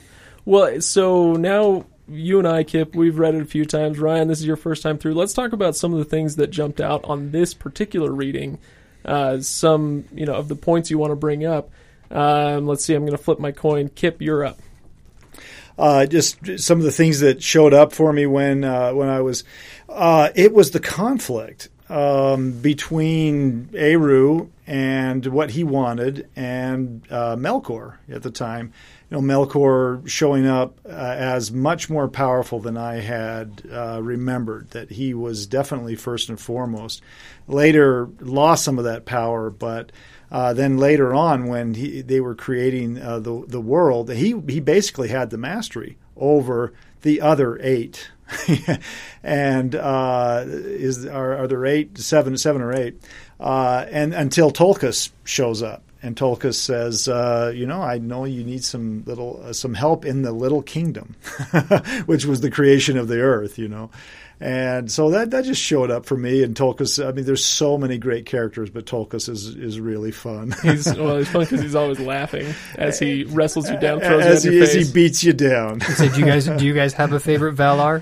well, 0.46 0.82
so 0.82 1.34
now 1.34 1.86
you 2.10 2.40
and 2.40 2.48
I, 2.48 2.64
Kip, 2.64 2.96
we've 2.96 3.18
read 3.20 3.36
it 3.36 3.42
a 3.42 3.46
few 3.46 3.66
times. 3.66 4.00
Ryan, 4.00 4.28
this 4.28 4.40
is 4.40 4.46
your 4.46 4.56
first 4.56 4.84
time 4.84 4.98
through. 4.98 5.14
Let's 5.14 5.34
talk 5.34 5.54
about 5.54 5.76
some 5.76 5.94
of 5.94 6.00
the 6.00 6.06
things 6.06 6.36
that 6.38 6.48
jumped 6.48 6.80
out 6.80 7.04
on 7.06 7.32
this 7.32 7.54
particular 7.54 8.12
reading. 8.12 8.60
Uh, 9.06 9.40
some, 9.40 10.06
you 10.14 10.26
know, 10.26 10.36
of 10.36 10.48
the 10.48 10.56
points 10.56 10.90
you 10.92 10.98
want 10.98 11.12
to 11.12 11.16
bring 11.16 11.46
up. 11.46 11.70
Um, 12.12 12.68
let's 12.68 12.84
see. 12.84 12.94
I'm 12.94 13.04
going 13.06 13.18
to 13.18 13.24
flip 13.24 13.40
my 13.40 13.52
coin. 13.52 13.90
Kip, 13.90 14.22
you're 14.22 14.44
up. 14.46 14.58
uh, 15.78 16.06
just 16.06 16.60
some 16.60 16.80
of 16.80 16.84
the 16.84 16.92
things 16.92 17.20
that 17.20 17.42
showed 17.42 17.74
up 17.74 17.94
for 17.94 18.12
me 18.12 18.26
when 18.26 18.64
uh, 18.64 18.94
when 18.94 19.10
I 19.10 19.22
was. 19.22 19.44
Uh, 19.88 20.30
it 20.36 20.54
was 20.54 20.72
the 20.72 20.80
conflict 20.80 21.70
um, 21.90 22.52
between 22.60 23.70
Eru 23.74 24.50
and 24.66 25.26
what 25.28 25.52
he 25.52 25.64
wanted, 25.64 26.28
and 26.36 27.06
uh, 27.10 27.36
Melkor 27.36 27.96
at 28.10 28.24
the 28.24 28.32
time. 28.32 28.74
You 29.10 29.22
know, 29.22 29.22
Melkor 29.22 30.08
showing 30.08 30.46
up 30.46 30.80
uh, 30.86 30.90
as 30.90 31.52
much 31.52 31.90
more 31.90 32.10
powerful 32.10 32.60
than 32.60 32.76
I 32.76 32.96
had 32.96 33.64
uh, 33.72 34.02
remembered. 34.02 34.72
That 34.72 34.92
he 34.92 35.14
was 35.14 35.48
definitely 35.48 35.96
first 35.96 36.30
and 36.30 36.40
foremost. 36.40 37.02
Later, 37.48 38.10
lost 38.20 38.64
some 38.64 38.78
of 38.78 38.86
that 38.86 39.06
power, 39.06 39.50
but. 39.50 39.92
Uh, 40.30 40.52
then 40.52 40.78
later 40.78 41.14
on, 41.14 41.48
when 41.48 41.74
he, 41.74 42.02
they 42.02 42.20
were 42.20 42.36
creating 42.36 43.02
uh, 43.02 43.18
the 43.18 43.46
the 43.48 43.62
world, 43.62 44.12
he 44.12 44.36
he 44.50 44.60
basically 44.60 45.08
had 45.08 45.30
the 45.30 45.38
mastery 45.38 45.98
over 46.18 46.74
the 47.02 47.22
other 47.22 47.58
eight. 47.62 48.10
and 49.24 49.76
uh, 49.76 50.44
is 50.46 51.06
are, 51.06 51.38
are 51.38 51.48
there 51.48 51.66
eight, 51.66 51.98
seven, 51.98 52.38
seven 52.38 52.62
or 52.62 52.74
eight? 52.74 53.02
Uh, 53.40 53.86
and 53.90 54.14
until 54.14 54.52
Tulkas 54.52 55.12
shows 55.24 55.64
up, 55.64 55.84
and 56.08 56.16
Tulkas 56.16 56.56
says, 56.56 57.10
uh, 57.10 57.52
"You 57.54 57.68
know, 57.68 57.82
I 57.82 57.98
know 57.98 58.24
you 58.24 58.44
need 58.44 58.64
some 58.64 59.04
little 59.06 59.42
uh, 59.44 59.52
some 59.52 59.74
help 59.74 60.06
in 60.06 60.22
the 60.22 60.32
little 60.32 60.62
kingdom, 60.62 61.16
which 62.06 62.26
was 62.26 62.40
the 62.40 62.50
creation 62.50 62.98
of 62.98 63.10
the 63.10 63.20
earth." 63.20 63.60
You 63.60 63.68
know. 63.68 63.92
And 64.40 64.92
so 64.92 65.10
that, 65.10 65.32
that 65.32 65.46
just 65.46 65.60
showed 65.60 65.90
up 65.90 66.06
for 66.06 66.16
me. 66.16 66.44
And 66.44 66.56
Tulkas, 66.56 67.04
I 67.04 67.12
mean, 67.12 67.26
there's 67.26 67.44
so 67.44 67.76
many 67.76 67.98
great 67.98 68.28
characters, 68.28 68.70
but 68.70 68.86
Tulkas 68.86 69.28
is 69.28 69.48
is 69.48 69.80
really 69.80 70.12
fun. 70.12 70.54
He's 70.64 70.86
well. 70.96 71.18
It's 71.18 71.30
fun 71.30 71.42
because 71.42 71.62
he's 71.62 71.76
always 71.76 72.00
laughing 72.00 72.54
as 72.76 73.00
he 73.00 73.24
wrestles 73.26 73.70
you 73.70 73.78
down, 73.80 74.00
throws 74.00 74.24
as, 74.24 74.46
you 74.46 74.52
on 74.52 74.54
he, 74.54 74.58
your 74.60 74.68
as 74.68 74.74
he 74.88 74.94
beats 74.94 75.24
you 75.24 75.34
down. 75.34 75.82
So 75.82 76.08
do 76.08 76.20
you 76.20 76.26
guys 76.26 76.46
do 76.46 76.66
you 76.66 76.74
guys 76.74 76.94
have 76.94 77.12
a 77.12 77.20
favorite 77.20 77.56
Valar? 77.56 78.02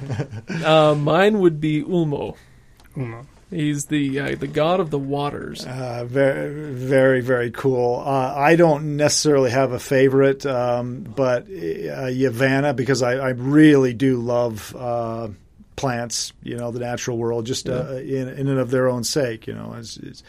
Uh, 0.64 0.94
mine 0.94 1.40
would 1.40 1.60
be 1.60 1.82
Ulmo. 1.84 2.36
Umo. 2.96 3.26
He's 3.56 3.86
the 3.86 4.20
uh, 4.20 4.36
the 4.36 4.48
god 4.48 4.80
of 4.80 4.90
the 4.90 5.00
waters. 5.00 5.66
Uh, 5.66 6.06
very, 6.06 6.74
very, 6.74 7.22
very 7.22 7.52
cool. 7.52 8.04
Uh, 8.06 8.34
I 8.36 8.56
don't 8.56 8.98
necessarily 8.98 9.52
have 9.52 9.72
a 9.72 9.80
favorite, 9.80 10.46
um, 10.46 11.02
but 11.02 11.44
uh, 11.44 12.12
Yavanna 12.12 12.76
because 12.76 13.02
I, 13.02 13.14
I 13.14 13.30
really 13.30 13.94
do 13.94 14.18
love 14.18 14.76
uh, 14.78 15.30
plants. 15.76 16.34
You 16.44 16.58
know, 16.58 16.72
the 16.72 16.80
natural 16.80 17.18
world, 17.18 17.46
just 17.46 17.70
uh, 17.70 17.96
in, 17.96 18.28
in 18.30 18.48
and 18.48 18.60
of 18.60 18.70
their 18.72 18.90
own 18.90 19.04
sake. 19.04 19.48
You 19.48 19.54
know, 19.54 19.76
it's, 19.78 19.98
it's, 19.98 20.24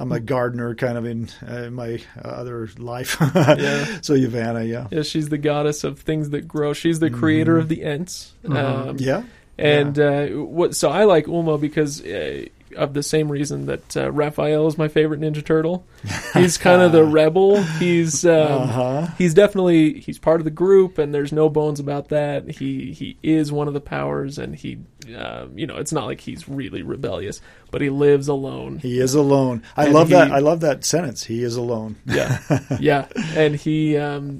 I'm 0.00 0.12
a 0.12 0.20
gardener, 0.20 0.76
kind 0.76 0.96
of 0.96 1.04
in 1.06 1.28
uh, 1.44 1.70
my 1.70 2.00
uh, 2.24 2.28
other 2.28 2.68
life. 2.78 3.16
Yeah. 3.34 3.98
So 4.02 4.14
Yavanna, 4.14 4.68
yeah, 4.68 4.86
Yeah, 4.92 5.02
she's 5.02 5.28
the 5.28 5.38
goddess 5.38 5.82
of 5.82 5.98
things 5.98 6.30
that 6.30 6.46
grow. 6.46 6.72
She's 6.72 7.00
the 7.00 7.10
creator 7.10 7.58
of 7.58 7.68
the 7.68 7.82
Ents. 7.82 8.32
Mhm. 8.44 8.56
Um, 8.56 8.96
yeah. 9.00 9.24
And 9.58 9.98
uh, 9.98 10.26
what? 10.28 10.74
So 10.76 10.88
I 10.90 11.04
like 11.04 11.26
Ulmo 11.26 11.60
because 11.60 12.04
uh, 12.04 12.46
of 12.76 12.94
the 12.94 13.02
same 13.02 13.28
reason 13.32 13.66
that 13.66 13.96
uh, 13.96 14.12
Raphael 14.12 14.68
is 14.68 14.78
my 14.78 14.86
favorite 14.88 15.20
Ninja 15.20 15.44
Turtle. 15.44 15.84
He's 16.34 16.58
kind 16.58 16.80
of 16.82 16.92
the 16.92 17.02
rebel. 17.04 17.60
He's 17.62 18.24
um, 18.24 18.62
Uh-huh. 18.62 19.06
he's 19.18 19.34
definitely 19.34 19.98
he's 20.00 20.18
part 20.18 20.40
of 20.40 20.44
the 20.44 20.50
group, 20.52 20.98
and 20.98 21.12
there's 21.12 21.32
no 21.32 21.48
bones 21.48 21.80
about 21.80 22.08
that. 22.10 22.48
He 22.50 22.92
he 22.92 23.16
is 23.22 23.50
one 23.50 23.66
of 23.68 23.74
the 23.74 23.80
powers, 23.80 24.38
and 24.38 24.54
he 24.54 24.78
um, 25.16 25.58
you 25.58 25.66
know 25.66 25.76
it's 25.78 25.92
not 25.92 26.04
like 26.06 26.20
he's 26.20 26.48
really 26.48 26.82
rebellious, 26.82 27.40
but 27.72 27.80
he 27.80 27.90
lives 27.90 28.28
alone. 28.28 28.78
He 28.78 29.00
is 29.00 29.14
alone. 29.14 29.62
I 29.76 29.86
And 29.86 29.94
love 29.94 30.10
that. 30.10 30.30
I 30.30 30.38
love 30.38 30.60
that 30.60 30.84
sentence. 30.84 31.24
He 31.24 31.42
is 31.42 31.56
alone. 31.56 31.96
Yeah, 32.04 32.38
yeah, 32.78 33.08
and 33.34 33.56
he 33.56 33.96
um, 33.96 34.38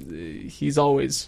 he's 0.49 0.77
always 0.77 1.27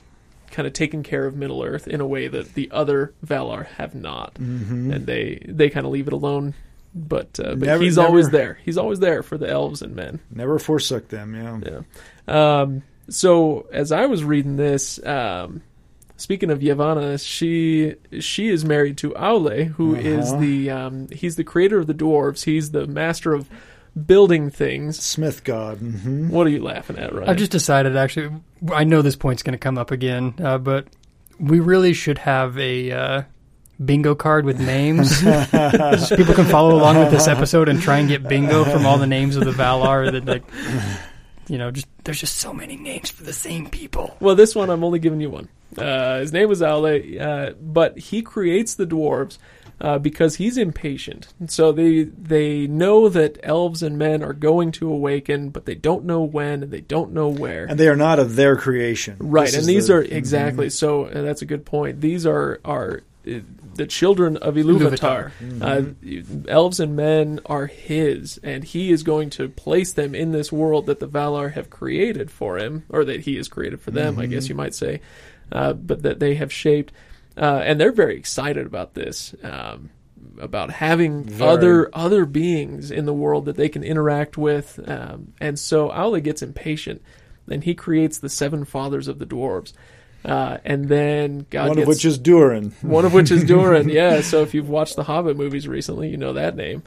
kind 0.52 0.68
of 0.68 0.74
taken 0.74 1.02
care 1.04 1.26
of 1.26 1.36
Middle 1.36 1.64
Earth 1.64 1.88
in 1.88 2.02
a 2.02 2.08
way 2.08 2.28
that 2.28 2.54
the 2.54 2.70
other 2.72 3.14
Valar 3.26 3.66
have 3.78 3.96
not, 3.96 4.36
Mm-hmm. 4.36 4.92
and 4.92 5.06
they 5.06 5.44
they 5.48 5.70
kind 5.70 5.86
of 5.86 5.92
leave 5.92 6.08
it 6.08 6.14
alone. 6.14 6.54
But 6.94 7.40
uh, 7.40 7.56
but 7.56 7.60
Never- 7.60 7.84
he's 7.84 7.98
always 7.98 8.30
there. 8.32 8.60
He's 8.66 8.78
always 8.78 9.00
there 9.00 9.24
for 9.24 9.38
the 9.38 9.50
elves 9.50 9.82
and 9.82 9.96
men. 9.96 10.20
Never 10.30 10.60
forsook 10.60 11.08
them. 11.08 11.34
Yeah. 11.36 11.84
Yeah. 12.28 12.62
Um, 12.62 12.84
so 13.10 13.68
as 13.72 13.92
I 13.94 14.06
was 14.08 14.24
reading 14.26 14.58
this, 14.58 15.00
um, 15.06 15.62
speaking 16.18 16.50
of 16.52 16.60
Yavanna, 16.60 17.18
she 17.26 17.96
she 18.20 18.50
is 18.50 18.66
married 18.66 18.98
to 18.98 19.12
Aule, 19.12 19.68
who 19.68 19.96
is 19.96 20.32
Uh-huh. 20.32 20.42
the 20.42 20.70
um, 20.70 21.08
he's 21.12 21.38
the 21.38 21.44
creator 21.46 21.80
of 21.80 21.88
the 21.88 21.94
dwarves. 21.94 22.44
He's 22.44 22.72
the 22.72 22.88
master 22.88 23.34
of 23.34 23.50
building 24.06 24.50
things. 24.50 25.00
Smith 25.00 25.44
God. 25.44 25.78
hmm 25.80 26.30
What 26.30 26.48
are 26.48 26.50
you 26.50 26.64
laughing 26.64 26.98
at, 26.98 27.14
right? 27.14 27.28
I've 27.30 27.38
just 27.38 27.52
decided 27.52 27.96
actually. 27.96 28.30
I 28.72 28.84
know 28.84 29.02
this 29.02 29.16
point's 29.16 29.44
going 29.44 29.54
to 29.54 29.60
come 29.60 29.78
up 29.78 29.92
again, 29.92 30.36
uh, 30.42 30.58
but 30.58 30.88
we 31.40 31.60
really 31.60 31.94
should 31.94 32.20
have 32.20 32.58
a 32.58 32.92
uh, 32.92 33.22
bingo 33.84 34.14
card 34.16 34.46
with 34.46 34.60
names, 34.60 35.18
so 35.20 36.16
people 36.16 36.36
can 36.36 36.46
follow 36.46 36.76
along 36.76 37.00
with 37.00 37.12
this 37.12 37.28
episode 37.28 37.68
and 37.68 37.82
try 37.82 37.98
and 37.98 38.08
get 38.08 38.24
bingo 38.28 38.64
from 38.66 38.86
all 38.86 38.98
the 38.98 39.08
names 39.08 39.36
of 39.36 39.46
the 39.46 39.52
Valar. 39.52 40.12
That 40.12 40.26
like, 40.26 40.44
you 41.48 41.58
know, 41.58 41.72
just 41.72 41.88
there's 42.04 42.20
just 42.20 42.38
so 42.38 42.54
many 42.54 42.76
names 42.78 43.10
for 43.10 43.24
the 43.24 43.34
same 43.34 43.70
people. 43.70 44.16
Well, 44.20 44.36
this 44.36 44.56
one 44.56 44.70
I'm 44.70 44.84
only 44.84 45.00
giving 45.00 45.20
you 45.22 45.30
one. 45.30 45.50
Uh, 45.78 46.20
his 46.20 46.34
name 46.34 46.50
was 46.50 46.62
Aule, 46.62 47.20
uh, 47.22 47.54
but 47.62 47.98
he 47.98 48.22
creates 48.22 48.76
the 48.76 48.86
dwarves 48.86 49.38
uh, 49.82 49.98
because 50.00 50.36
he's 50.36 50.58
impatient. 50.58 51.34
And 51.40 51.50
so 51.52 51.72
they 51.72 52.04
they 52.04 52.68
know 52.68 53.10
that 53.10 53.40
elves 53.44 53.82
and 53.84 53.98
men 53.98 54.22
are 54.24 54.34
going 54.34 54.72
to 54.74 54.88
awaken, 54.90 55.50
but 55.50 55.66
they 55.66 55.76
don't 55.76 56.06
know 56.06 56.22
when 56.22 56.64
and 56.64 56.72
they 56.72 56.82
don't 56.82 57.12
know 57.12 57.28
where. 57.30 57.66
And 57.66 57.80
they 57.80 57.88
are 57.90 57.96
not 57.96 58.20
of 58.20 58.36
their 58.36 58.56
creation. 58.56 59.18
right, 59.20 59.48
This 59.48 59.56
and 59.58 59.66
these 59.66 59.88
the- 59.88 59.96
are 59.96 60.02
exactly 60.04 60.70
so. 60.70 61.06
And 61.06 61.26
that's 61.28 61.42
a 61.42 61.46
good 61.46 61.66
point. 61.66 62.00
These 62.02 62.26
are 62.26 62.60
are 62.64 63.02
uh, 63.28 63.40
the 63.76 63.88
children 63.88 64.36
of 64.38 64.56
Iluvatar. 64.56 65.32
Mm-hmm. 65.42 66.46
Uh, 66.48 66.52
elves 66.52 66.80
and 66.80 66.96
men 66.96 67.40
are 67.46 67.68
his, 67.68 68.40
and 68.44 68.64
he 68.64 68.92
is 68.92 69.04
going 69.04 69.30
to 69.32 69.48
place 69.50 69.94
them 69.94 70.14
in 70.14 70.32
this 70.32 70.52
world 70.52 70.86
that 70.88 71.00
the 71.00 71.08
Valar 71.08 71.54
have 71.54 71.70
created 71.70 72.30
for 72.30 72.58
him, 72.58 72.84
or 72.90 73.06
that 73.06 73.22
he 73.22 73.36
has 73.38 73.48
created 73.48 73.80
for 73.82 73.92
them, 73.92 74.20
I 74.20 74.24
Mm-hmm. 74.24 74.32
guess 74.34 74.50
you 74.50 74.56
might 74.56 74.76
say, 74.76 75.02
uh, 75.52 75.74
but 75.74 76.02
that 76.04 76.20
they 76.20 76.36
have 76.36 76.52
shaped. 76.52 76.92
Uh, 77.42 77.62
and 77.66 77.82
they're 77.82 77.92
very 77.92 78.16
excited 78.18 78.68
about 78.68 78.94
this, 78.94 79.34
um, 79.42 79.90
about 80.40 80.70
having 80.70 81.24
Very. 81.24 81.50
other 81.50 81.90
other 81.92 82.26
beings 82.26 82.92
in 82.92 83.06
the 83.06 83.14
world 83.14 83.46
that 83.46 83.56
they 83.58 83.68
can 83.68 83.84
interact 83.84 84.38
with. 84.38 84.80
Um, 84.88 85.34
and 85.42 85.58
so 85.58 85.90
Aule 85.90 86.24
gets 86.24 86.44
impatient, 86.44 87.02
and 87.50 87.64
he 87.64 87.74
creates 87.74 88.20
the 88.20 88.30
seven 88.30 88.64
fathers 88.64 89.08
of 89.08 89.18
the 89.18 89.26
dwarves. 89.26 89.74
Uh, 90.24 90.60
and 90.64 90.88
then 90.88 91.48
God 91.50 91.70
one 91.70 91.78
gets, 91.78 91.86
of 91.86 91.88
which 91.88 92.06
is 92.06 92.20
Durin. 92.20 92.70
one 92.82 93.06
of 93.06 93.14
which 93.14 93.32
is 93.32 93.44
Durin. 93.44 93.90
Yeah, 93.92 94.22
so 94.22 94.44
if 94.44 94.54
you've 94.54 94.70
watched 94.70 94.96
the 94.96 95.04
Hobbit 95.04 95.36
movies 95.36 95.68
recently, 95.68 96.10
you 96.10 96.18
know 96.18 96.34
that 96.34 96.56
name. 96.56 96.84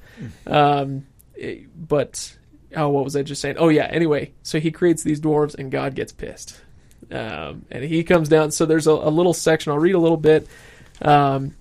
Um, 0.47 1.07
eh, 1.37 1.63
but 1.77 2.37
oh, 2.77 2.91
what 2.91 3.03
was 3.03 3.17
I 3.17 3.23
just 3.23 3.43
saying? 3.43 3.57
Oh 3.59 3.71
yeah. 3.71 3.87
Anyway, 3.91 4.33
so 4.45 4.61
he 4.61 4.71
creates 4.71 5.03
these 5.03 5.21
dwarves, 5.21 5.57
and 5.57 5.73
God 5.73 5.97
gets 5.97 6.13
pissed, 6.13 6.61
um, 7.11 7.65
and 7.71 7.85
he 7.85 8.05
comes 8.05 8.29
down. 8.29 8.51
So 8.51 8.67
there's 8.67 8.87
a, 8.87 8.93
a 8.93 9.11
little 9.11 9.35
section. 9.35 9.73
I'll 9.73 9.79
read 9.79 9.95
a 9.95 9.99
little 9.99 10.17
bit. 10.17 10.47
Um, 11.03 11.55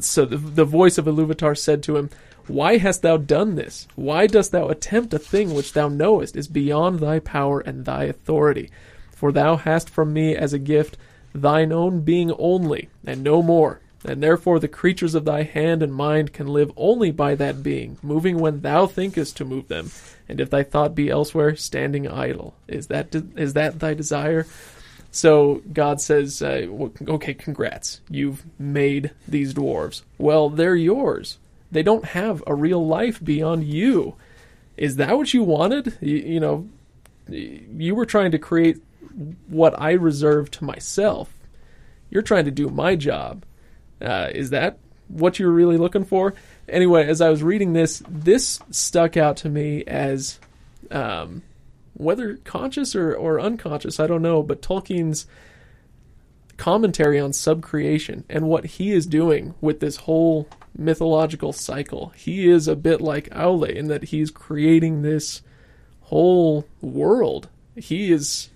so 0.00 0.24
the, 0.24 0.36
the 0.36 0.64
voice 0.64 0.98
of 0.98 1.06
Iluvatar 1.06 1.56
said 1.56 1.82
to 1.84 1.96
him. 1.96 2.10
Why 2.46 2.78
hast 2.78 3.02
thou 3.02 3.16
done 3.16 3.54
this? 3.54 3.86
Why 3.94 4.26
dost 4.26 4.50
thou 4.50 4.68
attempt 4.68 5.14
a 5.14 5.20
thing 5.20 5.54
which 5.54 5.72
thou 5.72 5.88
knowest 5.88 6.34
is 6.34 6.48
beyond 6.48 6.98
thy 6.98 7.20
power 7.20 7.60
and 7.60 7.84
thy 7.84 8.04
authority? 8.04 8.70
For 9.12 9.30
thou 9.30 9.56
hast 9.56 9.88
from 9.88 10.12
me 10.12 10.34
as 10.34 10.52
a 10.52 10.58
gift 10.58 10.96
thine 11.32 11.72
own 11.72 12.00
being 12.00 12.32
only, 12.38 12.88
and 13.06 13.22
no 13.22 13.42
more. 13.42 13.80
And 14.04 14.22
therefore 14.22 14.58
the 14.58 14.68
creatures 14.68 15.14
of 15.14 15.24
thy 15.24 15.42
hand 15.42 15.82
and 15.82 15.94
mind 15.94 16.32
can 16.32 16.46
live 16.46 16.72
only 16.76 17.10
by 17.10 17.34
that 17.34 17.62
being, 17.62 17.98
moving 18.02 18.38
when 18.38 18.62
thou 18.62 18.86
thinkest 18.86 19.36
to 19.36 19.44
move 19.44 19.68
them. 19.68 19.90
And 20.28 20.40
if 20.40 20.50
thy 20.50 20.62
thought 20.62 20.94
be 20.94 21.10
elsewhere, 21.10 21.54
standing 21.54 22.08
idle. 22.08 22.54
Is 22.66 22.86
that 22.86 23.14
is 23.36 23.52
that 23.52 23.78
thy 23.78 23.94
desire? 23.94 24.46
So 25.12 25.62
God 25.72 26.00
says, 26.00 26.40
uh, 26.40 26.66
"Okay, 27.08 27.34
congrats. 27.34 28.00
You've 28.08 28.44
made 28.58 29.10
these 29.26 29.52
dwarves. 29.54 30.02
Well, 30.18 30.48
they're 30.50 30.76
yours. 30.76 31.38
they 31.72 31.82
don't 31.84 32.04
have 32.04 32.42
a 32.46 32.54
real 32.54 32.84
life 32.84 33.22
beyond 33.22 33.64
you. 33.64 34.14
Is 34.76 34.96
that 34.96 35.16
what 35.16 35.32
you 35.32 35.42
wanted? 35.44 35.96
You, 36.00 36.16
you 36.16 36.40
know, 36.40 36.68
you 37.28 37.94
were 37.94 38.06
trying 38.06 38.32
to 38.32 38.38
create 38.38 38.78
what 39.48 39.78
I 39.80 39.92
reserve 39.92 40.50
to 40.52 40.64
myself. 40.64 41.32
You're 42.10 42.22
trying 42.22 42.46
to 42.46 42.50
do 42.50 42.68
my 42.68 42.96
job. 42.96 43.44
Uh, 44.00 44.30
is 44.34 44.50
that 44.50 44.78
what 45.08 45.38
you're 45.38 45.50
really 45.50 45.76
looking 45.76 46.04
for? 46.04 46.34
Anyway, 46.68 47.06
as 47.06 47.20
I 47.20 47.28
was 47.30 47.42
reading 47.42 47.72
this, 47.72 48.02
this 48.08 48.58
stuck 48.70 49.16
out 49.16 49.36
to 49.38 49.48
me 49.48 49.84
as 49.84 50.40
um, 50.90 51.42
whether 51.94 52.36
conscious 52.44 52.94
or, 52.94 53.14
or 53.14 53.40
unconscious, 53.40 54.00
I 54.00 54.06
don't 54.06 54.22
know, 54.22 54.42
but 54.42 54.62
Tolkien's 54.62 55.26
commentary 56.56 57.18
on 57.18 57.30
subcreation 57.30 58.24
and 58.28 58.46
what 58.46 58.66
he 58.66 58.92
is 58.92 59.06
doing 59.06 59.54
with 59.60 59.80
this 59.80 59.96
whole 59.96 60.46
mythological 60.76 61.52
cycle. 61.52 62.12
He 62.16 62.48
is 62.48 62.68
a 62.68 62.76
bit 62.76 63.00
like 63.00 63.30
Aule 63.30 63.68
in 63.68 63.88
that 63.88 64.04
he's 64.04 64.30
creating 64.30 65.02
this 65.02 65.42
whole 66.02 66.66
world. 66.82 67.48
He 67.76 68.12
is 68.12 68.50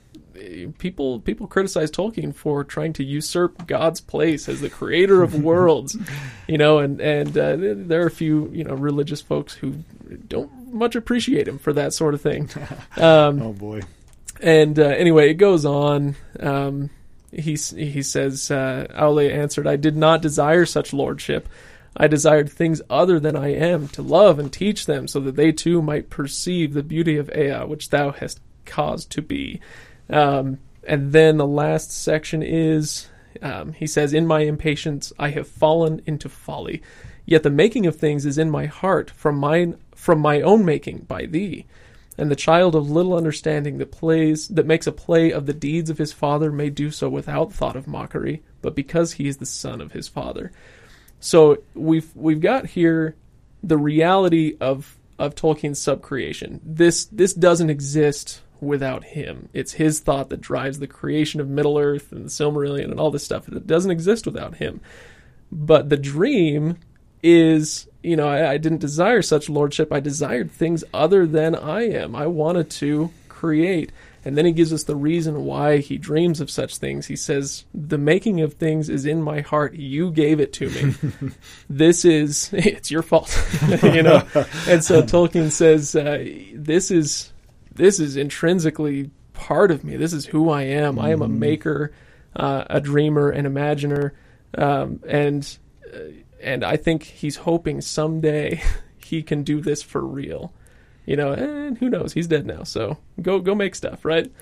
people 0.78 1.20
people 1.20 1.46
criticize 1.46 1.90
Tolkien 1.90 2.34
for 2.34 2.64
trying 2.64 2.92
to 2.94 3.04
usurp 3.04 3.66
God's 3.66 4.00
place 4.00 4.48
as 4.48 4.60
the 4.60 4.70
creator 4.70 5.22
of 5.22 5.42
worlds, 5.42 5.96
you 6.48 6.58
know, 6.58 6.78
and 6.78 7.00
and 7.00 7.36
uh, 7.36 7.56
there 7.58 8.02
are 8.02 8.06
a 8.06 8.10
few 8.10 8.50
you 8.52 8.64
know 8.64 8.74
religious 8.74 9.20
folks 9.20 9.54
who 9.54 9.72
don't 10.28 10.50
much 10.74 10.96
appreciate 10.96 11.48
him 11.48 11.58
for 11.58 11.72
that 11.72 11.92
sort 11.92 12.14
of 12.14 12.20
thing. 12.20 12.50
Um, 12.96 13.42
oh 13.42 13.52
boy! 13.52 13.82
And 14.40 14.78
uh, 14.78 14.84
anyway, 14.84 15.30
it 15.30 15.34
goes 15.34 15.64
on. 15.64 16.16
Um, 16.38 16.90
he 17.32 17.56
he 17.56 18.02
says, 18.02 18.50
uh, 18.50 18.86
Aule 18.90 19.30
answered, 19.32 19.66
"I 19.66 19.76
did 19.76 19.96
not 19.96 20.22
desire 20.22 20.64
such 20.64 20.92
lordship." 20.92 21.48
I 21.96 22.08
desired 22.08 22.50
things 22.50 22.82
other 22.90 23.20
than 23.20 23.36
I 23.36 23.54
am, 23.54 23.86
to 23.88 24.02
love 24.02 24.40
and 24.40 24.52
teach 24.52 24.86
them, 24.86 25.06
so 25.06 25.20
that 25.20 25.36
they 25.36 25.52
too 25.52 25.80
might 25.80 26.10
perceive 26.10 26.74
the 26.74 26.82
beauty 26.82 27.16
of 27.16 27.30
Ea, 27.30 27.64
which 27.66 27.90
thou 27.90 28.10
hast 28.10 28.40
caused 28.64 29.10
to 29.10 29.22
be. 29.22 29.60
Um, 30.10 30.58
and 30.82 31.12
then 31.12 31.36
the 31.36 31.46
last 31.46 31.92
section 31.92 32.42
is 32.42 33.08
um, 33.42 33.72
he 33.72 33.86
says, 33.86 34.12
In 34.12 34.26
my 34.26 34.40
impatience 34.40 35.12
I 35.18 35.30
have 35.30 35.48
fallen 35.48 36.02
into 36.06 36.28
folly. 36.28 36.82
Yet 37.26 37.42
the 37.42 37.50
making 37.50 37.86
of 37.86 37.96
things 37.96 38.26
is 38.26 38.38
in 38.38 38.50
my 38.50 38.66
heart 38.66 39.10
from 39.10 39.38
mine 39.38 39.78
from 40.04 40.20
my 40.20 40.42
own 40.42 40.66
making 40.66 40.98
by 40.98 41.24
thee. 41.24 41.64
And 42.18 42.30
the 42.30 42.36
child 42.36 42.74
of 42.74 42.90
little 42.90 43.16
understanding 43.16 43.78
that 43.78 43.90
plays 43.90 44.48
that 44.48 44.66
makes 44.66 44.86
a 44.86 44.92
play 44.92 45.32
of 45.32 45.46
the 45.46 45.54
deeds 45.54 45.88
of 45.88 45.96
his 45.96 46.12
father 46.12 46.52
may 46.52 46.68
do 46.68 46.90
so 46.90 47.08
without 47.08 47.54
thought 47.54 47.74
of 47.74 47.88
mockery, 47.88 48.42
but 48.60 48.74
because 48.74 49.14
he 49.14 49.28
is 49.28 49.38
the 49.38 49.46
son 49.46 49.80
of 49.80 49.92
his 49.92 50.06
father. 50.06 50.52
So 51.20 51.62
we've 51.72 52.14
we've 52.14 52.42
got 52.42 52.66
here 52.66 53.16
the 53.62 53.78
reality 53.78 54.58
of 54.60 54.98
of 55.18 55.34
Tolkien's 55.34 55.80
subcreation. 55.80 56.60
This 56.62 57.06
this 57.06 57.32
doesn't 57.32 57.70
exist 57.70 58.42
without 58.60 59.04
him. 59.04 59.48
It's 59.54 59.72
his 59.72 60.00
thought 60.00 60.28
that 60.28 60.42
drives 60.42 60.80
the 60.80 60.86
creation 60.86 61.40
of 61.40 61.48
Middle 61.48 61.78
Earth 61.78 62.12
and 62.12 62.26
the 62.26 62.30
Silmarillion 62.30 62.90
and 62.90 63.00
all 63.00 63.10
this 63.10 63.24
stuff. 63.24 63.48
It 63.48 63.66
doesn't 63.66 63.90
exist 63.90 64.26
without 64.26 64.56
him. 64.56 64.82
But 65.50 65.88
the 65.88 65.96
dream 65.96 66.76
is, 67.22 67.88
you 68.04 68.16
know, 68.16 68.28
I, 68.28 68.52
I 68.52 68.58
didn't 68.58 68.78
desire 68.78 69.22
such 69.22 69.48
lordship. 69.48 69.92
I 69.92 70.00
desired 70.00 70.50
things 70.50 70.84
other 70.92 71.26
than 71.26 71.54
I 71.54 71.88
am. 71.88 72.14
I 72.14 72.26
wanted 72.26 72.70
to 72.70 73.10
create. 73.28 73.92
And 74.26 74.38
then 74.38 74.46
he 74.46 74.52
gives 74.52 74.72
us 74.72 74.84
the 74.84 74.96
reason 74.96 75.44
why 75.44 75.78
he 75.78 75.98
dreams 75.98 76.40
of 76.40 76.50
such 76.50 76.78
things. 76.78 77.06
He 77.06 77.16
says, 77.16 77.64
The 77.74 77.98
making 77.98 78.40
of 78.40 78.54
things 78.54 78.88
is 78.88 79.04
in 79.04 79.22
my 79.22 79.42
heart. 79.42 79.74
You 79.74 80.10
gave 80.10 80.40
it 80.40 80.52
to 80.54 80.70
me. 80.70 80.94
this 81.68 82.04
is, 82.06 82.50
it's 82.52 82.90
your 82.90 83.02
fault. 83.02 83.36
you 83.82 84.02
know? 84.02 84.22
And 84.66 84.82
so 84.82 85.02
Tolkien 85.02 85.50
says, 85.50 85.94
uh, 85.94 86.24
This 86.54 86.90
is 86.90 87.32
this 87.74 87.98
is 88.00 88.16
intrinsically 88.16 89.10
part 89.32 89.70
of 89.70 89.84
me. 89.84 89.96
This 89.96 90.12
is 90.12 90.26
who 90.26 90.50
I 90.50 90.62
am. 90.62 90.98
I 90.98 91.10
am 91.10 91.22
a 91.22 91.26
mm-hmm. 91.26 91.38
maker, 91.38 91.92
uh, 92.34 92.64
a 92.70 92.80
dreamer, 92.80 93.30
an 93.30 93.46
imaginer, 93.46 94.14
um, 94.56 95.00
and 95.06 95.58
uh, 95.92 95.98
and 96.44 96.64
I 96.64 96.76
think 96.76 97.02
he's 97.02 97.36
hoping 97.36 97.80
someday 97.80 98.62
he 98.98 99.22
can 99.22 99.42
do 99.42 99.60
this 99.60 99.82
for 99.82 100.04
real. 100.04 100.52
You 101.06 101.16
know, 101.16 101.32
and 101.32 101.76
who 101.76 101.90
knows? 101.90 102.14
He's 102.14 102.26
dead 102.26 102.46
now, 102.46 102.62
so 102.62 102.96
go 103.20 103.38
go 103.38 103.54
make 103.54 103.74
stuff, 103.74 104.06
right? 104.06 104.32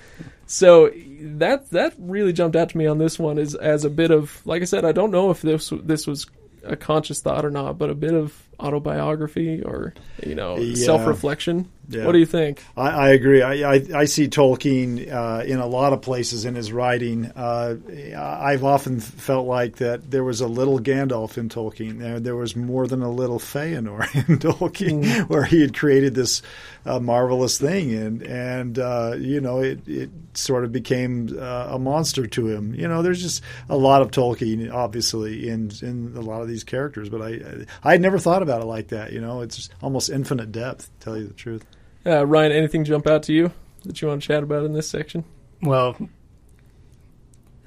So 0.46 0.92
that 1.20 1.70
that 1.70 1.94
really 1.98 2.32
jumped 2.32 2.54
out 2.54 2.68
to 2.68 2.78
me 2.78 2.86
on 2.86 2.98
this 2.98 3.18
one 3.18 3.38
as 3.38 3.56
as 3.56 3.84
a 3.84 3.90
bit 3.90 4.12
of 4.12 4.46
like 4.46 4.62
I 4.62 4.66
said, 4.66 4.84
I 4.84 4.92
don't 4.92 5.10
know 5.10 5.30
if 5.30 5.42
this 5.42 5.72
this 5.82 6.06
was 6.06 6.26
a 6.62 6.76
conscious 6.76 7.20
thought 7.20 7.44
or 7.44 7.50
not, 7.50 7.78
but 7.78 7.90
a 7.90 7.94
bit 7.94 8.14
of 8.14 8.48
autobiography 8.62 9.62
or 9.62 9.94
you 10.24 10.34
know 10.34 10.56
yeah. 10.56 10.84
self 10.84 11.06
reflection. 11.06 11.68
Yeah. 11.88 12.06
What 12.06 12.12
do 12.12 12.18
you 12.18 12.26
think? 12.26 12.62
I, 12.76 12.88
I 12.88 13.08
agree. 13.10 13.42
I, 13.42 13.74
I, 13.74 13.82
I, 13.94 14.04
see 14.04 14.28
Tolkien 14.28 15.12
uh, 15.12 15.42
in 15.44 15.58
a 15.58 15.66
lot 15.66 15.92
of 15.92 16.00
places 16.00 16.44
in 16.44 16.54
his 16.54 16.72
writing. 16.72 17.26
Uh, 17.26 17.76
I've 18.16 18.62
often 18.62 19.00
felt 19.00 19.46
like 19.46 19.76
that 19.76 20.10
there 20.10 20.22
was 20.22 20.40
a 20.40 20.46
little 20.46 20.78
Gandalf 20.78 21.36
in 21.38 21.48
Tolkien. 21.48 21.98
There, 21.98 22.20
there 22.20 22.36
was 22.36 22.54
more 22.54 22.86
than 22.86 23.02
a 23.02 23.10
little 23.10 23.40
Feanor 23.40 24.02
in 24.28 24.38
Tolkien, 24.38 25.02
mm. 25.02 25.28
where 25.28 25.44
he 25.44 25.60
had 25.60 25.76
created 25.76 26.14
this 26.14 26.40
uh, 26.84 27.00
marvelous 27.00 27.58
thing, 27.58 27.92
and 27.94 28.22
and 28.22 28.78
uh, 28.78 29.14
you 29.18 29.40
know 29.40 29.60
it 29.60 29.86
it 29.88 30.10
sort 30.34 30.64
of 30.64 30.72
became 30.72 31.36
uh, 31.38 31.68
a 31.70 31.78
monster 31.78 32.26
to 32.26 32.48
him. 32.48 32.74
You 32.74 32.88
know, 32.88 33.02
there's 33.02 33.22
just 33.22 33.42
a 33.68 33.76
lot 33.76 34.02
of 34.02 34.10
Tolkien, 34.10 34.72
obviously, 34.72 35.48
in 35.48 35.72
in 35.82 36.14
a 36.16 36.20
lot 36.20 36.42
of 36.42 36.48
these 36.48 36.64
characters, 36.64 37.08
but 37.08 37.22
I 37.22 37.66
I 37.82 37.92
had 37.92 38.00
never 38.00 38.18
thought 38.18 38.42
about 38.42 38.51
it 38.60 38.66
like 38.66 38.88
that. 38.88 39.12
You 39.12 39.20
know, 39.20 39.40
it's 39.40 39.70
almost 39.80 40.10
infinite 40.10 40.52
depth. 40.52 40.90
To 40.98 41.04
tell 41.04 41.16
you 41.16 41.26
the 41.26 41.34
truth. 41.34 41.64
Uh, 42.04 42.26
Ryan, 42.26 42.52
anything 42.52 42.84
jump 42.84 43.06
out 43.06 43.22
to 43.24 43.32
you 43.32 43.52
that 43.84 44.02
you 44.02 44.08
want 44.08 44.22
to 44.22 44.28
chat 44.28 44.42
about 44.42 44.64
in 44.64 44.72
this 44.72 44.88
section? 44.88 45.24
Well, 45.62 45.96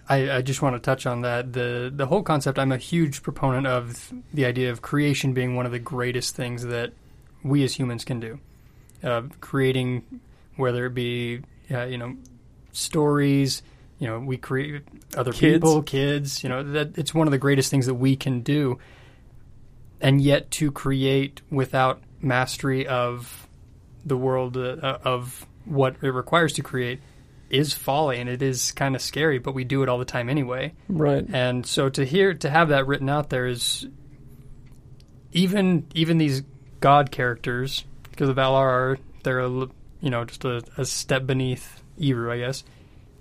I, 0.08 0.38
I, 0.38 0.42
just 0.42 0.62
want 0.62 0.76
to 0.76 0.80
touch 0.80 1.06
on 1.06 1.22
that. 1.22 1.54
The 1.54 1.92
the 1.94 2.06
whole 2.06 2.22
concept. 2.22 2.60
I'm 2.60 2.72
a 2.72 2.78
huge 2.78 3.24
proponent 3.24 3.66
of 3.66 4.14
the 4.34 4.46
idea 4.46 4.72
of 4.72 4.82
creation 4.82 5.34
being 5.34 5.56
one 5.56 5.66
of 5.66 5.72
the 5.72 5.80
greatest 5.80 6.36
things 6.36 6.66
that 6.66 6.94
we 7.44 7.64
as 7.64 7.76
humans 7.76 8.06
can 8.06 8.20
do. 8.20 8.40
Uh, 9.04 9.24
creating, 9.40 10.04
whether 10.58 10.86
it 10.86 10.94
be 10.94 11.42
uh, 11.72 11.86
you 11.86 11.98
know 11.98 12.16
stories, 12.72 13.64
you 13.98 14.08
know 14.08 14.20
we 14.20 14.38
create 14.38 14.84
other 15.18 15.32
kids. 15.32 15.56
people, 15.56 15.82
kids. 15.82 16.44
You 16.44 16.50
know 16.50 16.64
that 16.74 16.98
it's 16.98 17.14
one 17.14 17.28
of 17.28 17.32
the 17.32 17.40
greatest 17.40 17.72
things 17.72 17.88
that 17.88 17.96
we 17.96 18.16
can 18.16 18.42
do. 18.42 18.78
And 20.02 20.22
yet, 20.22 20.52
to 20.52 20.72
create 20.72 21.42
without 21.50 22.02
mastery 22.22 22.86
of 22.88 23.48
the 24.06 24.18
world 24.18 24.58
uh, 24.58 25.00
of 25.04 25.46
what 25.66 25.96
it 26.02 26.10
requires 26.10 26.54
to 26.54 26.64
create 26.64 27.00
is 27.50 27.74
folly 27.74 28.20
and 28.20 28.30
it 28.30 28.42
is 28.42 28.72
kind 28.72 28.96
of 28.96 29.02
scary, 29.02 29.40
but 29.40 29.54
we 29.54 29.64
do 29.64 29.84
it 29.84 29.90
all 29.90 29.98
the 29.98 30.06
time 30.06 30.30
anyway. 30.30 30.74
Right. 30.90 31.26
And 31.32 31.66
so 31.66 31.90
to 31.90 32.06
hear 32.06 32.34
to 32.36 32.50
have 32.50 32.70
that 32.70 32.88
written 32.88 33.10
out 33.10 33.30
there 33.30 33.48
is 33.48 33.88
even 35.32 35.88
even 35.94 36.18
these 36.18 36.44
god 36.80 37.12
characters 37.12 37.84
because 38.12 38.28
the 38.28 38.34
Valar 38.34 38.66
are 38.66 38.98
they're 39.24 39.40
a, 39.40 39.50
you 39.50 40.10
know 40.10 40.26
just 40.26 40.46
a, 40.46 40.64
a 40.78 40.86
step 40.86 41.26
beneath 41.26 41.82
Eru, 42.02 42.32
I 42.32 42.40
guess. 42.40 42.64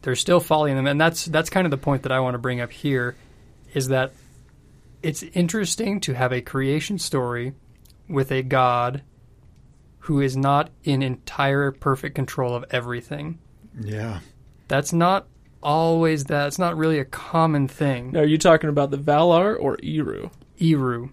There's 0.03 0.21
still 0.21 0.41
folly 0.41 0.71
in 0.71 0.77
them, 0.77 0.87
and 0.87 1.01
that's 1.01 1.25
that's 1.25 1.49
kind 1.49 1.67
of 1.67 1.71
the 1.71 1.79
point 1.79 2.03
that 2.03 2.13
I 2.13 2.21
want 2.21 2.35
to 2.35 2.39
bring 2.39 2.61
up 2.61 2.71
here, 2.71 3.17
is 3.73 3.89
that 3.89 4.13
it's 5.05 5.23
interesting 5.23 6.01
to 6.01 6.15
have 6.15 6.33
a 6.33 6.41
creation 6.41 6.99
story 6.99 7.53
with 8.09 8.33
a 8.33 8.43
god 8.43 9.03
who 10.01 10.21
is 10.21 10.37
not 10.37 10.71
in 10.83 11.03
entire 11.03 11.71
perfect 11.71 12.15
control 12.15 12.55
of 12.55 12.65
everything. 12.71 13.39
Yeah. 13.79 14.21
That's 14.69 14.93
not 14.93 15.27
always 15.63 16.25
that. 16.25 16.47
It's 16.47 16.59
not 16.59 16.77
really 16.77 16.99
a 16.99 17.05
common 17.05 17.69
thing. 17.69 18.13
Now, 18.13 18.21
are 18.21 18.27
you 18.27 18.39
talking 18.39 18.71
about 18.71 18.91
the 18.91 18.99
Valar 18.99 19.57
or 19.59 19.79
Eru? 19.83 20.31
Eru. 20.61 21.11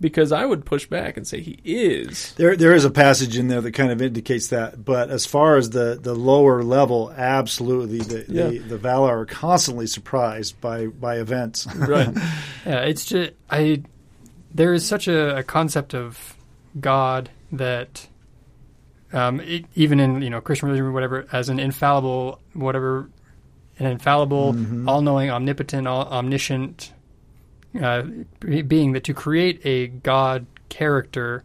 Because 0.00 0.32
I 0.32 0.44
would 0.44 0.66
push 0.66 0.86
back 0.86 1.16
and 1.16 1.26
say 1.26 1.40
he 1.40 1.58
is. 1.64 2.34
There, 2.34 2.56
there 2.56 2.74
is 2.74 2.84
a 2.84 2.90
passage 2.90 3.38
in 3.38 3.48
there 3.48 3.60
that 3.60 3.72
kind 3.72 3.92
of 3.92 4.02
indicates 4.02 4.48
that. 4.48 4.84
But 4.84 5.08
as 5.08 5.24
far 5.24 5.56
as 5.56 5.70
the, 5.70 5.98
the 6.00 6.14
lower 6.14 6.62
level, 6.62 7.12
absolutely, 7.16 7.98
the, 8.00 8.24
yeah. 8.28 8.48
the, 8.48 8.58
the 8.58 8.78
Valar 8.78 9.10
are 9.10 9.26
constantly 9.26 9.86
surprised 9.86 10.60
by 10.60 10.88
by 10.88 11.18
events. 11.18 11.66
Right. 11.74 12.12
yeah, 12.66 12.80
it's 12.80 13.04
just 13.04 13.32
I. 13.48 13.82
There 14.52 14.74
is 14.74 14.86
such 14.86 15.08
a, 15.08 15.38
a 15.38 15.42
concept 15.42 15.94
of 15.94 16.36
God 16.78 17.30
that 17.52 18.06
um, 19.12 19.40
it, 19.40 19.64
even 19.74 20.00
in 20.00 20.22
you 20.22 20.30
know 20.30 20.40
Christian 20.40 20.68
religion 20.68 20.86
or 20.86 20.92
whatever, 20.92 21.26
as 21.32 21.48
an 21.48 21.60
infallible 21.60 22.40
whatever, 22.52 23.08
an 23.78 23.86
infallible, 23.86 24.54
mm-hmm. 24.54 24.88
all-knowing, 24.88 25.30
omnipotent, 25.30 25.86
all, 25.86 26.06
omniscient 26.06 26.92
uh, 27.80 28.02
being 28.40 28.92
that 28.92 29.04
to 29.04 29.14
create 29.14 29.60
a 29.64 29.88
God 29.88 30.46
character 30.68 31.44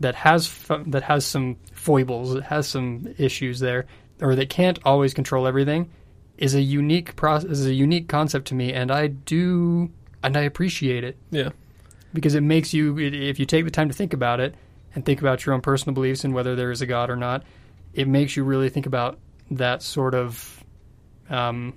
that 0.00 0.14
has 0.14 0.52
that 0.86 1.02
has 1.02 1.24
some 1.24 1.56
foibles, 1.72 2.34
that 2.34 2.44
has 2.44 2.68
some 2.68 3.14
issues 3.18 3.60
there, 3.60 3.86
or 4.20 4.34
that 4.34 4.48
can't 4.50 4.78
always 4.84 5.14
control 5.14 5.46
everything, 5.46 5.90
is 6.38 6.54
a 6.54 6.60
unique 6.60 7.16
process, 7.16 7.50
is 7.50 7.66
a 7.66 7.74
unique 7.74 8.08
concept 8.08 8.48
to 8.48 8.54
me, 8.54 8.72
and 8.72 8.90
I 8.90 9.08
do 9.08 9.90
and 10.22 10.36
I 10.36 10.42
appreciate 10.42 11.04
it. 11.04 11.16
Yeah 11.30 11.50
because 12.16 12.34
it 12.34 12.40
makes 12.40 12.72
you 12.72 12.98
if 12.98 13.38
you 13.38 13.44
take 13.44 13.64
the 13.64 13.70
time 13.70 13.88
to 13.88 13.94
think 13.94 14.14
about 14.14 14.40
it 14.40 14.54
and 14.94 15.04
think 15.04 15.20
about 15.20 15.44
your 15.44 15.54
own 15.54 15.60
personal 15.60 15.94
beliefs 15.94 16.24
and 16.24 16.34
whether 16.34 16.56
there 16.56 16.70
is 16.70 16.80
a 16.80 16.86
God 16.86 17.10
or 17.10 17.16
not, 17.16 17.44
it 17.92 18.08
makes 18.08 18.36
you 18.36 18.42
really 18.42 18.70
think 18.70 18.86
about 18.86 19.18
that 19.50 19.82
sort 19.82 20.14
of 20.14 20.64
um, 21.28 21.74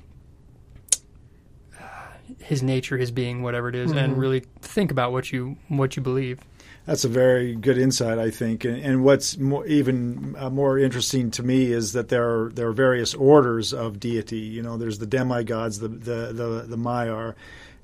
his 2.50 2.64
nature, 2.64 2.98
his 2.98 3.12
being, 3.12 3.44
whatever 3.44 3.70
it 3.70 3.76
is, 3.76 3.92
and 3.92 4.16
Mhm. 4.16 4.20
really 4.20 4.44
think 4.62 4.90
about 4.92 5.12
what 5.12 5.32
you 5.32 5.56
what 5.68 5.96
you 5.96 6.02
believe. 6.02 6.40
That's 6.88 7.06
a 7.06 7.10
very 7.10 7.54
good 7.56 7.78
insight, 7.78 8.18
I 8.18 8.32
think. 8.32 8.66
And, 8.66 8.78
and 8.78 9.04
what's 9.04 9.38
more, 9.38 9.64
even 9.68 10.36
uh, 10.40 10.50
more 10.50 10.80
interesting 10.80 11.30
to 11.32 11.44
me 11.44 11.72
is 11.72 11.94
that 11.94 12.10
there 12.10 12.28
are 12.28 12.50
there 12.50 12.68
are 12.68 12.74
various 12.74 13.14
orders 13.14 13.72
of 13.74 14.00
deity. 14.00 14.40
You 14.40 14.64
know, 14.64 14.78
there's 14.78 14.98
the 14.98 15.06
demigods, 15.06 15.78
the 15.80 15.88
the 15.90 16.34
the, 16.34 16.66
the 16.68 16.78
Maiar, 16.78 17.36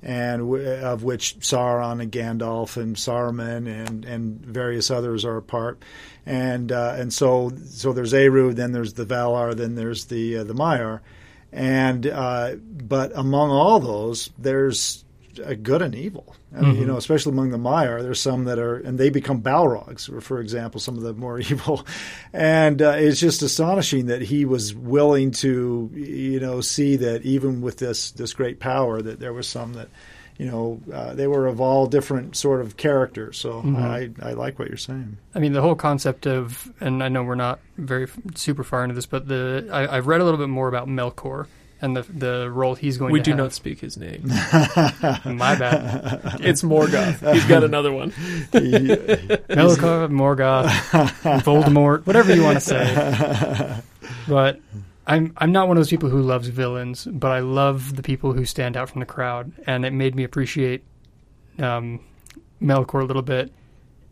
and 0.02 0.40
w- 0.42 0.68
of 0.68 1.04
which 1.04 1.36
Sauron 1.38 2.02
and 2.02 2.10
Gandalf 2.10 2.76
and 2.76 2.96
Saruman 2.96 3.68
and 3.68 4.04
and 4.04 4.44
various 4.44 4.90
others 4.90 5.24
are 5.24 5.36
a 5.36 5.42
part. 5.42 5.80
And 6.26 6.72
uh, 6.72 6.96
and 6.98 7.12
so 7.12 7.52
so 7.66 7.92
there's 7.92 8.12
Eru, 8.12 8.52
then 8.54 8.72
there's 8.72 8.94
the 8.94 9.06
Valar, 9.06 9.54
then 9.54 9.76
there's 9.76 10.06
the 10.06 10.38
uh, 10.38 10.44
the 10.44 10.54
Maiar, 10.54 10.98
and 11.52 12.06
uh, 12.06 12.56
but 12.56 13.12
among 13.14 13.50
all 13.50 13.80
those, 13.80 14.30
there's 14.38 15.04
a 15.44 15.54
good 15.54 15.82
and 15.82 15.94
evil. 15.94 16.34
I 16.56 16.62
mean, 16.62 16.76
You 16.76 16.84
Mhm. 16.84 16.86
know, 16.86 16.96
especially 16.96 17.32
among 17.32 17.50
the 17.50 17.58
Maiar, 17.58 18.00
there's 18.02 18.20
some 18.20 18.44
that 18.44 18.58
are, 18.58 18.76
and 18.76 18.98
they 18.98 19.10
become 19.10 19.42
Balrogs, 19.42 20.10
or 20.10 20.22
for 20.22 20.40
example, 20.40 20.80
some 20.80 20.96
of 20.96 21.02
the 21.02 21.12
more 21.12 21.38
evil. 21.50 21.84
And 22.32 22.80
uh, 22.80 22.94
it's 22.96 23.20
just 23.20 23.42
astonishing 23.42 24.06
that 24.06 24.22
he 24.22 24.46
was 24.46 24.74
willing 24.74 25.32
to, 25.32 25.90
you 25.94 26.40
know, 26.40 26.62
see 26.62 26.96
that 26.96 27.22
even 27.22 27.60
with 27.60 27.76
this 27.78 28.12
this 28.12 28.32
great 28.32 28.60
power, 28.60 29.02
that 29.02 29.20
there 29.20 29.34
was 29.34 29.46
some 29.46 29.74
that, 29.74 29.88
you 30.38 30.46
know, 30.46 30.80
uh, 30.92 31.14
they 31.14 31.26
were 31.26 31.46
of 31.46 31.60
all 31.60 31.86
different 31.86 32.36
sort 32.36 32.60
of 32.60 32.76
characters. 32.76 33.38
So 33.38 33.62
Mhm. 33.62 33.82
I 33.82 34.10
I 34.28 34.32
like 34.32 34.58
what 34.58 34.68
you're 34.68 34.76
saying. 34.76 35.16
I 35.34 35.38
mean, 35.38 35.52
the 35.52 35.62
whole 35.62 35.74
concept 35.74 36.26
of, 36.26 36.70
and 36.80 37.02
I 37.02 37.08
know 37.08 37.22
we're 37.22 37.34
not 37.36 37.60
very 37.78 38.06
super 38.34 38.64
far 38.64 38.82
into 38.84 38.94
this, 38.94 39.06
but 39.06 39.28
the 39.28 39.68
I, 39.72 39.96
I've 39.96 40.06
read 40.06 40.20
a 40.20 40.24
little 40.24 40.38
bit 40.38 40.48
more 40.48 40.68
about 40.68 40.88
Melkor 40.88 41.46
and 41.82 41.94
the 41.96 42.02
the 42.02 42.50
role 42.50 42.74
he's 42.74 42.96
going 42.96 43.12
We 43.12 43.18
to 43.20 43.20
We 43.20 43.24
do 43.24 43.30
have. 43.32 43.38
not 43.38 43.52
speak 43.52 43.80
his 43.80 43.96
name. 43.98 44.22
My 45.24 45.54
bad. 45.56 46.36
It's 46.40 46.62
Morgoth. 46.62 47.32
He's 47.34 47.44
got 47.46 47.64
another 47.64 47.92
one. 47.92 48.10
Melkor, 48.52 50.08
Morgoth, 50.10 50.68
Voldemort, 51.42 52.06
whatever 52.06 52.34
you 52.34 52.42
want 52.42 52.60
to 52.60 52.60
say. 52.60 53.80
But 54.28 54.60
I'm 55.06 55.32
I'm 55.36 55.52
not 55.52 55.68
one 55.68 55.76
of 55.76 55.80
those 55.80 55.90
people 55.90 56.08
who 56.08 56.20
loves 56.20 56.48
villains, 56.48 57.06
but 57.10 57.30
I 57.30 57.40
love 57.40 57.94
the 57.96 58.02
people 58.02 58.32
who 58.32 58.44
stand 58.44 58.76
out 58.76 58.90
from 58.90 59.00
the 59.00 59.06
crowd, 59.06 59.52
and 59.66 59.84
it 59.84 59.92
made 59.92 60.14
me 60.14 60.24
appreciate 60.24 60.84
um, 61.58 62.00
Melkor 62.60 63.02
a 63.02 63.04
little 63.04 63.22
bit 63.22 63.52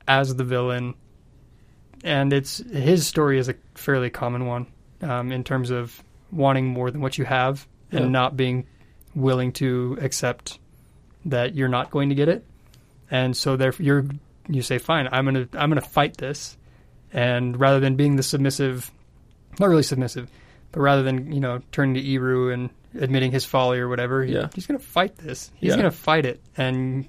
as 0.06 0.34
the 0.36 0.44
villain. 0.44 0.94
And 2.04 2.32
it's 2.32 2.58
his 2.58 3.06
story 3.06 3.38
is 3.38 3.48
a 3.48 3.54
fairly 3.74 4.10
common 4.10 4.46
one 4.46 4.66
um, 5.00 5.32
in 5.32 5.42
terms 5.42 5.70
of 5.70 6.02
wanting 6.30 6.66
more 6.66 6.90
than 6.90 7.00
what 7.00 7.16
you 7.18 7.24
have 7.24 7.66
Yeah. 7.90 8.00
and 8.00 8.12
not 8.12 8.36
being 8.36 8.66
willing 9.14 9.52
to 9.52 9.96
accept 10.00 10.58
that 11.24 11.54
you're 11.54 11.68
not 11.68 11.90
going 11.90 12.10
to 12.10 12.14
get 12.14 12.28
it. 12.28 12.44
And 13.10 13.36
so 13.36 13.56
therefore 13.56 13.84
you're 13.86 14.04
you 14.48 14.60
say, 14.60 14.76
fine, 14.78 15.08
I'm 15.10 15.24
gonna 15.24 15.48
I'm 15.54 15.70
gonna 15.70 15.80
fight 15.80 16.18
this, 16.18 16.56
and 17.12 17.58
rather 17.58 17.80
than 17.80 17.96
being 17.96 18.16
the 18.16 18.22
submissive, 18.22 18.90
not 19.58 19.70
really 19.70 19.82
submissive, 19.82 20.28
but 20.74 20.80
rather 20.80 21.02
than 21.02 21.32
you 21.32 21.40
know 21.40 21.60
turning 21.72 21.94
to 21.94 22.00
Eru 22.12 22.50
and 22.52 22.68
admitting 22.98 23.30
his 23.32 23.44
folly 23.44 23.78
or 23.78 23.88
whatever, 23.88 24.24
he- 24.24 24.34
Yeah. 24.34 24.48
he's 24.54 24.66
gonna 24.66 24.78
fight 24.78 25.16
this. 25.16 25.50
He's 25.54 25.70
Yeah. 25.70 25.76
gonna 25.76 25.90
fight 25.90 26.26
it, 26.26 26.40
and 26.56 27.06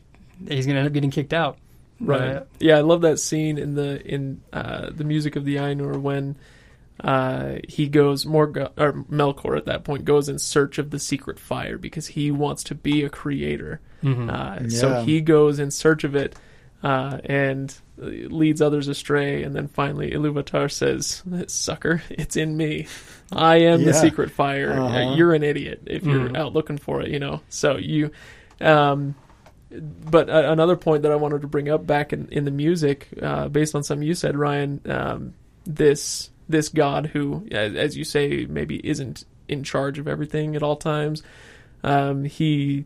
he's 0.48 0.66
gonna 0.66 0.80
end 0.80 0.88
up 0.88 0.94
getting 0.94 1.12
kicked 1.12 1.34
out. 1.34 1.58
Right. 2.00 2.22
Uh, 2.38 2.44
yeah, 2.60 2.78
I 2.78 2.82
love 2.82 3.02
that 3.02 3.20
scene 3.20 3.58
in 3.58 3.74
the 3.76 4.02
in 4.06 4.42
uh, 4.54 4.90
the 4.96 5.04
music 5.04 5.36
of 5.36 5.46
the 5.46 5.56
Ainur 5.58 5.98
when 6.00 6.36
uh, 7.04 7.56
he 7.68 7.88
goes 7.90 8.26
Morgo- 8.26 8.72
or 8.78 8.94
Melkor 9.12 9.58
at 9.58 9.66
that 9.66 9.84
point 9.84 10.06
goes 10.06 10.30
in 10.30 10.40
search 10.40 10.78
of 10.78 10.92
the 10.92 11.00
secret 11.00 11.40
fire 11.40 11.78
because 11.78 12.08
he 12.08 12.32
wants 12.32 12.64
to 12.66 12.76
be 12.76 13.04
a 13.04 13.10
creator. 13.10 13.82
mhm. 14.04 14.30
Uh, 14.30 14.70
So 14.70 15.04
he 15.04 15.20
goes 15.22 15.60
in 15.60 15.72
search 15.72 16.04
of 16.06 16.16
it 16.16 16.36
uh, 16.86 17.18
and 17.26 17.74
leads 17.98 18.62
others 18.62 18.88
astray. 18.88 19.44
And 19.44 19.56
then 19.56 19.68
finally, 19.68 20.12
Iluvatar 20.12 20.70
says, 20.72 21.24
"Sucker, 21.48 22.02
it's 22.10 22.36
in 22.36 22.56
me. 22.56 22.88
I 23.32 23.58
am 23.62 23.84
the 23.84 23.94
secret 23.94 24.32
fire. 24.32 24.74
Uh, 24.74 24.86
Uh-huh. 24.88 25.16
You're 25.16 25.34
an 25.34 25.44
idiot 25.44 25.82
if 25.88 26.04
you're 26.04 26.30
Mhm. 26.30 26.38
out 26.38 26.54
looking 26.54 26.78
for 26.78 27.02
it. 27.02 27.10
You 27.10 27.20
know. 27.20 27.42
So 27.50 27.78
you." 27.78 28.12
Um, 28.62 29.16
but 30.10 30.30
uh, 30.30 30.44
another 30.52 30.76
point 30.78 31.04
that 31.04 31.12
I 31.12 31.16
wanted 31.16 31.42
to 31.42 31.48
bring 31.48 31.70
up 31.70 31.86
back 31.86 32.14
in, 32.14 32.28
in 32.32 32.46
the 32.46 32.52
music, 32.52 33.10
uh, 33.22 33.48
based 33.50 33.76
on 33.76 33.84
something 33.84 34.08
you 34.08 34.14
said, 34.16 34.38
Ryan, 34.38 34.80
um, 34.86 35.34
this 35.66 36.30
this 36.48 36.70
God 36.70 37.08
who, 37.08 37.46
as, 37.52 37.74
as 37.76 37.98
you 37.98 38.04
say, 38.04 38.46
maybe 38.46 38.76
isn't 38.88 39.26
in 39.48 39.64
charge 39.64 39.98
of 40.00 40.08
everything 40.08 40.56
at 40.56 40.62
all 40.64 40.76
times. 40.76 41.24
Um, 41.84 42.24
he 42.26 42.86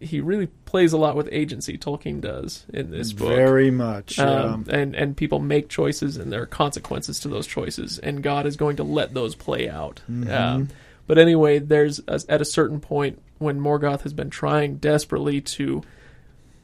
he 0.00 0.20
really 0.20 0.46
plays 0.46 0.92
a 0.92 0.98
lot 0.98 1.16
with 1.16 1.28
agency. 1.32 1.78
Tolkien 1.78 2.20
does 2.20 2.64
in 2.72 2.90
this 2.90 3.12
book. 3.12 3.28
Very 3.28 3.70
much. 3.70 4.18
Um, 4.18 4.64
yeah. 4.68 4.76
and 4.76 4.94
and 4.94 5.16
people 5.16 5.38
make 5.38 5.68
choices, 5.68 6.16
and 6.16 6.32
there 6.32 6.42
are 6.42 6.46
consequences 6.46 7.20
to 7.20 7.28
those 7.28 7.46
choices, 7.46 7.98
and 7.98 8.22
God 8.22 8.46
is 8.46 8.56
going 8.56 8.76
to 8.76 8.84
let 8.84 9.14
those 9.14 9.34
play 9.34 9.68
out. 9.68 10.00
Mhm. 10.10 10.30
Um, 10.30 10.68
but 11.06 11.18
anyway, 11.18 11.58
there's 11.58 12.00
a, 12.08 12.20
at 12.28 12.40
a 12.40 12.44
certain 12.44 12.80
point 12.80 13.20
when 13.38 13.60
Morgoth 13.60 14.02
has 14.02 14.12
been 14.12 14.30
trying 14.30 14.76
desperately 14.76 15.40
to 15.40 15.82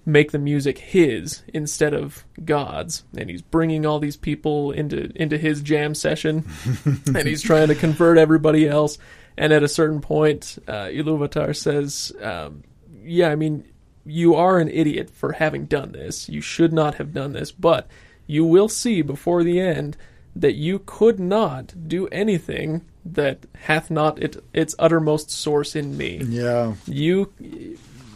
make 0.04 0.32
the 0.32 0.38
music 0.38 0.78
his 0.78 1.42
instead 1.54 1.94
of 1.94 2.24
God's, 2.44 3.04
and 3.16 3.30
he's 3.30 3.42
bringing 3.42 3.86
all 3.86 3.98
these 4.00 4.16
people 4.16 4.72
into 4.72 5.12
into 5.14 5.38
his 5.38 5.60
jam 5.60 5.94
session, 5.94 6.44
and 7.06 7.26
he's 7.26 7.42
trying 7.42 7.68
to 7.68 7.74
convert 7.74 8.18
everybody 8.18 8.68
else. 8.68 8.98
And 9.36 9.52
at 9.52 9.62
a 9.62 9.68
certain 9.68 10.00
point, 10.02 10.58
uh, 10.68 10.86
Iluvatar 10.92 11.56
says, 11.56 12.12
um, 12.20 12.64
"Yeah, 13.04 13.28
I 13.30 13.36
mean, 13.36 13.64
you 14.04 14.34
are 14.34 14.58
an 14.58 14.68
idiot 14.68 15.10
for 15.10 15.32
having 15.32 15.66
done 15.66 15.92
this. 15.92 16.28
You 16.28 16.40
should 16.40 16.72
not 16.72 16.96
have 16.96 17.12
done 17.14 17.32
this, 17.32 17.52
but 17.52 17.86
you 18.26 18.44
will 18.44 18.68
see 18.68 19.02
before 19.02 19.42
the 19.44 19.60
end 19.60 19.96
that 20.34 20.54
you 20.54 20.80
could 20.86 21.20
not 21.20 21.74
do 21.88 22.06
anything 22.08 22.82
that 23.04 23.40
hath 23.62 23.90
not 23.90 24.22
it, 24.22 24.42
its 24.54 24.74
uttermost 24.78 25.30
source 25.30 25.74
in 25.76 25.96
me. 25.96 26.20
yeah. 26.24 26.74
You 26.86 27.32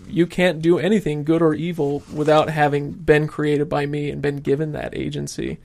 you 0.08 0.24
can't 0.26 0.62
do 0.62 0.78
anything 0.78 1.24
good 1.24 1.42
or 1.42 1.52
evil 1.52 2.02
without 2.14 2.48
having 2.48 2.92
been 2.92 3.26
created 3.26 3.68
by 3.68 3.84
me 3.86 4.08
and 4.10 4.22
been 4.22 4.36
given 4.36 4.70
that 4.72 4.96
agency. 4.96 5.58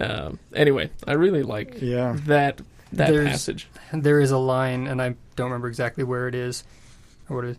Um, 0.00 0.38
anyway, 0.54 0.88
I 1.06 1.12
really 1.12 1.42
like 1.42 1.76
Yeah. 1.82 2.16
that 2.26 2.62
that 2.94 3.10
There's- 3.10 3.30
passage. 3.30 3.68
there 3.92 4.20
is 4.20 4.30
a 4.30 4.38
line, 4.38 4.86
and 4.86 5.00
I 5.00 5.14
don't 5.36 5.46
remember 5.50 5.68
exactly 5.68 6.04
where 6.04 6.26
it 6.28 6.34
is 6.34 6.64
or 7.28 7.36
what 7.36 7.44
it 7.44 7.50
is, 7.50 7.56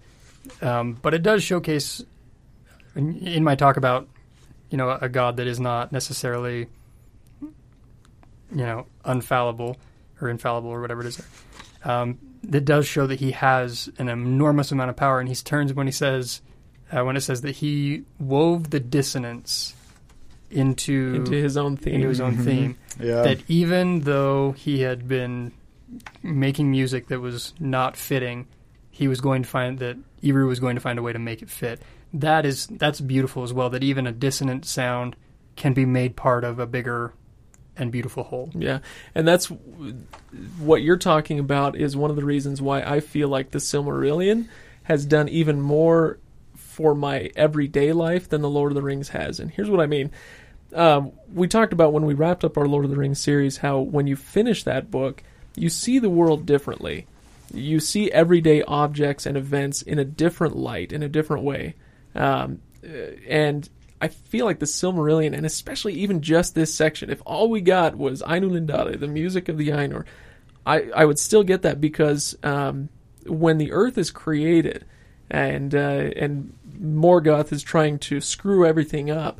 um, 0.61 0.93
but 1.01 1.13
it 1.13 1.23
does 1.23 1.43
showcase 1.43 2.03
in, 2.95 3.17
in 3.25 3.43
my 3.43 3.55
talk 3.55 3.77
about 3.77 4.07
you 4.69 4.77
know 4.77 4.89
a 4.89 5.09
God 5.09 5.37
that 5.37 5.47
is 5.47 5.59
not 5.59 5.91
necessarily 5.91 6.67
you 7.41 7.51
know 8.51 8.85
unfallible 9.05 9.75
or 10.21 10.29
infallible 10.29 10.69
or 10.69 10.81
whatever 10.81 11.01
it 11.01 11.07
is. 11.07 11.21
Um, 11.83 12.17
it 12.51 12.65
does 12.65 12.87
show 12.87 13.07
that 13.07 13.19
he 13.19 13.31
has 13.31 13.89
an 13.97 14.09
enormous 14.09 14.71
amount 14.71 14.89
of 14.89 14.95
power, 14.95 15.19
and 15.19 15.27
he 15.29 15.35
turns 15.35 15.73
when 15.73 15.87
he 15.87 15.91
says 15.93 16.41
uh, 16.91 17.03
when 17.03 17.17
it 17.17 17.21
says 17.21 17.41
that 17.41 17.55
he 17.55 18.03
wove 18.19 18.69
the 18.69 18.79
dissonance 18.79 19.73
into 20.51 21.15
Into 21.15 21.31
his 21.31 21.57
own 21.57 21.77
theme. 21.77 21.95
into 21.95 22.07
his 22.09 22.21
own 22.21 22.35
Mhm. 22.37 22.43
theme 22.45 22.77
Yeah. 22.99 23.23
that 23.23 23.39
even 23.47 24.01
though 24.01 24.51
he 24.51 24.81
had 24.81 25.07
been 25.07 25.51
making 26.21 26.69
music 26.69 27.07
that 27.07 27.19
was 27.19 27.53
not 27.59 27.97
fitting, 27.97 28.45
he 28.93 29.07
was 29.07 29.21
going 29.21 29.41
to 29.41 29.49
find 29.49 29.79
that 29.79 29.97
Eru 30.21 30.47
was 30.47 30.59
going 30.59 30.75
to 30.75 30.81
find 30.81 30.99
a 30.99 31.01
way 31.01 31.11
to 31.11 31.19
make 31.19 31.41
it 31.41 31.49
fit. 31.49 31.81
That 32.13 32.45
is 32.45 32.67
that's 32.67 33.01
beautiful 33.01 33.41
as 33.41 33.51
well. 33.51 33.71
That 33.71 33.83
even 33.83 34.05
a 34.05 34.11
dissonant 34.11 34.65
sound 34.65 35.15
can 35.55 35.73
be 35.73 35.83
made 35.83 36.15
part 36.15 36.43
of 36.43 36.59
a 36.59 36.67
bigger 36.67 37.11
and 37.75 37.91
beautiful 37.91 38.23
whole. 38.23 38.51
Yeah, 38.53 38.79
and 39.15 39.27
that's 39.27 39.47
what 40.59 40.83
you're 40.83 40.97
talking 40.97 41.39
about 41.39 41.75
is 41.75 41.97
one 41.97 42.11
of 42.11 42.15
the 42.15 42.23
reasons 42.23 42.61
why 42.61 42.83
I 42.83 42.99
feel 42.99 43.29
like 43.29 43.49
the 43.49 43.57
Silmarillion 43.57 44.47
has 44.83 45.07
done 45.07 45.27
even 45.27 45.59
more 45.59 46.19
for 46.55 46.93
my 46.93 47.31
everyday 47.35 47.93
life 47.93 48.29
than 48.29 48.43
the 48.43 48.49
Lord 48.49 48.71
of 48.71 48.75
the 48.75 48.83
Rings 48.83 49.09
has. 49.09 49.39
And 49.39 49.49
here's 49.49 49.71
what 49.71 49.79
I 49.79 49.87
mean. 49.87 50.11
Um, 50.75 51.13
we 51.33 51.47
talked 51.47 51.73
about 51.73 51.93
when 51.93 52.05
we 52.05 52.13
wrapped 52.13 52.43
up 52.43 52.59
our 52.59 52.67
Lord 52.67 52.85
of 52.85 52.91
the 52.91 52.97
Rings 52.97 53.19
series 53.19 53.57
how 53.57 53.79
when 53.79 54.05
you 54.05 54.15
finish 54.15 54.63
that 54.63 54.91
book, 54.91 55.23
you 55.55 55.69
see 55.69 55.97
the 55.97 56.11
world 56.11 56.45
differently. 56.45 57.07
You 57.53 57.79
see 57.79 58.11
everyday 58.11 58.63
objects 58.63 59.25
and 59.25 59.37
events 59.37 59.81
in 59.81 59.99
a 59.99 60.05
different 60.05 60.55
light, 60.55 60.91
in 60.91 61.03
a 61.03 61.09
different 61.09 61.43
way. 61.43 61.75
Um, 62.15 62.59
uh, 62.83 63.15
and 63.27 63.69
I 64.01 64.09
feel 64.09 64.45
like 64.45 64.59
the 64.59 64.65
Silmarillion, 64.65 65.33
and 65.35 65.45
especially 65.45 65.93
even 65.93 66.21
just 66.21 66.55
this 66.55 66.73
section, 66.73 67.09
if 67.09 67.21
all 67.25 67.49
we 67.49 67.61
got 67.61 67.95
was 67.95 68.21
Ainulindale, 68.23 68.99
the 68.99 69.07
music 69.07 69.47
of 69.47 69.57
the 69.57 69.69
Ainur, 69.69 70.05
I, 70.65 70.89
I 70.95 71.05
would 71.05 71.19
still 71.19 71.43
get 71.43 71.61
that 71.61 71.79
because 71.79 72.37
um, 72.43 72.89
when 73.25 73.57
the 73.57 73.71
earth 73.71 73.97
is 73.97 74.11
created, 74.11 74.85
and 75.29 75.73
uh, 75.73 76.11
and 76.15 76.53
Morgoth 76.81 77.51
is 77.51 77.63
trying 77.63 77.99
to 77.99 78.21
screw 78.21 78.65
everything 78.65 79.09
up. 79.09 79.39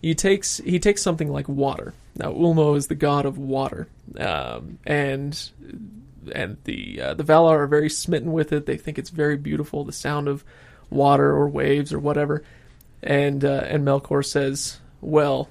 He 0.00 0.14
takes 0.14 0.58
he 0.58 0.78
takes 0.78 1.02
something 1.02 1.30
like 1.30 1.48
water. 1.48 1.92
Now 2.16 2.32
Ulmo 2.32 2.76
is 2.76 2.86
the 2.86 2.94
god 2.94 3.26
of 3.26 3.36
water, 3.36 3.88
um, 4.18 4.78
and 4.86 5.50
and 6.30 6.56
the 6.64 7.00
uh, 7.00 7.14
the 7.14 7.24
Valar 7.24 7.58
are 7.58 7.66
very 7.66 7.90
smitten 7.90 8.32
with 8.32 8.52
it. 8.52 8.66
They 8.66 8.76
think 8.76 8.98
it's 8.98 9.10
very 9.10 9.36
beautiful, 9.36 9.84
the 9.84 9.92
sound 9.92 10.28
of 10.28 10.44
water 10.90 11.30
or 11.30 11.48
waves 11.48 11.92
or 11.92 11.98
whatever. 11.98 12.42
And 13.02 13.44
uh, 13.44 13.64
and 13.66 13.86
Melkor 13.86 14.24
says, 14.24 14.78
"Well, 15.00 15.48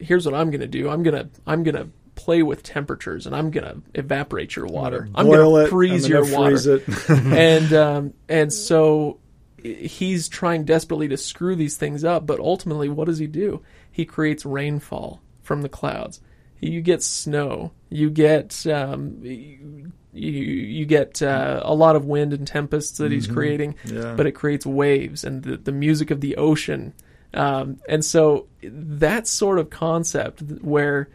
here's 0.00 0.24
what 0.24 0.34
I'm 0.34 0.50
going 0.50 0.60
to 0.60 0.66
do. 0.66 0.88
I'm 0.88 1.02
gonna 1.02 1.28
I'm 1.46 1.62
gonna 1.62 1.88
play 2.14 2.42
with 2.42 2.62
temperatures 2.62 3.26
and 3.26 3.36
I'm 3.36 3.50
gonna 3.50 3.76
evaporate 3.94 4.56
your 4.56 4.66
water. 4.66 5.08
I'm 5.14 5.30
gonna 5.30 5.68
freeze 5.68 6.06
I'm 6.06 6.10
your 6.10 6.32
water." 6.32 6.58
freeze 6.58 7.08
and 7.10 7.72
um, 7.72 8.14
and 8.28 8.52
so 8.52 9.18
he's 9.62 10.28
trying 10.28 10.64
desperately 10.64 11.08
to 11.08 11.16
screw 11.16 11.56
these 11.56 11.76
things 11.76 12.04
up, 12.04 12.26
but 12.26 12.40
ultimately, 12.40 12.88
what 12.88 13.06
does 13.06 13.18
he 13.18 13.26
do? 13.26 13.62
He 13.90 14.04
creates 14.04 14.46
rainfall 14.46 15.20
from 15.42 15.62
the 15.62 15.68
clouds. 15.68 16.20
You 16.60 16.80
get 16.80 17.02
snow. 17.02 17.72
You 17.88 18.10
get 18.10 18.66
um, 18.66 19.92
you 20.18 20.30
you 20.32 20.86
get 20.86 21.22
uh, 21.22 21.60
a 21.64 21.74
lot 21.74 21.96
of 21.96 22.04
wind 22.04 22.32
and 22.32 22.46
tempests 22.46 22.98
that 22.98 23.12
he's 23.12 23.26
creating, 23.26 23.74
Yeah. 23.84 24.14
but 24.16 24.26
it 24.26 24.32
creates 24.32 24.66
waves 24.66 25.24
and 25.24 25.42
the, 25.42 25.56
the 25.56 25.72
music 25.72 26.10
of 26.10 26.20
the 26.20 26.36
ocean. 26.36 26.92
Um, 27.34 27.78
and 27.88 28.04
so 28.04 28.46
that 28.62 29.26
sort 29.26 29.58
of 29.58 29.68
concept 29.70 30.40
where 30.62 31.08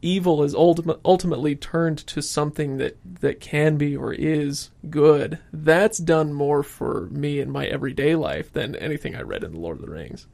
evil 0.00 0.42
is 0.44 0.54
ultimate, 0.54 1.00
ultimately 1.04 1.56
turned 1.56 1.98
to 1.98 2.22
something 2.22 2.78
that, 2.78 2.96
that 3.20 3.40
can 3.40 3.76
be 3.76 3.96
or 3.96 4.12
is 4.12 4.70
good, 4.88 5.38
that's 5.52 5.98
done 5.98 6.32
more 6.32 6.62
for 6.62 7.08
me 7.10 7.40
in 7.40 7.50
my 7.50 7.66
everyday 7.66 8.14
life 8.14 8.52
than 8.52 8.76
anything 8.76 9.16
I 9.16 9.22
read 9.22 9.42
in 9.44 9.52
The 9.52 9.58
Lord 9.58 9.78
of 9.80 9.84
the 9.84 9.90
Rings. 9.90 10.26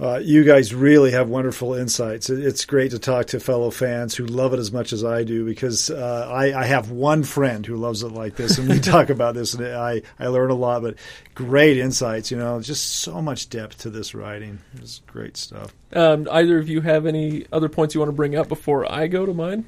Uh, 0.00 0.18
you 0.18 0.44
guys 0.44 0.72
really 0.72 1.10
have 1.10 1.28
wonderful 1.28 1.74
insights. 1.74 2.30
It's 2.30 2.64
great 2.64 2.92
to 2.92 3.00
talk 3.00 3.26
to 3.28 3.40
fellow 3.40 3.70
fans 3.70 4.14
who 4.14 4.26
love 4.26 4.54
it 4.54 4.60
as 4.60 4.70
much 4.70 4.92
as 4.92 5.02
I 5.02 5.24
do 5.24 5.44
because 5.44 5.90
uh, 5.90 6.28
I, 6.30 6.56
I 6.56 6.66
have 6.66 6.92
one 6.92 7.24
friend 7.24 7.66
who 7.66 7.76
loves 7.76 8.04
it 8.04 8.12
like 8.12 8.36
this, 8.36 8.58
and 8.58 8.68
we 8.68 8.78
talk 8.80 9.10
about 9.10 9.34
this, 9.34 9.54
and 9.54 9.66
I, 9.66 10.02
I 10.20 10.28
learn 10.28 10.50
a 10.50 10.54
lot. 10.54 10.82
But 10.82 10.94
great 11.34 11.78
insights, 11.78 12.30
you 12.30 12.36
know, 12.36 12.60
just 12.60 12.86
so 13.00 13.20
much 13.20 13.50
depth 13.50 13.78
to 13.80 13.90
this 13.90 14.14
writing. 14.14 14.60
It's 14.76 15.00
great 15.08 15.36
stuff. 15.36 15.74
Um, 15.92 16.28
either 16.30 16.58
of 16.58 16.68
you 16.68 16.80
have 16.82 17.04
any 17.04 17.46
other 17.52 17.68
points 17.68 17.92
you 17.94 18.00
want 18.00 18.10
to 18.10 18.16
bring 18.16 18.36
up 18.36 18.48
before 18.48 18.90
I 18.90 19.08
go 19.08 19.26
to 19.26 19.34
mine? 19.34 19.64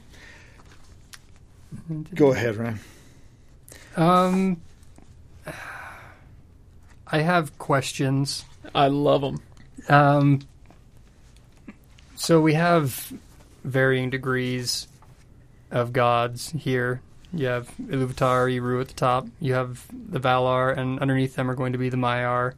Go 2.15 2.33
ahead, 2.33 2.57
Ryan. 2.57 2.81
Um, 3.97 4.61
I 7.09 7.19
have 7.19 7.59
questions. 7.59 8.45
I 8.73 8.87
love 8.87 9.23
them. 9.23 9.43
Um, 9.89 10.41
so 12.17 12.41
we 12.41 12.55
have 12.55 13.13
varying 13.65 14.11
degrees 14.11 14.89
of 15.71 15.93
gods 15.93 16.51
here. 16.51 17.01
You 17.33 17.47
have 17.47 17.71
Iluvatar, 17.81 18.53
Eru 18.53 18.81
at 18.81 18.89
the 18.89 18.95
top. 18.95 19.27
You 19.41 19.55
have 19.55 19.87
the 19.91 20.19
Valar, 20.19 20.77
and 20.77 20.99
underneath 20.99 21.37
them 21.37 21.51
are 21.51 21.55
going 21.55 21.73
to 21.73 21.79
be 21.79 21.89
the 21.89 21.97
Maiar. 21.97 22.55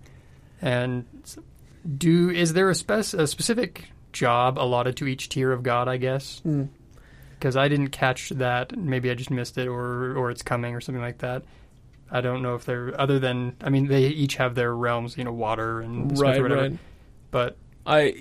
And 0.63 1.05
do 1.99 2.31
is 2.31 2.55
there 2.55 2.71
a, 2.71 2.75
spec- 2.75 3.13
a 3.15 3.27
specific 3.27 3.87
job 4.13 4.59
allotted 4.59 4.97
to 4.99 5.07
each 5.07 5.29
tier 5.29 5.53
of 5.53 5.63
god? 5.63 5.89
I 5.89 5.97
guess 5.99 6.41
Mm. 6.47 6.69
because 7.39 7.57
I 7.57 7.69
didn't 7.69 7.89
catch 7.89 8.31
that. 8.31 8.77
Maybe 8.77 9.11
I 9.11 9.15
just 9.15 9.31
missed 9.31 9.59
it, 9.59 9.69
or 9.69 10.17
or 10.17 10.31
it's 10.31 10.43
coming, 10.43 10.75
or 10.75 10.81
something 10.81 11.03
like 11.03 11.19
that. 11.19 11.43
I 12.11 12.21
don't 12.21 12.43
know 12.43 12.55
if 12.55 12.65
they're 12.65 12.99
other 12.99 13.19
than. 13.19 13.57
I 13.61 13.69
mean, 13.69 13.89
they 13.89 14.07
each 14.07 14.37
have 14.37 14.55
their 14.55 14.75
realms. 14.75 15.19
You 15.19 15.25
know, 15.25 15.33
water 15.33 15.81
and 15.83 16.17
stuff 16.17 16.23
Right, 16.31 16.39
or 16.39 16.43
whatever. 16.45 16.61
right. 16.63 16.79
But 17.33 17.57
I 17.85 18.15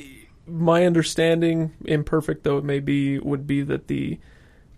my 0.48 0.86
understanding, 0.86 1.74
imperfect 1.86 2.44
though 2.44 2.58
it 2.58 2.64
may 2.64 2.80
be, 2.80 3.20
would 3.20 3.46
be 3.46 3.62
that 3.62 3.88
the 3.88 4.20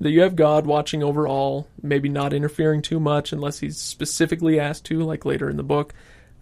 that 0.01 0.11
you 0.11 0.21
have 0.21 0.35
God 0.35 0.65
watching 0.65 1.01
over 1.01 1.25
all, 1.25 1.69
maybe 1.81 2.09
not 2.09 2.33
interfering 2.33 2.81
too 2.81 2.99
much 2.99 3.31
unless 3.31 3.59
he's 3.59 3.77
specifically 3.77 4.59
asked 4.59 4.83
to, 4.85 4.99
like 5.01 5.23
later 5.23 5.49
in 5.49 5.55
the 5.55 5.63
book. 5.63 5.93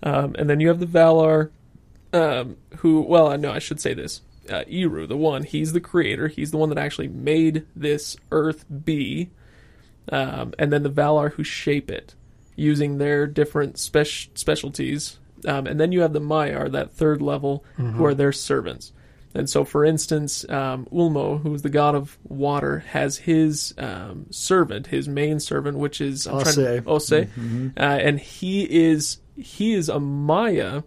Um, 0.02 0.36
and 0.40 0.50
then 0.50 0.60
you 0.60 0.70
have 0.70 0.80
the 0.80 0.88
Valar, 0.88 1.52
um, 2.12 2.58
who, 2.78 3.02
well, 3.02 3.38
no, 3.38 3.52
I 3.52 3.60
should 3.60 3.80
say 3.80 3.94
this. 3.94 4.22
Uh, 4.50 4.64
Eru, 4.68 5.06
the 5.06 5.18
one, 5.18 5.44
he's 5.44 5.74
the 5.74 5.80
creator. 5.80 6.28
He's 6.28 6.50
the 6.50 6.58
one 6.58 6.70
that 6.70 6.80
actually 6.80 7.10
made 7.10 7.68
this 7.76 8.18
Earth 8.32 8.66
be. 8.84 9.30
Um, 10.10 10.56
and 10.58 10.74
then 10.74 10.82
the 10.82 10.90
Valar 10.90 11.34
who 11.34 11.44
shape 11.44 11.92
it 11.92 12.16
using 12.56 12.98
their 12.98 13.28
different 13.28 13.78
spec- 13.78 14.32
specialties. 14.34 15.20
Um, 15.48 15.68
and 15.68 15.80
then 15.80 15.92
you 15.92 16.02
have 16.02 16.14
the 16.14 16.22
Maiar, 16.22 16.72
that 16.72 16.94
third 16.94 17.22
level, 17.22 17.64
who 17.78 18.06
are 18.06 18.14
their 18.14 18.32
servants. 18.32 18.92
And 19.34 19.50
so, 19.50 19.64
for 19.64 19.86
instance, 19.86 20.44
um, 20.50 20.88
Ulmo, 20.92 21.42
who's 21.42 21.62
the 21.62 21.70
god 21.70 21.96
of 21.96 22.18
water, 22.28 22.80
has 22.90 23.16
his 23.18 23.74
um, 23.78 24.26
servant, 24.30 24.88
his 24.88 25.08
main 25.08 25.40
servant, 25.40 25.78
which 25.78 26.02
is 26.02 26.28
I'm 26.28 26.42
trying 26.44 26.56
to- 26.56 26.84
Ose. 26.86 27.12
Ose, 27.14 27.28
uh, 27.78 27.80
and 27.80 28.20
he 28.20 28.64
is 28.64 29.20
he 29.38 29.74
is 29.74 29.88
a 29.88 30.00
Maia, 30.02 30.84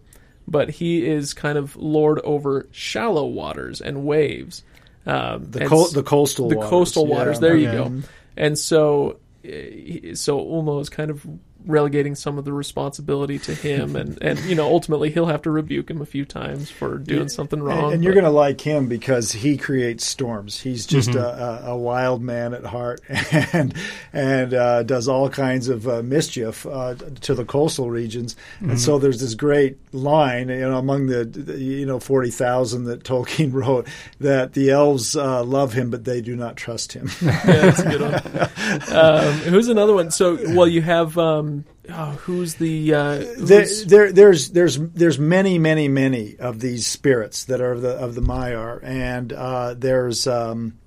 but 0.47 0.69
he 0.69 1.05
is 1.07 1.33
kind 1.33 1.57
of 1.57 1.75
lord 1.75 2.19
over 2.23 2.67
shallow 2.71 3.25
waters 3.25 3.81
and 3.81 4.05
waves. 4.05 4.61
Um, 5.07 5.45
The 5.49 5.61
and 5.61 5.69
co- 5.69 5.87
the 5.87 6.03
coastal 6.03 6.47
the 6.49 6.55
waters. 6.57 6.69
coastal 6.69 7.07
Yeah. 7.07 7.15
waters. 7.15 7.39
There 7.39 7.55
you 7.57 7.71
go. 7.71 7.91
And 8.37 8.57
so, 8.59 9.17
uh, 9.43 10.13
so 10.13 10.39
Ulmo 10.39 10.81
is 10.81 10.89
kind 10.89 11.09
of 11.09 11.25
relegating 11.65 12.15
some 12.15 12.37
of 12.37 12.45
the 12.45 12.53
responsibility 12.53 13.39
to 13.39 13.53
him, 13.55 13.95
and 13.95 14.21
and 14.21 14.39
you 14.41 14.55
know 14.55 14.67
ultimately 14.67 15.09
he'll 15.09 15.25
have 15.27 15.41
to 15.43 15.51
rebuke 15.51 15.89
him 15.89 16.01
a 16.01 16.05
few 16.05 16.25
times 16.25 16.69
for 16.69 16.97
doing 16.97 17.29
something 17.29 17.61
wrong. 17.61 17.85
And, 17.85 17.93
and 17.95 18.03
you're 18.03 18.13
going 18.13 18.25
to 18.25 18.29
like 18.31 18.61
him 18.61 18.87
because 18.87 19.31
he 19.31 19.57
creates 19.57 20.05
storms. 20.05 20.59
He's 20.59 20.85
just 20.85 21.05
Mm-hmm. 21.05 21.19
a, 21.19 21.69
a, 21.69 21.73
a 21.73 21.77
wild 21.77 22.21
man 22.21 22.53
at 22.53 22.65
heart, 22.65 22.99
and 23.53 23.73
and 24.11 24.53
uh, 24.53 24.83
does 24.83 25.07
all 25.07 25.29
kinds 25.29 25.69
of 25.69 25.87
uh, 25.87 26.01
mischief 26.01 26.65
uh, 26.65 26.95
to 27.21 27.33
the 27.33 27.45
coastal 27.45 27.89
regions. 27.89 28.35
Mm-hmm. 28.55 28.71
And 28.71 28.79
so 28.79 28.97
there's 28.99 29.19
this 29.19 29.35
great 29.35 29.77
line, 29.93 30.49
you 30.49 30.59
know, 30.61 30.77
among 30.77 31.07
the, 31.07 31.25
the 31.25 31.57
you 31.57 31.85
know 31.85 31.99
forty 31.99 32.31
thousand 32.31 32.85
that 32.85 33.03
Tolkien 33.03 33.53
wrote 33.53 33.87
that 34.19 34.53
the 34.53 34.71
elves 34.71 35.15
uh, 35.15 35.43
love 35.43 35.73
him, 35.73 35.89
but 35.89 36.03
they 36.05 36.21
do 36.21 36.35
not 36.35 36.55
trust 36.57 36.93
him. 36.93 37.09
yeah, 37.21 37.41
that's 37.45 37.79
a 37.79 37.89
good 37.89 38.01
one. 38.01 38.97
um, 38.97 39.33
who's 39.51 39.67
another 39.67 39.93
one? 39.93 40.11
So, 40.11 40.37
well, 40.55 40.67
you 40.67 40.81
have 40.81 41.17
um, 41.17 41.54
oh, 41.89 42.11
who's 42.23 42.55
the 42.55 42.93
uh, 42.93 43.17
there, 43.37 43.61
who's, 43.61 43.85
there, 43.85 44.11
there's 44.11 44.49
there's 44.51 44.77
there's 44.77 45.19
many 45.19 45.57
many 45.57 45.87
many 45.87 46.37
of 46.37 46.59
these 46.59 46.87
spirits 46.87 47.45
that 47.45 47.61
are 47.61 47.71
of 47.71 47.81
the 47.81 47.91
of 47.91 48.15
the 48.15 48.21
Maiar, 48.21 48.83
and 48.83 49.33
uh, 49.33 49.73
there's 49.73 50.27
um, 50.27 50.77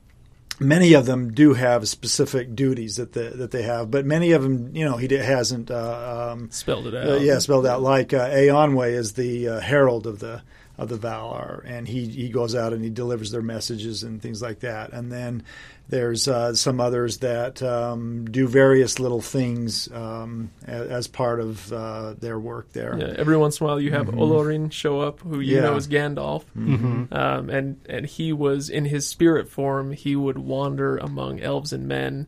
many 0.61 0.95
of 0.95 1.07
them 1.07 1.33
do 1.33 1.55
have 1.55 1.89
specific 1.89 2.55
duties 2.55 2.97
that 2.97 3.13
the, 3.13 3.31
that 3.31 3.51
they 3.51 3.63
have, 3.63 3.91
but 3.91 4.05
many 4.05 4.33
of 4.33 4.43
them, 4.43 4.75
you 4.75 4.85
know, 4.85 4.97
he 4.97 5.13
hasn't. 5.15 5.71
Uh, 5.71 6.31
um, 6.33 6.51
spelled 6.51 6.87
it 6.87 6.95
out? 6.95 7.09
uh, 7.09 7.17
yeah, 7.17 7.39
spelled 7.39 7.67
out 7.67 7.83
like 7.83 8.13
uh, 8.13 8.29
Eonwe 8.31 8.93
is 8.93 9.13
the 9.15 9.49
uh, 9.49 9.61
herald 9.61 10.07
of 10.07 10.19
the 10.19 10.43
of 10.79 10.89
the 10.89 10.97
Valar, 10.97 11.63
and 11.67 11.87
he 11.89 12.07
he 12.07 12.29
goes 12.29 12.55
out 12.55 12.73
and 12.73 12.83
he 12.85 12.91
delivers 12.91 13.31
their 13.33 13.43
messages 13.43 14.05
and 14.05 14.23
things 14.23 14.41
like 14.41 14.61
that. 14.61 14.93
And 14.93 15.11
then 15.11 15.43
there's 15.89 16.29
uh, 16.29 16.55
some 16.55 16.81
others 16.81 17.19
that 17.19 17.63
um, 17.63 18.27
do 18.27 18.47
various 18.47 19.01
little 19.01 19.21
things 19.23 19.91
um, 19.93 20.51
as, 20.67 20.89
as 20.89 21.09
part 21.09 21.41
of 21.41 21.73
uh, 21.73 22.15
their 22.21 22.39
work 22.39 22.73
there. 22.73 22.97
Yeah, 22.99 23.15
every 23.17 23.37
once 23.37 23.59
in 23.61 23.65
a 23.65 23.69
while 23.69 23.81
you 23.81 23.91
have 23.93 24.07
Olorin 24.07 24.71
show 24.71 25.01
up, 25.01 25.21
who 25.21 25.41
you 25.41 25.57
Yeah. 25.57 25.63
know 25.63 25.77
is 25.77 25.89
Gandalf, 25.89 26.45
Mhm. 26.57 27.13
um, 27.13 27.51
and 27.51 27.81
and 27.89 28.07
he 28.07 28.33
was 28.33 28.71
in 28.71 28.85
his 28.85 29.07
spirit 29.07 29.49
form. 29.49 29.93
He 29.93 30.15
would 30.15 30.39
wander 30.39 30.97
among 30.99 31.41
elves 31.41 31.73
and 31.73 31.89
men, 31.89 32.27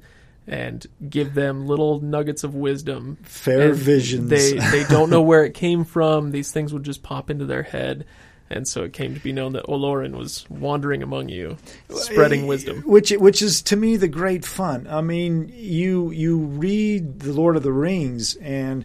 and 0.49 0.85
give 1.09 1.35
them 1.35 1.67
little 1.69 2.01
nuggets 2.01 2.43
of 2.43 2.55
wisdom. 2.57 3.19
Fair 3.23 3.69
And 3.69 3.77
visions. 3.77 4.29
They 4.31 4.55
they 4.55 4.85
don't 4.89 5.11
know 5.11 5.23
where 5.31 5.45
it 5.45 5.55
came 5.55 5.85
from. 5.85 6.33
These 6.33 6.51
things 6.51 6.73
would 6.73 6.83
just 6.83 7.05
pop 7.05 7.31
into 7.31 7.45
their 7.47 7.63
head. 7.63 8.07
And 8.51 8.67
so 8.67 8.83
it 8.83 8.93
came 8.93 9.15
to 9.15 9.21
be 9.21 9.33
known 9.33 9.53
that 9.53 9.67
Olorin 9.67 10.17
was 10.17 10.45
wandering 10.51 11.05
among 11.05 11.29
you, 11.29 11.57
spreading 11.89 12.43
eh, 12.43 12.47
wisdom. 12.47 12.83
which 12.83 13.11
which 13.11 13.43
is 13.43 13.63
to 13.63 13.77
me 13.77 13.97
the 13.97 14.09
great 14.09 14.45
fun. 14.45 14.89
I 14.91 15.01
mean, 15.03 15.53
you 15.55 16.11
you 16.11 16.39
read 16.39 17.21
the 17.21 17.33
Lord 17.33 17.57
of 17.57 17.63
the 17.63 17.73
Rings, 17.73 18.35
and 18.37 18.85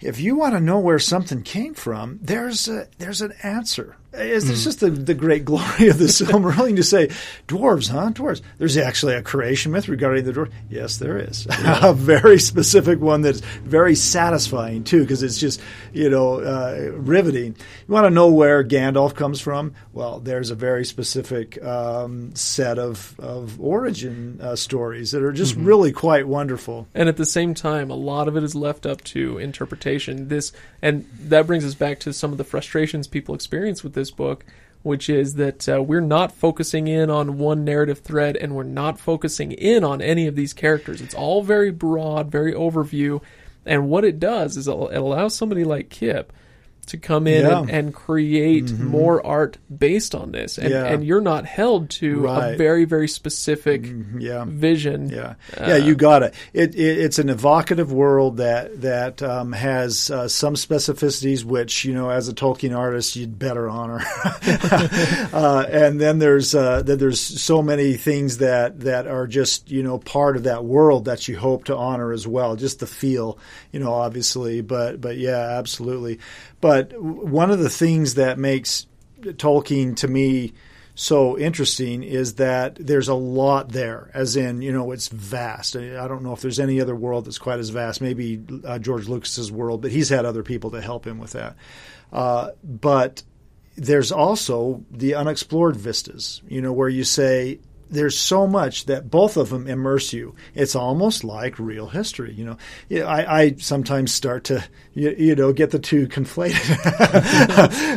if 0.00 0.20
you 0.20 0.34
want 0.34 0.54
to 0.54 0.60
know 0.60 0.80
where 0.80 0.98
something 0.98 1.42
came 1.42 1.74
from, 1.74 2.18
there's 2.22 2.66
a 2.66 2.88
there's 2.98 3.22
an 3.22 3.32
answer, 3.44 3.96
It's, 4.16 4.48
it's 4.48 4.64
just 4.64 4.80
the, 4.80 4.90
the 4.90 5.14
great 5.14 5.44
glory 5.44 5.88
of 5.88 5.98
this 5.98 6.18
the 6.18 6.26
Silmarillion 6.26 6.76
to 6.76 6.82
say, 6.82 7.08
dwarves, 7.48 7.88
huh? 7.88 8.10
Dwarves. 8.10 8.40
There's 8.58 8.76
actually 8.76 9.14
a 9.14 9.22
creation 9.22 9.72
myth 9.72 9.88
regarding 9.88 10.24
the 10.24 10.32
dwarves. 10.32 10.52
Yes, 10.70 10.98
there 10.98 11.18
is. 11.18 11.46
a 11.64 11.92
very 11.92 12.38
specific 12.38 13.00
one 13.00 13.22
that's 13.22 13.40
very 13.40 13.94
satisfying, 13.94 14.84
too, 14.84 15.00
because 15.00 15.22
it's 15.22 15.38
just, 15.38 15.60
you 15.92 16.08
know, 16.08 16.40
uh, 16.40 16.92
riveting. 16.94 17.56
You 17.86 17.94
want 17.94 18.06
to 18.06 18.10
know 18.10 18.28
where 18.28 18.64
Gandalf 18.64 19.14
comes 19.14 19.40
from? 19.40 19.74
Well, 19.92 20.20
there's 20.20 20.50
a 20.50 20.54
very 20.54 20.84
specific 20.84 21.62
um, 21.62 22.34
set 22.34 22.78
of, 22.78 23.18
of 23.18 23.60
origin 23.60 24.40
uh, 24.40 24.56
stories 24.56 25.10
that 25.10 25.22
are 25.22 25.32
just 25.32 25.56
really 25.56 25.92
quite 25.92 26.28
wonderful. 26.28 26.88
And 26.94 27.08
at 27.08 27.16
the 27.16 27.26
same 27.26 27.54
time, 27.54 27.90
a 27.90 27.94
lot 27.94 28.28
of 28.28 28.36
it 28.36 28.44
is 28.44 28.54
left 28.54 28.86
up 28.86 29.02
to 29.04 29.38
interpretation. 29.38 30.28
This 30.28 30.52
and 30.84 31.06
that 31.18 31.46
brings 31.46 31.64
us 31.64 31.74
back 31.74 31.98
to 32.00 32.12
some 32.12 32.30
of 32.30 32.36
the 32.36 32.44
frustrations 32.44 33.06
people 33.08 33.34
experience 33.34 33.82
with 33.82 33.94
this 33.94 34.10
book, 34.10 34.44
which 34.82 35.08
is 35.08 35.36
that 35.36 35.66
uh, 35.66 35.82
we're 35.82 36.02
not 36.02 36.30
focusing 36.30 36.88
in 36.88 37.08
on 37.08 37.38
one 37.38 37.64
narrative 37.64 38.00
thread, 38.00 38.36
and 38.36 38.54
we're 38.54 38.64
not 38.64 39.00
focusing 39.00 39.52
in 39.52 39.82
on 39.82 40.02
any 40.02 40.26
of 40.26 40.36
these 40.36 40.52
characters. 40.52 41.00
It's 41.00 41.14
all 41.14 41.42
very 41.42 41.70
broad, 41.70 42.30
very 42.30 42.52
overview, 42.52 43.22
and 43.64 43.88
what 43.88 44.04
it 44.04 44.20
does 44.20 44.58
is 44.58 44.68
it 44.68 44.74
allows 44.74 45.34
somebody 45.34 45.64
like 45.64 45.88
Kip 45.88 46.34
to 46.86 46.96
come 46.98 47.26
in 47.26 47.44
Yeah. 47.44 47.60
and, 47.60 47.70
and 47.70 47.94
create 47.94 48.70
more 48.78 49.24
art 49.26 49.58
based 49.76 50.14
on 50.14 50.32
this, 50.32 50.58
and, 50.58 50.70
Yeah. 50.70 50.86
and 50.86 51.04
you're 51.04 51.20
not 51.20 51.46
held 51.46 51.90
to 51.90 52.26
a 52.28 52.56
very, 52.56 52.84
very 52.84 53.08
specific 53.08 53.86
Yeah. 54.18 54.44
vision. 54.46 55.08
Yeah, 55.08 55.34
yeah, 55.58 55.76
you 55.76 55.94
got 55.94 56.22
it. 56.22 56.34
It, 56.52 56.74
it. 56.74 56.98
It's 56.98 57.18
an 57.18 57.28
evocative 57.28 57.92
world 57.92 58.38
that 58.38 58.80
that 58.82 59.22
um, 59.22 59.52
has 59.52 60.10
uh, 60.10 60.28
some 60.28 60.54
specificities, 60.54 61.44
which 61.44 61.84
you 61.84 61.94
know, 61.94 62.10
as 62.10 62.28
a 62.28 62.34
Tolkien 62.34 62.76
artist, 62.76 63.16
you'd 63.16 63.38
better 63.38 63.68
honor. 63.68 64.00
uh, 65.32 65.66
and 65.70 66.00
then 66.00 66.18
there's 66.18 66.54
uh, 66.54 66.82
then 66.82 66.98
there's 66.98 67.20
so 67.20 67.62
many 67.62 67.94
things 67.94 68.38
that 68.38 68.80
that 68.80 69.06
are 69.06 69.26
just 69.26 69.70
you 69.70 69.82
know 69.82 69.98
part 69.98 70.36
of 70.36 70.44
that 70.44 70.64
world 70.64 71.06
that 71.06 71.28
you 71.28 71.36
hope 71.36 71.64
to 71.64 71.76
honor 71.76 72.12
as 72.12 72.26
well. 72.26 72.56
Just 72.56 72.80
the 72.80 72.86
feel, 72.86 73.38
you 73.72 73.80
know, 73.80 73.92
obviously, 73.92 74.60
but 74.60 75.00
but 75.00 75.16
yeah, 75.16 75.58
absolutely. 75.58 76.18
But 76.64 76.98
one 76.98 77.50
of 77.50 77.58
the 77.58 77.68
things 77.68 78.14
that 78.14 78.38
makes 78.38 78.86
Tolkien 79.20 79.96
to 79.96 80.08
me 80.08 80.54
so 80.94 81.38
interesting 81.38 82.02
is 82.02 82.36
that 82.36 82.76
there's 82.76 83.08
a 83.08 83.14
lot 83.14 83.72
there, 83.72 84.10
as 84.14 84.34
in, 84.34 84.62
you 84.62 84.72
know, 84.72 84.90
it's 84.90 85.08
vast. 85.08 85.76
I 85.76 86.08
don't 86.08 86.22
know 86.22 86.32
if 86.32 86.40
there's 86.40 86.58
any 86.58 86.80
other 86.80 86.96
world 86.96 87.26
that's 87.26 87.36
quite 87.36 87.58
as 87.58 87.68
vast. 87.68 88.00
Maybe 88.00 88.42
uh, 88.64 88.78
George 88.78 89.08
Lucas's 89.08 89.52
world, 89.52 89.82
but 89.82 89.90
he's 89.90 90.08
had 90.08 90.24
other 90.24 90.42
people 90.42 90.70
to 90.70 90.80
help 90.80 91.06
him 91.06 91.18
with 91.18 91.32
that. 91.32 91.54
Uh, 92.10 92.52
but 92.62 93.22
there's 93.76 94.10
also 94.10 94.82
the 94.90 95.16
unexplored 95.16 95.76
vistas, 95.76 96.40
you 96.48 96.62
know, 96.62 96.72
where 96.72 96.88
you 96.88 97.04
say, 97.04 97.58
there's 97.90 98.18
so 98.18 98.46
much 98.46 98.86
that 98.86 99.10
both 99.10 99.36
of 99.36 99.50
them 99.50 99.66
immerse 99.66 100.12
you. 100.12 100.34
It's 100.54 100.74
almost 100.74 101.24
like 101.24 101.58
real 101.58 101.88
history, 101.88 102.32
you 102.32 102.44
know. 102.44 103.06
I, 103.06 103.42
I 103.42 103.54
sometimes 103.58 104.12
start 104.12 104.44
to, 104.44 104.64
you, 104.94 105.14
you 105.16 105.34
know, 105.34 105.52
get 105.52 105.70
the 105.70 105.78
two 105.78 106.06
conflated. 106.08 106.64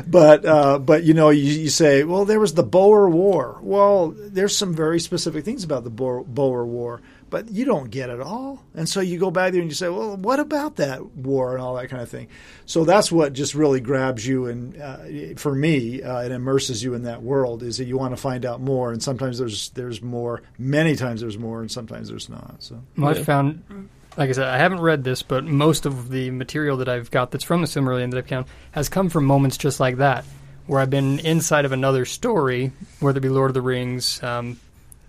but 0.12 0.46
uh, 0.46 0.80
but 0.80 1.04
you 1.04 1.14
know, 1.14 1.30
you, 1.30 1.44
you 1.44 1.70
say, 1.70 2.04
well, 2.04 2.26
there 2.26 2.40
was 2.40 2.54
the 2.54 2.64
Boer 2.64 3.10
War. 3.10 3.60
Well, 3.62 4.14
there's 4.16 4.56
some 4.56 4.74
very 4.74 5.00
specific 5.00 5.46
things 5.46 5.64
about 5.64 5.84
the 5.84 5.90
Boer, 5.90 6.24
Boer 6.24 6.66
War, 6.66 7.02
but 7.30 7.50
you 7.50 7.66
don't 7.66 7.90
get 7.92 8.10
it 8.10 8.22
all. 8.22 8.64
And 8.74 8.88
so 8.88 9.02
you 9.02 9.20
go 9.20 9.32
back 9.32 9.52
there 9.52 9.62
and 9.62 9.70
you 9.70 9.76
say, 9.76 9.90
well, 9.90 10.16
what 10.18 10.40
about 10.40 10.78
that 10.78 11.06
war 11.16 11.54
and 11.54 11.62
all 11.62 11.76
that 11.76 11.90
kind 11.90 12.02
of 12.02 12.10
thing. 12.10 12.28
So 12.66 12.84
that's 12.86 13.12
what 13.12 13.34
just 13.34 13.54
really 13.56 13.80
grabs 13.80 14.26
you, 14.26 14.46
and 14.48 14.82
uh, 14.82 14.98
for 15.38 15.54
me, 15.54 16.02
uh, 16.04 16.22
it 16.22 16.32
immerses 16.32 16.84
you 16.84 16.94
in 16.94 17.04
that 17.04 17.22
world. 17.22 17.64
Is 17.64 17.78
that 17.78 17.86
you 17.86 17.98
want 17.98 18.16
to 18.16 18.22
find 18.22 18.46
out 18.46 18.62
more, 18.62 18.92
and 18.92 19.02
sometimes 19.02 19.40
there's 19.40 19.70
there's 19.70 20.02
more. 20.02 20.42
Many 20.58 20.96
times 20.96 21.22
there's 21.22 21.38
more, 21.38 21.62
and 21.62 21.72
sometimes 21.72 22.10
there's 22.10 22.30
not. 22.30 22.56
So 22.60 22.82
Well, 22.98 23.14
Yeah. 23.14 23.20
I've 23.20 23.26
found, 23.26 23.90
like 24.18 24.30
I 24.30 24.34
said, 24.34 24.48
I 24.48 24.58
haven't 24.58 24.82
read 24.82 25.04
this, 25.04 25.22
but 25.24 25.44
most 25.46 25.86
of 25.86 26.10
the 26.10 26.32
material 26.32 26.78
that 26.78 26.90
I've 26.90 27.12
got 27.12 27.32
that's 27.32 27.44
from 27.44 27.62
the 27.62 27.68
Silmarillion 27.68 28.12
that 28.12 28.18
I've 28.18 28.28
found 28.28 28.46
has 28.72 28.90
come 28.90 29.10
from 29.10 29.26
moments 29.26 29.58
just 29.58 29.80
like 29.80 29.98
that, 29.98 30.26
where 30.66 30.80
I've 30.80 30.90
been 30.90 31.20
inside 31.20 31.66
of 31.66 31.72
another 31.72 32.06
story, 32.06 32.72
whether 33.00 33.18
it 33.18 33.22
be 33.22 33.30
Lord 33.30 33.50
of 33.50 33.54
the 33.54 33.62
Rings. 33.62 34.22
Um, 34.24 34.60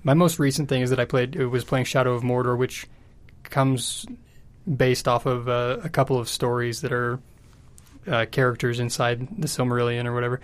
my 0.09 0.15
most 0.15 0.39
recent 0.39 0.71
thing 0.71 0.81
is 0.81 0.89
that 0.89 0.99
I 0.99 1.05
played 1.05 1.37
it 1.37 1.45
was 1.49 1.65
playing 1.65 1.85
Shadow 1.85 2.15
of 2.15 2.23
Mordor, 2.23 2.57
which 2.57 2.87
comes 3.45 4.07
based 4.67 5.07
off 5.07 5.27
of 5.27 5.51
uh, 5.51 5.81
a 5.85 5.91
couple 5.91 6.19
of 6.19 6.31
stories 6.31 6.81
that 6.81 6.95
are 6.95 7.21
uh, 8.07 8.25
characters 8.31 8.81
inside 8.81 9.29
the 9.39 9.47
Silmarillion 9.47 10.07
or 10.07 10.15
whatever. 10.15 10.41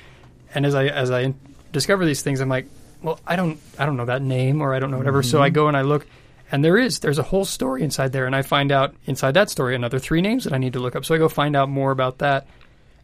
And 0.55 0.67
as 0.67 0.75
I 0.75 0.89
as 0.89 1.11
I 1.11 1.33
discover 1.73 2.05
these 2.05 2.21
things, 2.21 2.41
I'm 2.41 2.51
like, 2.51 2.67
well, 3.01 3.19
I 3.27 3.37
don't 3.37 3.59
I 3.79 3.87
don't 3.87 3.97
know 3.97 4.05
that 4.05 4.21
name 4.21 4.61
or 4.61 4.75
I 4.75 4.81
don't 4.81 4.91
know 4.91 4.99
whatever. 4.99 5.23
So 5.23 5.41
I 5.41 5.49
go 5.49 5.67
and 5.67 5.79
I 5.79 5.81
look, 5.81 6.07
and 6.53 6.63
there 6.63 6.77
is 6.77 6.99
there's 6.99 7.19
a 7.19 7.23
whole 7.23 7.47
story 7.47 7.83
inside 7.83 8.13
there, 8.13 8.27
and 8.27 8.37
I 8.37 8.43
find 8.43 8.71
out 8.71 8.95
inside 9.07 9.33
that 9.33 9.49
story 9.49 9.75
another 9.75 9.99
three 9.99 10.21
names 10.21 10.45
that 10.45 10.53
I 10.53 10.59
need 10.59 10.75
to 10.75 10.79
look 10.79 10.95
up. 10.95 11.07
So 11.07 11.15
I 11.15 11.19
go 11.19 11.31
find 11.31 11.57
out 11.57 11.71
more 11.71 11.91
about 11.91 12.19
that. 12.19 12.47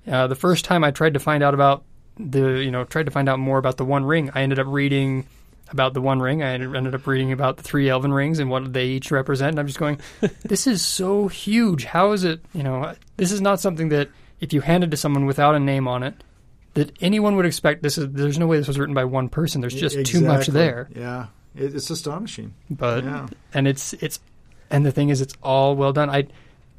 Uh, 0.06 0.26
the 0.26 0.34
first 0.34 0.66
time 0.66 0.84
I 0.84 0.90
tried 0.90 1.14
to 1.14 1.20
find 1.20 1.42
out 1.42 1.54
about 1.54 1.84
the 2.18 2.62
you 2.62 2.70
know 2.70 2.84
tried 2.84 3.06
to 3.06 3.12
find 3.12 3.30
out 3.30 3.38
more 3.38 3.56
about 3.56 3.78
the 3.78 3.86
One 3.86 4.04
Ring, 4.04 4.30
I 4.34 4.42
ended 4.42 4.58
up 4.58 4.66
reading 4.68 5.26
about 5.70 5.94
the 5.94 6.00
One 6.00 6.20
Ring. 6.20 6.42
I 6.42 6.52
ended 6.52 6.94
up 6.94 7.06
reading 7.06 7.32
about 7.32 7.56
the 7.56 7.62
three 7.62 7.88
Elven 7.88 8.12
rings 8.12 8.38
and 8.38 8.50
what 8.50 8.72
they 8.72 8.86
each 8.86 9.10
represent. 9.10 9.50
And 9.50 9.60
I'm 9.60 9.66
just 9.66 9.78
going, 9.78 10.00
this 10.42 10.66
is 10.66 10.84
so 10.84 11.28
huge. 11.28 11.84
How 11.84 12.12
is 12.12 12.24
it? 12.24 12.40
You 12.54 12.62
know, 12.62 12.94
this 13.16 13.32
is 13.32 13.40
not 13.40 13.60
something 13.60 13.88
that 13.90 14.08
if 14.40 14.52
you 14.52 14.60
handed 14.60 14.90
to 14.90 14.96
someone 14.96 15.26
without 15.26 15.54
a 15.54 15.60
name 15.60 15.86
on 15.88 16.02
it, 16.02 16.14
that 16.74 16.92
anyone 17.00 17.36
would 17.36 17.46
expect. 17.46 17.82
This 17.82 17.98
is 17.98 18.08
there's 18.12 18.38
no 18.38 18.46
way 18.46 18.56
this 18.58 18.68
was 18.68 18.78
written 18.78 18.94
by 18.94 19.04
one 19.04 19.28
person. 19.28 19.60
There's 19.60 19.74
just 19.74 20.04
too 20.06 20.20
much 20.20 20.46
there. 20.46 20.88
Yeah, 20.94 21.26
it, 21.56 21.74
it's 21.74 21.90
astonishing. 21.90 22.54
But 22.70 23.04
Yeah. 23.04 23.26
and 23.52 23.66
it's 23.66 23.92
it's 23.94 24.20
and 24.70 24.86
the 24.86 24.92
thing 24.92 25.08
is, 25.08 25.20
it's 25.20 25.34
all 25.42 25.74
well 25.74 25.92
done. 25.92 26.08
I 26.10 26.28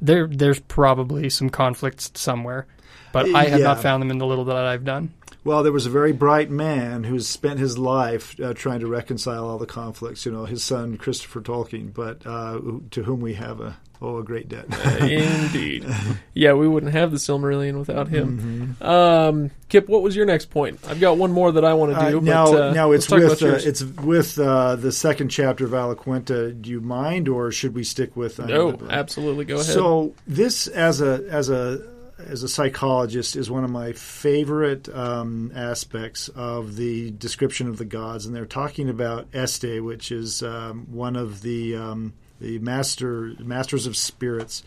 there 0.00 0.26
there's 0.26 0.60
probably 0.60 1.28
some 1.30 1.50
conflicts 1.50 2.10
somewhere, 2.14 2.66
but 3.12 3.28
uh, 3.28 3.36
I 3.36 3.44
have 3.44 3.60
not 3.60 3.80
found 3.82 4.00
them 4.02 4.10
in 4.10 4.16
the 4.18 4.26
little 4.26 4.46
that 4.46 4.56
I've 4.56 4.84
done. 4.84 5.12
Well, 5.44 5.62
there 5.62 5.72
was 5.72 5.86
a 5.86 5.90
very 5.90 6.12
bright 6.12 6.50
man 6.50 7.02
who's 7.04 7.26
spent 7.28 7.58
his 7.58 7.76
life 7.76 8.38
uh, 8.40 8.54
trying 8.54 8.80
to 8.80 8.86
reconcile 8.86 9.48
all 9.48 9.58
the 9.58 9.66
conflicts. 9.66 10.24
You 10.24 10.32
know, 10.32 10.44
his 10.44 10.62
son 10.62 10.96
Christopher 10.96 11.40
Tolkien, 11.40 11.92
but 11.92 12.24
uh, 12.24 12.60
to 12.92 13.02
whom 13.02 13.20
we 13.20 13.34
have 13.34 13.60
a 13.60 13.76
oh 14.00 14.18
a 14.18 14.22
great 14.22 14.48
debt. 14.48 14.66
Indeed. 15.00 15.84
Yeah, 16.34 16.54
we 16.54 16.66
wouldn't 16.66 16.92
have 16.92 17.10
the 17.10 17.18
Silmarillion 17.18 17.78
without 17.78 18.08
him. 18.08 18.78
Mm-hmm. 18.80 18.82
Um, 18.82 19.50
Kip, 19.68 19.86
what 19.86 20.02
was 20.02 20.16
your 20.16 20.24
next 20.24 20.46
point? 20.46 20.80
I've 20.88 20.98
got 20.98 21.18
one 21.18 21.30
more 21.30 21.52
that 21.52 21.64
I 21.64 21.74
want 21.74 21.92
to 21.92 21.98
Uh, 21.98 22.10
do. 22.10 22.20
now, 22.22 22.46
but, 22.50 22.62
uh, 22.62 22.72
now 22.72 22.92
it's 22.92 23.10
with 23.10 23.42
uh, 23.42 23.58
it's 23.60 23.82
with 23.82 24.38
uh, 24.38 24.76
the 24.76 24.92
second 24.92 25.28
chapter 25.28 25.66
of 25.66 25.72
Valaquenta. 25.72 26.60
Do 26.60 26.70
you 26.70 26.80
mind, 26.80 27.28
or 27.28 27.52
should 27.52 27.74
we 27.74 27.84
stick 27.84 28.16
with? 28.16 28.40
uh, 28.40 28.46
no, 28.46 28.78
absolutely. 28.88 29.44
Go 29.44 29.56
ahead. 29.56 29.66
So 29.66 30.14
this, 30.26 30.68
as 30.68 31.02
a 31.02 31.24
as 31.28 31.50
a 31.50 31.91
as 32.26 32.42
a 32.42 32.48
psychologist, 32.48 33.36
is 33.36 33.50
one 33.50 33.64
of 33.64 33.70
my 33.70 33.92
favorite 33.92 34.88
um, 34.88 35.52
aspects 35.54 36.28
of 36.28 36.76
the 36.76 37.10
description 37.12 37.68
of 37.68 37.78
the 37.78 37.84
gods, 37.84 38.26
and 38.26 38.34
they're 38.34 38.46
talking 38.46 38.88
about 38.88 39.28
Este, 39.32 39.80
which 39.80 40.12
is 40.12 40.42
um, 40.42 40.86
one 40.90 41.16
of 41.16 41.42
the 41.42 41.76
um, 41.76 42.12
the 42.40 42.58
master 42.58 43.34
masters 43.38 43.86
of 43.86 43.96
spirits, 43.96 44.62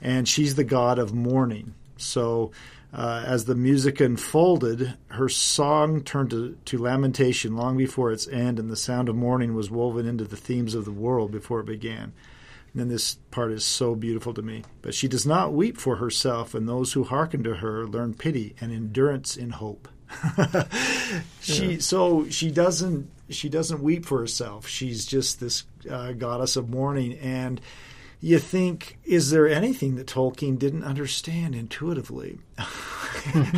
and 0.00 0.28
she's 0.28 0.54
the 0.54 0.64
god 0.64 0.98
of 0.98 1.14
mourning. 1.14 1.74
So. 1.96 2.52
Uh, 2.94 3.22
as 3.26 3.44
the 3.44 3.54
music 3.54 4.00
unfolded, 4.00 4.94
her 5.08 5.28
song 5.28 6.02
turned 6.02 6.30
to, 6.30 6.56
to 6.64 6.78
lamentation 6.78 7.54
long 7.54 7.76
before 7.76 8.10
its 8.10 8.26
end, 8.28 8.58
and 8.58 8.70
the 8.70 8.76
sound 8.76 9.10
of 9.10 9.16
mourning 9.16 9.54
was 9.54 9.70
woven 9.70 10.06
into 10.06 10.24
the 10.24 10.36
themes 10.36 10.74
of 10.74 10.86
the 10.86 10.92
world 10.92 11.30
before 11.30 11.60
it 11.60 11.66
began. 11.66 12.12
And 12.76 12.82
then 12.82 12.88
this 12.88 13.14
part 13.30 13.52
is 13.52 13.64
so 13.64 13.94
beautiful 13.94 14.34
to 14.34 14.42
me. 14.42 14.62
But 14.82 14.94
she 14.94 15.08
does 15.08 15.24
not 15.24 15.54
weep 15.54 15.78
for 15.78 15.96
herself, 15.96 16.54
and 16.54 16.68
those 16.68 16.92
who 16.92 17.04
hearken 17.04 17.42
to 17.44 17.54
her 17.54 17.86
learn 17.86 18.12
pity 18.12 18.54
and 18.60 18.70
endurance 18.70 19.34
in 19.34 19.48
hope. 19.48 19.88
she 21.40 21.80
so 21.80 22.28
she 22.28 22.50
doesn't 22.50 23.10
she 23.30 23.48
doesn't 23.48 23.80
weep 23.80 24.04
for 24.04 24.18
herself. 24.18 24.68
She's 24.68 25.06
just 25.06 25.40
this 25.40 25.64
uh, 25.90 26.12
goddess 26.12 26.56
of 26.56 26.68
mourning, 26.68 27.14
and 27.14 27.62
you 28.20 28.38
think, 28.38 28.98
is 29.04 29.30
there 29.30 29.46
anything 29.46 29.96
that 29.96 30.06
Tolkien 30.06 30.58
didn't 30.58 30.84
understand 30.84 31.54
intuitively? 31.54 32.38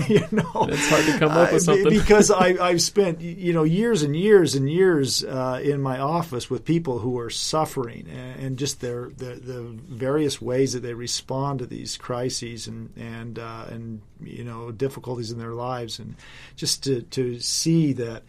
you 0.08 0.26
know, 0.32 0.66
It's 0.68 0.88
hard 0.88 1.04
to 1.06 1.18
come 1.18 1.30
up 1.30 1.52
with 1.52 1.62
something. 1.62 1.88
because 1.88 2.30
I, 2.30 2.48
I've 2.60 2.82
spent 2.82 3.20
you 3.20 3.52
know 3.52 3.62
years 3.62 4.02
and 4.02 4.16
years 4.16 4.54
and 4.54 4.68
years 4.68 5.22
uh, 5.22 5.60
in 5.62 5.80
my 5.80 5.98
office 5.98 6.50
with 6.50 6.64
people 6.64 6.98
who 6.98 7.18
are 7.18 7.30
suffering 7.30 8.08
and, 8.10 8.40
and 8.40 8.58
just 8.58 8.80
their 8.80 9.10
the, 9.16 9.34
the 9.36 9.62
various 9.88 10.42
ways 10.42 10.72
that 10.72 10.80
they 10.80 10.94
respond 10.94 11.60
to 11.60 11.66
these 11.66 11.96
crises 11.96 12.66
and 12.66 12.92
and 12.96 13.38
uh, 13.38 13.66
and 13.68 14.00
you 14.22 14.42
know 14.42 14.72
difficulties 14.72 15.30
in 15.30 15.38
their 15.38 15.54
lives 15.54 15.98
and 15.98 16.16
just 16.56 16.82
to 16.84 17.02
to 17.02 17.38
see 17.38 17.92
that 17.92 18.22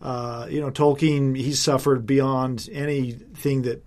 uh, 0.00 0.46
you 0.48 0.60
know, 0.60 0.70
Tolkien, 0.70 1.36
he 1.36 1.52
suffered 1.52 2.06
beyond 2.06 2.68
anything 2.72 3.62
that 3.62 3.82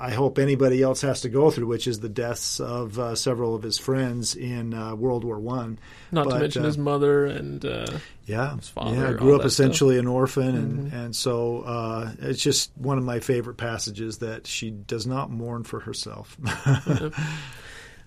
I 0.00 0.10
hope 0.10 0.38
anybody 0.38 0.80
else 0.82 1.02
has 1.02 1.20
to 1.22 1.28
go 1.28 1.50
through, 1.50 1.66
which 1.66 1.86
is 1.86 2.00
the 2.00 2.08
deaths 2.08 2.58
of 2.58 2.98
uh, 2.98 3.14
several 3.14 3.54
of 3.54 3.62
his 3.62 3.76
friends 3.76 4.34
in 4.34 4.72
uh, 4.72 4.94
World 4.94 5.24
War 5.24 5.38
One. 5.38 5.78
Not 6.10 6.24
But, 6.24 6.34
to 6.34 6.40
mention 6.40 6.62
uh, 6.62 6.66
his 6.66 6.78
mother 6.78 7.26
and 7.26 7.62
uh, 7.64 7.86
Yeah, 8.26 8.56
his 8.56 8.68
father, 8.70 8.96
yeah, 8.96 9.12
grew 9.12 9.36
up 9.36 9.44
essentially 9.44 9.98
an 9.98 10.06
orphan, 10.06 10.56
and 10.56 10.90
Mhm. 10.90 11.04
and 11.04 11.16
so 11.16 11.60
uh, 11.66 12.12
it's 12.20 12.40
just 12.42 12.70
one 12.76 12.96
of 12.96 13.04
my 13.04 13.20
favorite 13.20 13.58
passages 13.58 14.18
that 14.18 14.46
she 14.46 14.70
does 14.70 15.06
not 15.06 15.30
mourn 15.30 15.64
for 15.64 15.80
herself. 15.80 16.36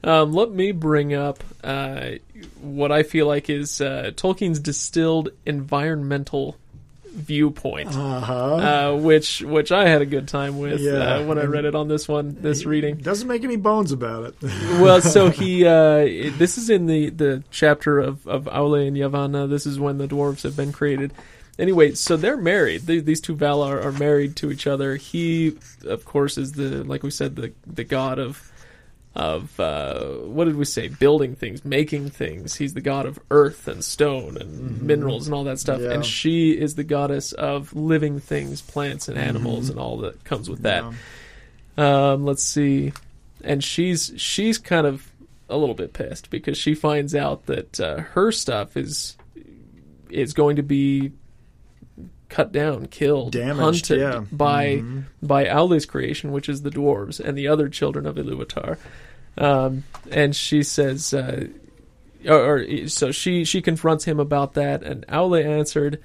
Um, 0.04 0.34
let 0.34 0.52
me 0.52 0.72
bring 0.72 1.16
up 1.16 1.44
uh, 1.64 2.12
what 2.62 2.92
I 2.92 3.02
feel 3.02 3.26
like 3.26 3.50
is 3.50 3.82
uh, 3.82 4.12
Tolkien's 4.16 4.60
distilled 4.60 5.30
environmental 5.48 6.58
viewpoint, 7.16 7.96
uh-huh. 7.96 8.56
uh, 8.56 8.96
which 8.96 9.42
which 9.42 9.72
I 9.72 9.88
had 9.88 10.02
a 10.02 10.06
good 10.06 10.28
time 10.28 10.60
with 10.60 10.82
Yeah, 10.82 10.92
uh, 10.92 11.26
when 11.26 11.38
I 11.40 11.46
read 11.46 11.66
it 11.66 11.74
on 11.74 11.88
this 11.88 12.08
one, 12.08 12.38
this 12.40 12.66
reading. 12.66 12.98
Doesn't 12.98 13.28
make 13.28 13.44
any 13.44 13.56
bones 13.56 13.92
about 13.92 14.26
it. 14.26 14.36
well, 14.80 15.02
so 15.02 15.30
he 15.30 15.66
uh, 15.66 16.32
this 16.38 16.58
is 16.58 16.70
in 16.70 16.86
the 16.86 17.10
the 17.10 17.44
chapter 17.52 18.00
of 18.00 18.28
of 18.28 18.46
Aule 18.46 18.88
and 18.88 18.98
Yavanna. 18.98 19.50
This 19.50 19.66
is 19.66 19.80
when 19.80 19.98
the 19.98 20.08
dwarves 20.08 20.44
have 20.44 20.56
been 20.56 20.72
created. 20.72 21.14
Anyway, 21.58 21.94
so 21.94 22.18
they're 22.18 22.38
married. 22.38 22.86
Th 22.86 23.04
these 23.04 23.22
two 23.22 23.36
Valar 23.36 23.84
are 23.84 23.94
married 23.94 24.36
to 24.38 24.52
each 24.52 24.68
other. 24.68 24.98
He, 24.98 25.58
of 25.86 26.04
course, 26.04 26.38
is 26.38 26.52
the 26.54 26.84
like 26.84 27.04
we 27.04 27.12
said 27.12 27.36
the 27.36 27.54
the 27.66 27.86
god 27.86 28.20
of 28.20 28.52
of 29.16 29.58
uh, 29.60 30.04
what 30.04 30.46
did 30.46 30.58
we 30.58 30.66
say? 30.66 30.90
Building 30.90 31.36
things, 31.36 31.64
making 31.64 32.10
things. 32.10 32.56
He's 32.56 32.74
the 32.74 32.82
god 32.82 33.06
of 33.06 33.18
earth 33.32 33.68
and 33.68 33.84
stone 33.84 34.38
and 34.38 34.82
minerals 34.82 35.28
and 35.28 35.34
all 35.34 35.46
that 35.46 35.60
stuff. 35.60 35.80
Yeah. 35.80 35.92
And 35.92 36.06
she 36.06 36.52
is 36.52 36.76
the 36.76 36.84
goddess 36.84 37.32
of 37.32 37.74
living 37.74 38.20
things, 38.20 38.62
plants 38.62 39.08
and 39.08 39.18
animals, 39.18 39.70
and 39.70 39.80
all 39.80 39.98
that 40.00 40.24
comes 40.26 40.50
with 40.50 40.64
that. 40.64 40.84
Yeah. 41.78 42.12
Um, 42.12 42.26
let's 42.26 42.44
see, 42.44 42.94
and 43.44 43.64
she's 43.64 44.14
she's 44.18 44.58
kind 44.58 44.88
of 44.88 45.12
a 45.50 45.58
little 45.58 45.76
bit 45.76 45.94
pissed 45.94 46.30
because 46.30 46.58
she 46.58 46.74
finds 46.76 47.16
out 47.16 47.46
that 47.46 47.80
uh, 47.80 47.98
her 47.98 48.32
stuff 48.32 48.76
is 48.76 49.18
is 50.10 50.34
going 50.34 50.58
to 50.58 50.64
be 50.64 51.12
cut 52.36 52.52
down, 52.52 52.88
killed, 52.88 53.32
Damaged, 53.32 53.88
hunted 53.88 54.00
yeah. 54.00 54.24
by 54.32 54.78
Mhm. 54.78 55.04
by 55.22 55.46
Aule's 55.46 55.86
creation, 55.86 56.32
which 56.32 56.50
is 56.50 56.62
the 56.62 56.70
dwarves 56.70 57.20
and 57.20 57.38
the 57.38 57.48
other 57.48 57.70
children 57.70 58.06
of 58.06 58.16
Iluvatar. 58.18 58.78
Um, 59.38 59.84
and 60.12 60.36
she 60.36 60.64
says, 60.64 61.14
uh, 61.14 61.48
or, 62.28 62.58
or 62.58 62.88
so 62.88 63.12
she 63.12 63.44
she 63.46 63.62
confronts 63.62 64.06
him 64.06 64.20
about 64.20 64.54
that, 64.56 64.84
and 64.84 65.06
Aule 65.08 65.44
answered. 65.44 66.00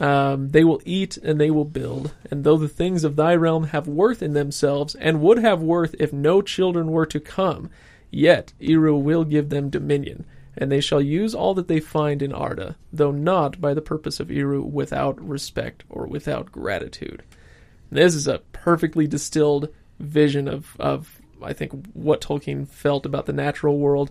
Um, 0.00 0.50
they 0.50 0.62
will 0.62 0.80
eat 0.84 1.16
and 1.16 1.40
they 1.40 1.50
will 1.50 1.64
build, 1.64 2.12
and 2.30 2.44
though 2.44 2.56
the 2.56 2.68
things 2.68 3.02
of 3.02 3.16
thy 3.16 3.34
realm 3.34 3.64
have 3.74 3.88
worth 3.88 4.22
in 4.22 4.34
themselves, 4.34 4.94
and 4.94 5.20
would 5.20 5.38
have 5.38 5.60
worth 5.60 5.96
if 5.98 6.12
no 6.12 6.42
children 6.42 6.92
were 6.92 7.06
to 7.06 7.18
come, 7.18 7.70
yet 8.08 8.52
Eru 8.60 8.94
will 8.94 9.24
give 9.24 9.48
them 9.48 9.68
dominion, 9.68 10.26
and 10.60 10.70
they 10.70 10.80
shall 10.80 11.00
use 11.00 11.34
all 11.34 11.54
that 11.54 11.68
they 11.68 11.80
find 11.80 12.22
in 12.22 12.32
Arda, 12.32 12.76
though 12.92 13.10
not 13.10 13.60
by 13.60 13.72
the 13.72 13.80
purpose 13.80 14.20
of 14.20 14.30
Eru 14.30 14.60
without 14.60 15.20
respect 15.26 15.82
or 15.88 16.06
without 16.06 16.52
gratitude. 16.52 17.22
This 17.90 18.14
is 18.14 18.28
a 18.28 18.42
perfectly 18.52 19.06
distilled 19.06 19.70
vision 19.98 20.46
of, 20.46 20.76
of 20.78 21.20
I 21.42 21.54
think 21.54 21.72
what 21.94 22.20
Tolkien 22.20 22.68
felt 22.68 23.06
about 23.06 23.24
the 23.24 23.32
natural 23.32 23.78
world. 23.78 24.10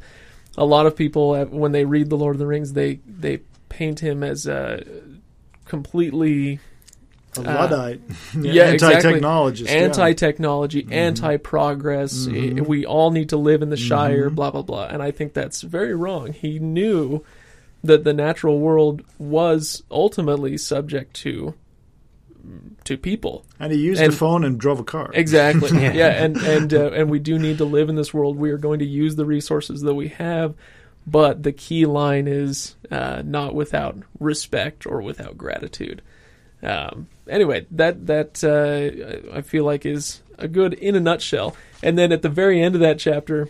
A 0.58 0.66
lot 0.66 0.88
of 0.88 0.96
people, 0.96 1.32
uh, 1.32 1.46
when 1.46 1.72
they 1.72 1.86
read 1.86 2.10
the 2.10 2.18
Lord 2.18 2.36
of 2.36 2.40
the 2.40 2.48
Rings, 2.48 2.74
they 2.74 3.00
they 3.08 3.42
paint 3.70 4.00
him 4.00 4.24
as 4.24 4.48
a 4.48 4.84
completely 5.66 6.60
A 7.38 7.42
Uh, 7.42 7.94
yeah, 8.42 8.72
exactly. 8.72 9.14
Anti-technologist. 9.14 9.66
yeah. 9.66 9.72
anti-technology, 9.72 10.88
anti-progress. 10.92 12.26
Mhm. 12.28 12.68
We 12.68 12.86
all 12.86 13.12
need 13.12 13.30
to 13.30 13.38
live 13.38 13.62
in 13.62 13.70
the 13.70 13.78
Shire, 13.78 14.30
Mhm. 14.30 14.36
blah 14.36 14.52
blah 14.52 14.64
blah. 14.64 14.88
And 14.88 15.02
I 15.04 15.12
think 15.12 15.34
that's 15.34 15.62
very 15.62 15.94
wrong. 15.96 16.34
He 16.34 16.60
knew 16.60 17.24
that 17.84 18.04
the 18.04 18.14
natural 18.14 18.60
world 18.60 19.04
was 19.20 19.84
ultimately 19.92 20.58
subject 20.58 21.14
to 21.18 21.54
to 22.86 22.98
people. 22.98 23.46
And 23.60 23.72
he 23.72 23.78
used 23.80 24.02
and- 24.02 24.12
a 24.12 24.16
phone 24.16 24.44
and 24.44 24.58
drove 24.60 24.80
a 24.80 24.84
car. 24.84 25.12
Exactly. 25.14 25.70
Yeah. 25.80 25.94
yeah. 26.02 26.24
and 26.24 26.38
and 26.38 26.74
uh, 26.74 26.92
and 26.92 27.10
we 27.10 27.20
do 27.20 27.38
need 27.38 27.60
to 27.60 27.66
live 27.66 27.90
in 27.90 27.96
this 27.96 28.14
world. 28.14 28.38
We 28.38 28.50
are 28.52 28.58
going 28.58 28.80
to 28.80 28.86
use 28.86 29.16
the 29.16 29.26
resources 29.26 29.82
that 29.82 29.94
we 29.94 30.08
have, 30.10 30.56
but 31.06 31.44
the 31.44 31.52
key 31.52 31.86
line 31.86 32.28
is 32.28 32.76
uh, 32.90 33.22
not 33.24 33.54
without 33.54 33.98
respect 34.20 34.88
or 34.88 35.02
without 35.02 35.38
gratitude. 35.38 36.02
Um, 36.64 37.08
anyway, 37.30 37.66
that 37.72 38.08
that 38.08 38.44
uh, 38.44 39.36
I 39.38 39.42
feel 39.42 39.64
like 39.64 39.86
is 39.86 40.22
a 40.38 40.48
good 40.48 40.74
in 40.74 40.96
a 40.96 41.00
nutshell. 41.00 41.56
And 41.82 41.98
then 41.98 42.12
at 42.12 42.22
the 42.22 42.30
very 42.30 42.62
end 42.62 42.76
of 42.76 42.82
that 42.82 43.00
chapter, 43.00 43.50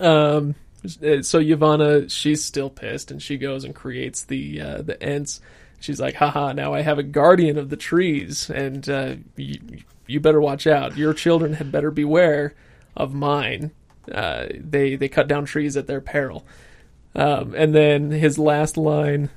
um, 0.00 0.54
so 0.84 1.40
Yavanna 1.40 2.10
she's 2.10 2.44
still 2.44 2.70
pissed, 2.70 3.10
and 3.10 3.22
she 3.22 3.36
goes 3.36 3.64
and 3.64 3.74
creates 3.74 4.24
the 4.24 4.60
uh, 4.60 4.82
the 4.82 5.02
Ents. 5.02 5.40
She's 5.80 6.00
like, 6.00 6.14
haha, 6.14 6.52
now 6.52 6.74
I 6.74 6.82
have 6.82 6.98
a 6.98 7.04
guardian 7.04 7.56
of 7.56 7.68
the 7.68 7.76
trees, 7.76 8.50
and 8.50 8.88
uh, 8.88 9.14
you, 9.36 9.60
you 10.06 10.20
better 10.20 10.40
watch 10.40 10.66
out. 10.66 10.96
Your 10.96 11.14
children 11.14 11.52
had 11.54 11.70
better 11.70 11.92
beware 11.92 12.54
of 12.96 13.14
mine. 13.14 13.70
Uh, 14.10 14.46
they 14.58 14.96
they 14.96 15.08
cut 15.08 15.28
down 15.28 15.44
trees 15.44 15.76
at 15.76 15.86
their 15.86 16.00
peril. 16.00 16.44
Um, 17.14 17.54
and 17.56 17.74
then 17.74 18.10
his 18.10 18.38
last 18.38 18.76
line, 18.76 19.30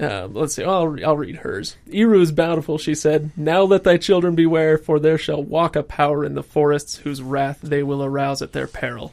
uh, 0.00 0.28
let's 0.30 0.54
see, 0.54 0.64
I'll, 0.64 0.96
I'll 1.04 1.16
read 1.16 1.36
hers. 1.36 1.76
Eru 1.92 2.20
is 2.20 2.32
bountiful, 2.32 2.78
she 2.78 2.94
said. 2.94 3.30
Now 3.36 3.62
let 3.62 3.84
thy 3.84 3.96
children 3.96 4.34
beware, 4.34 4.78
for 4.78 4.98
there 4.98 5.18
shall 5.18 5.42
walk 5.42 5.76
a 5.76 5.82
power 5.82 6.24
in 6.24 6.34
the 6.34 6.42
forests 6.42 6.96
whose 6.96 7.22
wrath 7.22 7.58
they 7.62 7.82
will 7.82 8.04
arouse 8.04 8.42
at 8.42 8.52
their 8.52 8.66
peril. 8.66 9.12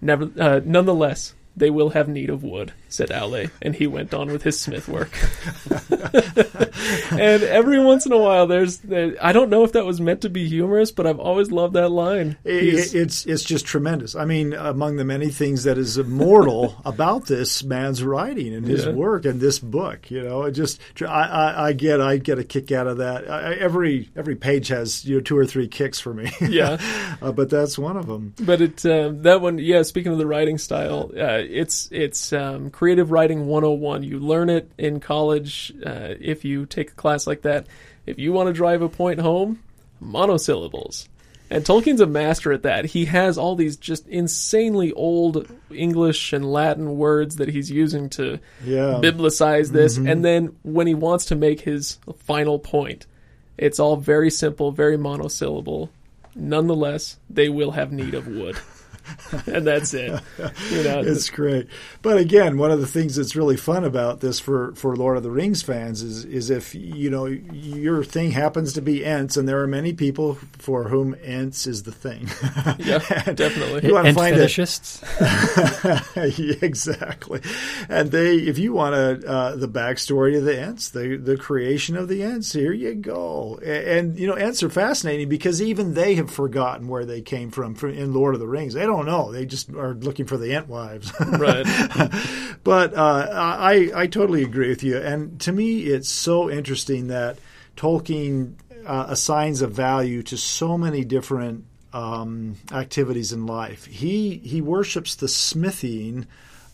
Never, 0.00 0.30
uh, 0.38 0.60
nonetheless, 0.64 1.34
they 1.56 1.70
will 1.70 1.90
have 1.90 2.08
need 2.08 2.30
of 2.30 2.42
wood, 2.42 2.72
said 2.92 3.08
Aule, 3.10 3.50
and 3.62 3.74
he 3.74 3.86
went 3.86 4.12
on 4.14 4.30
with 4.30 4.42
his 4.42 4.60
smith 4.60 4.88
work. 4.88 5.10
and 7.12 7.42
every 7.42 7.78
once 7.82 8.06
in 8.06 8.12
a 8.12 8.18
while, 8.18 8.46
there's, 8.46 8.78
there, 8.78 9.14
I 9.20 9.32
don't 9.32 9.50
know 9.50 9.64
if 9.64 9.72
that 9.72 9.84
was 9.86 10.00
meant 10.00 10.22
to 10.22 10.30
be 10.30 10.48
humorous, 10.48 10.90
but 10.92 11.06
I've 11.06 11.18
always 11.20 11.50
loved 11.50 11.74
that 11.74 11.88
line. 11.90 12.36
It- 12.44 12.94
it's 12.94 13.26
it's 13.26 13.42
just 13.44 13.66
tremendous. 13.66 14.14
I 14.14 14.24
mean, 14.24 14.52
among 14.52 14.96
the 14.96 15.04
many 15.04 15.28
things 15.28 15.64
that 15.64 15.78
is 15.78 15.98
immortal 15.98 16.76
about 16.84 17.26
this 17.26 17.62
man's 17.62 18.02
writing 18.02 18.54
and 18.54 18.66
his 18.66 18.84
Yeah. 18.86 18.92
work 18.92 19.24
and 19.24 19.40
this 19.40 19.58
book, 19.58 20.10
you 20.10 20.22
know, 20.22 20.44
it 20.44 20.52
just 20.52 20.80
I, 21.00 21.04
I, 21.04 21.66
I 21.68 21.72
get 21.72 22.00
I 22.00 22.16
get 22.16 22.38
a 22.38 22.44
kick 22.44 22.72
out 22.72 22.86
of 22.86 22.98
that. 22.98 23.30
I, 23.30 23.52
I- 23.52 23.54
every 23.54 24.08
every 24.16 24.36
page 24.36 24.68
has 24.68 25.04
you 25.04 25.16
know 25.16 25.20
two 25.20 25.36
or 25.36 25.46
three 25.46 25.68
kicks 25.68 25.98
for 26.00 26.12
me. 26.14 26.30
Yeah. 26.50 26.78
uh, 27.22 27.30
but 27.32 27.48
that's 27.50 27.78
one 27.78 27.96
of 27.96 28.06
them. 28.06 28.34
But 28.40 28.60
it 28.60 28.84
um, 28.86 29.22
that 29.22 29.40
one, 29.40 29.58
yeah. 29.58 29.82
Speaking 29.82 30.10
of 30.12 30.18
the 30.18 30.26
writing 30.26 30.58
style, 30.58 31.10
uh, 31.16 31.40
it's 31.48 31.88
it's 31.92 32.32
um, 32.32 32.70
creative 32.80 33.10
writing 33.10 33.46
101. 33.46 34.02
You 34.04 34.18
learn 34.18 34.48
it 34.48 34.72
in 34.78 35.00
college 35.00 35.70
uh, 35.84 36.14
if 36.18 36.46
you 36.46 36.64
take 36.64 36.92
a 36.92 36.94
class 36.94 37.26
like 37.26 37.42
that. 37.42 37.66
If 38.06 38.18
you 38.18 38.32
want 38.32 38.46
to 38.46 38.54
drive 38.54 38.80
a 38.80 38.88
point 38.88 39.20
home, 39.20 39.62
monosyllables. 40.00 41.06
And 41.50 41.62
Tolkien's 41.62 42.00
a 42.00 42.06
master 42.06 42.52
at 42.52 42.62
that. 42.62 42.86
He 42.86 43.04
has 43.04 43.36
all 43.36 43.54
these 43.54 43.76
just 43.76 44.08
insanely 44.08 44.92
old 44.94 45.46
English 45.70 46.32
and 46.32 46.50
Latin 46.50 46.96
words 46.96 47.36
that 47.36 47.50
he's 47.50 47.70
using 47.70 48.08
to 48.10 48.38
Yeah. 48.64 48.98
biblicize 49.02 49.72
this. 49.72 49.98
Mhm. 49.98 50.10
And 50.10 50.24
then 50.24 50.56
when 50.62 50.86
he 50.86 50.94
wants 50.94 51.26
to 51.26 51.36
make 51.36 51.60
his 51.60 51.98
final 52.16 52.58
point, 52.58 53.04
it's 53.58 53.78
all 53.78 53.96
very 53.96 54.30
simple, 54.30 54.72
very 54.72 54.96
monosyllable. 54.96 55.90
Nonetheless, 56.34 57.18
they 57.28 57.50
will 57.50 57.72
have 57.72 57.92
need 57.92 58.14
of 58.14 58.26
wood. 58.26 58.56
and 59.46 59.66
that's 59.66 59.94
it. 59.94 60.20
You 60.70 60.82
know, 60.82 61.00
it's 61.04 61.30
great. 61.30 61.66
But 62.02 62.18
again, 62.18 62.58
one 62.58 62.70
of 62.70 62.80
the 62.80 62.86
things 62.86 63.16
that's 63.16 63.36
really 63.36 63.56
fun 63.56 63.84
about 63.84 64.20
this 64.20 64.38
for, 64.40 64.74
for 64.74 64.96
Lord 64.96 65.16
of 65.16 65.22
the 65.22 65.30
Rings 65.30 65.62
fans 65.62 66.02
is 66.02 66.24
is 66.24 66.50
if 66.50 66.74
you 66.74 67.10
know 67.10 67.26
your 67.26 68.04
thing 68.04 68.30
happens 68.30 68.72
to 68.74 68.82
be 68.82 69.04
Ents, 69.04 69.36
and 69.36 69.48
there 69.48 69.60
are 69.62 69.66
many 69.66 69.92
people 69.92 70.34
for 70.58 70.84
whom 70.88 71.14
Ents 71.22 71.66
is 71.66 71.82
the 71.84 71.92
thing. 71.92 72.28
yeah, 72.78 72.98
definitely. 73.32 73.86
You 73.88 73.94
want 73.94 74.06
to 74.06 74.14
find 74.14 74.36
it 74.36 74.48
fetishists. 74.50 75.02
Yeah, 76.38 76.54
exactly. 76.62 77.40
And 77.88 78.10
they, 78.10 78.36
if 78.36 78.58
you 78.58 78.72
want 78.72 78.94
to 78.94 79.28
uh, 79.28 79.56
the 79.56 79.68
backstory 79.68 80.36
of 80.36 80.44
the 80.44 80.58
Ents, 80.60 80.90
the 80.90 81.16
the 81.16 81.36
creation 81.36 81.96
of 81.96 82.08
the 82.08 82.22
Ents, 82.22 82.52
here 82.52 82.72
you 82.72 82.94
go. 82.94 83.58
A- 83.62 83.98
And, 83.98 84.18
you 84.18 84.26
know, 84.26 84.34
Ents 84.34 84.62
are 84.62 84.70
fascinating 84.70 85.28
because 85.28 85.60
even 85.62 85.94
they 85.94 86.14
have 86.14 86.30
forgotten 86.30 86.88
where 86.88 87.04
they 87.04 87.20
came 87.20 87.50
from, 87.50 87.74
from 87.74 87.90
in 87.90 88.12
Lord 88.14 88.34
of 88.34 88.40
the 88.40 88.46
Rings. 88.48 88.74
They 88.74 88.86
don't 88.86 88.99
know. 89.06 89.32
They 89.32 89.46
just 89.46 89.70
are 89.70 89.94
looking 89.94 90.26
for 90.26 90.36
the 90.36 90.48
Entwives. 90.50 91.10
Right. 91.40 92.58
but 92.64 92.94
uh, 92.94 93.28
I 93.32 93.90
I 93.94 94.06
totally 94.06 94.42
agree 94.42 94.68
with 94.68 94.82
you. 94.82 94.98
And 94.98 95.40
to 95.42 95.52
me, 95.52 95.82
it's 95.82 96.08
so 96.08 96.50
interesting 96.50 97.08
that 97.08 97.38
Tolkien 97.76 98.54
uh, 98.86 99.06
assigns 99.08 99.62
a 99.62 99.66
value 99.66 100.22
to 100.24 100.36
so 100.36 100.76
many 100.76 101.04
different 101.04 101.64
um, 101.92 102.56
activities 102.72 103.32
in 103.32 103.46
life. 103.46 103.86
He 103.86 104.36
he 104.38 104.60
worships 104.60 105.14
the 105.14 105.28
smithing 105.28 106.26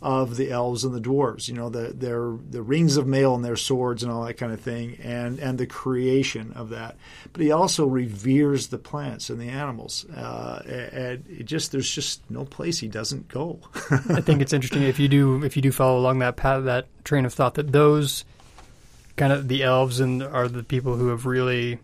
of 0.02 0.36
the 0.36 0.50
elves 0.50 0.84
and 0.84 0.94
the 0.94 1.00
dwarves. 1.00 1.48
You 1.48 1.54
know, 1.54 1.68
the 1.68 1.92
their 1.94 2.32
the 2.50 2.62
rings 2.62 2.96
of 2.96 3.06
mail 3.06 3.34
and 3.34 3.44
their 3.44 3.56
swords 3.56 4.02
and 4.02 4.12
all 4.12 4.24
that 4.24 4.34
kind 4.34 4.52
of 4.52 4.60
thing, 4.60 4.98
and 5.02 5.38
and 5.38 5.58
the 5.58 5.66
creation 5.66 6.52
of 6.54 6.70
that. 6.70 6.96
But 7.32 7.42
he 7.42 7.50
also 7.50 7.86
reveres 7.86 8.68
the 8.68 8.78
plants 8.78 9.30
and 9.30 9.40
the 9.40 9.48
animals. 9.48 10.04
Uh, 10.10 10.62
and 10.66 11.24
it 11.28 11.44
just 11.44 11.72
there's 11.72 11.90
just 11.90 12.22
no 12.30 12.44
place 12.44 12.78
he 12.78 12.88
doesn't 12.88 13.28
go. 13.28 13.60
I 13.90 14.20
think 14.20 14.42
it's 14.42 14.52
interesting 14.52 14.82
if 14.82 14.98
you 14.98 15.08
do 15.08 15.42
if 15.44 15.56
you 15.56 15.62
do 15.62 15.72
follow 15.72 15.98
along 15.98 16.18
that 16.20 16.36
path 16.36 16.64
that 16.64 16.86
train 17.04 17.24
of 17.24 17.32
thought 17.32 17.54
that 17.54 17.72
those 17.72 18.24
kind 19.16 19.32
of 19.32 19.48
the 19.48 19.62
elves 19.62 20.00
and 20.00 20.22
are 20.22 20.48
the 20.48 20.62
people 20.62 20.96
who 20.96 21.08
have 21.08 21.24
really 21.24 21.78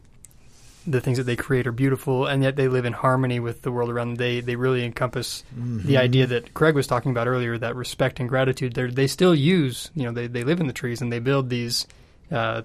the 0.87 1.01
things 1.01 1.19
that 1.19 1.25
they 1.25 1.37
create 1.37 1.67
are 1.67 1.73
beautiful, 1.73 2.27
and 2.27 2.43
yet 2.43 2.57
they 2.57 2.69
live 2.69 2.85
in 2.85 2.93
harmony 2.93 3.41
with 3.41 3.63
the 3.63 3.71
world 3.71 3.91
around 3.91 4.09
them. 4.09 4.15
They 4.17 4.41
they 4.41 4.57
really 4.57 4.85
encompass 4.85 5.45
Mm-hmm. 5.57 5.87
the 5.87 5.99
idea 5.99 6.27
that 6.27 6.55
Craig 6.55 6.75
was 6.75 6.87
talking 6.87 7.11
about 7.11 7.29
earlier, 7.29 7.57
that 7.59 7.77
respect 7.77 8.21
and 8.21 8.29
gratitude. 8.29 8.75
They 8.75 8.87
they 8.87 9.07
still 9.07 9.35
use, 9.35 9.91
you 9.95 10.05
know, 10.05 10.13
they 10.13 10.27
they 10.27 10.45
live 10.45 10.61
in 10.61 10.67
the 10.67 10.73
trees 10.73 11.01
and 11.03 11.13
they 11.13 11.19
build 11.21 11.51
these, 11.51 11.87
uh, 12.31 12.63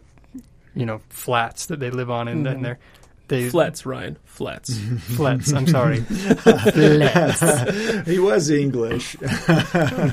you 0.76 0.86
know, 0.86 1.02
flats 1.10 1.68
that 1.68 1.80
they 1.80 1.90
live 1.92 2.10
on, 2.10 2.28
and, 2.28 2.46
Mhm. 2.46 2.52
and 2.52 2.66
they're 2.66 2.80
they 3.28 3.50
Flats, 3.50 3.86
Ryan. 3.86 4.18
Flats. 4.26 4.78
flats. 5.18 5.52
I'm 5.52 5.68
sorry, 5.68 6.00
flats. 6.02 7.42
he 8.08 8.20
was 8.20 8.50
English. 8.50 9.18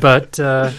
but 0.01 0.39
uh, 0.41 0.71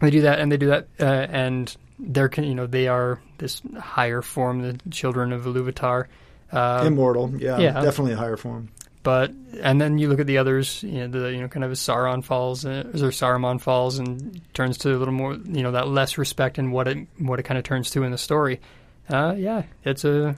they 0.00 0.10
do 0.10 0.22
that, 0.22 0.38
and 0.38 0.50
they 0.52 0.56
do 0.56 0.68
that, 0.68 0.88
uh, 1.00 1.04
and 1.04 1.74
they're 1.98 2.30
you 2.38 2.54
know 2.54 2.66
they 2.66 2.88
are 2.88 3.20
this 3.38 3.62
higher 3.78 4.22
form, 4.22 4.62
the 4.62 4.78
children 4.90 5.32
of 5.32 5.42
Iluvatar. 5.42 6.06
Uh, 6.52 6.84
Immortal, 6.86 7.32
yeah, 7.38 7.58
yeah. 7.58 7.72
definitely 7.80 8.12
a 8.12 8.16
higher 8.16 8.36
form. 8.36 8.68
but 9.02 9.32
and 9.60 9.80
then 9.80 9.98
you 9.98 10.08
look 10.08 10.20
at 10.20 10.26
the 10.26 10.38
others, 10.38 10.82
you 10.82 11.00
know, 11.00 11.08
the 11.08 11.32
you 11.32 11.40
know 11.40 11.48
kind 11.48 11.64
of 11.64 11.70
as 11.70 11.80
Sauron 11.80 12.22
falls 12.22 12.64
uh, 12.64 12.84
or 12.94 13.10
Saruman 13.10 13.60
falls 13.60 13.98
and 13.98 14.40
turns 14.54 14.78
to 14.78 14.94
a 14.94 14.98
little 14.98 15.14
more, 15.14 15.34
you 15.34 15.62
know, 15.62 15.72
that 15.72 15.88
less 15.88 16.18
respect 16.18 16.58
and 16.58 16.72
what 16.72 16.88
it 16.88 16.98
what 17.18 17.38
it 17.38 17.44
kind 17.44 17.58
of 17.58 17.64
turns 17.64 17.90
to 17.90 18.02
in 18.02 18.12
the 18.12 18.18
story. 18.18 18.60
Uh, 19.08 19.34
yeah, 19.36 19.62
it's 19.84 20.04
a 20.04 20.36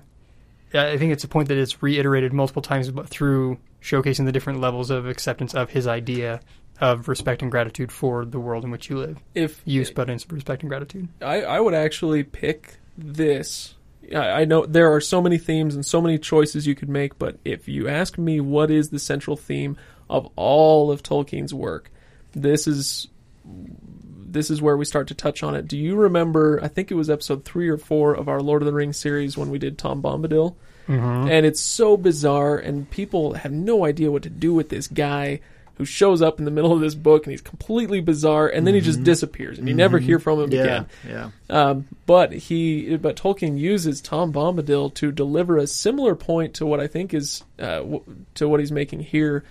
I 0.73 0.97
think 0.99 1.13
it's 1.13 1.25
a 1.25 1.29
point 1.29 1.49
that 1.49 1.59
it's 1.59 1.83
reiterated 1.83 2.33
multiple 2.33 2.63
times 2.63 2.91
but 2.91 3.09
through 3.09 3.59
showcasing 3.83 4.25
the 4.25 4.33
different 4.33 4.61
levels 4.61 4.91
of 4.91 5.07
acceptance 5.07 5.55
of 5.55 5.71
his 5.71 5.87
idea 5.87 6.41
of 6.81 7.09
respect 7.09 7.43
and 7.43 7.51
gratitude 7.51 7.93
for 7.93 8.25
the 8.25 8.41
world 8.41 8.65
in 8.65 8.71
which 8.71 8.91
you 8.91 8.99
live. 8.99 9.19
If 9.35 9.63
Use, 9.65 9.91
but 9.91 10.11
in 10.11 10.19
respect 10.29 10.63
and 10.63 10.69
gratitude. 10.69 11.09
I, 11.23 11.43
I 11.43 11.61
would 11.61 11.75
actually 11.75 12.25
pick 12.25 12.79
this. 12.97 13.75
I, 14.15 14.43
I 14.43 14.45
know 14.45 14.67
there 14.67 14.93
are 14.93 15.01
so 15.01 15.21
many 15.23 15.39
themes 15.39 15.75
and 15.75 15.85
so 15.85 16.01
many 16.01 16.19
choices 16.19 16.67
you 16.67 16.75
could 16.75 16.89
make, 16.89 17.19
but 17.19 17.39
if 17.45 17.69
you 17.69 17.89
ask 17.89 18.19
me 18.19 18.41
what 18.41 18.71
is 18.71 18.91
the 18.91 18.99
central 18.99 19.37
theme 19.37 19.77
of 20.11 20.29
all 20.37 20.91
of 20.91 21.03
Tolkien's 21.03 21.55
work, 21.55 21.91
this 22.33 22.67
is 22.67 23.09
this 23.47 24.51
is 24.51 24.61
where 24.61 24.77
we 24.77 24.85
start 24.85 25.09
to 25.09 25.15
touch 25.15 25.43
on 25.43 25.55
it. 25.55 25.69
Do 25.69 25.79
you 25.79 25.95
remember? 25.95 26.59
I 26.63 26.69
think 26.69 26.91
it 26.91 26.95
was 26.95 27.09
episode 27.09 27.45
three 27.45 27.69
or 27.69 27.79
four 27.79 28.15
of 28.15 28.29
our 28.29 28.41
Lord 28.41 28.63
of 28.63 28.67
the 28.67 28.73
Rings 28.73 28.97
series 28.97 29.37
when 29.37 29.51
we 29.51 29.59
did 29.59 29.79
Tom 29.79 30.03
Bombadil, 30.03 30.57
Mm-hmm. 30.89 31.29
and 31.31 31.47
it's 31.47 31.61
so 31.61 31.97
bizarre, 31.97 32.59
and 32.59 32.91
people 32.91 33.33
have 33.33 33.53
no 33.53 33.87
idea 33.87 34.11
what 34.11 34.25
to 34.25 34.29
do 34.31 34.53
with 34.53 34.69
this 34.69 34.87
guy 34.87 35.41
who 35.77 35.85
shows 35.85 36.23
up 36.23 36.39
in 36.39 36.45
the 36.45 36.51
middle 36.53 36.73
of 36.73 36.81
this 36.81 36.95
book, 36.95 37.25
and 37.27 37.33
he's 37.33 37.41
completely 37.41 38.01
bizarre, 38.01 38.47
and 38.49 38.67
then 38.67 38.75
he 38.75 38.81
just 38.81 39.03
disappears, 39.03 39.59
and 39.59 39.69
you 39.69 39.75
never 39.75 39.99
hear 39.99 40.19
from 40.21 40.41
him 40.41 40.53
Yeah, 40.53 40.61
again. 40.63 40.87
yeah. 41.09 41.31
Um, 41.51 41.87
but 42.07 42.33
he, 42.33 42.97
but 42.97 43.17
Tolkien 43.17 43.59
uses 43.59 44.01
Tom 44.01 44.33
Bombadil 44.33 44.95
to 44.95 45.11
deliver 45.11 45.57
a 45.59 45.67
similar 45.67 46.15
point 46.15 46.55
to 46.55 46.67
what 46.67 46.79
I 46.81 46.87
think 46.87 47.13
is 47.13 47.43
uh, 47.59 47.79
w- 47.79 48.05
to 48.35 48.49
what 48.49 48.61
he's 48.61 48.71
making 48.73 49.01
here. 49.01 49.43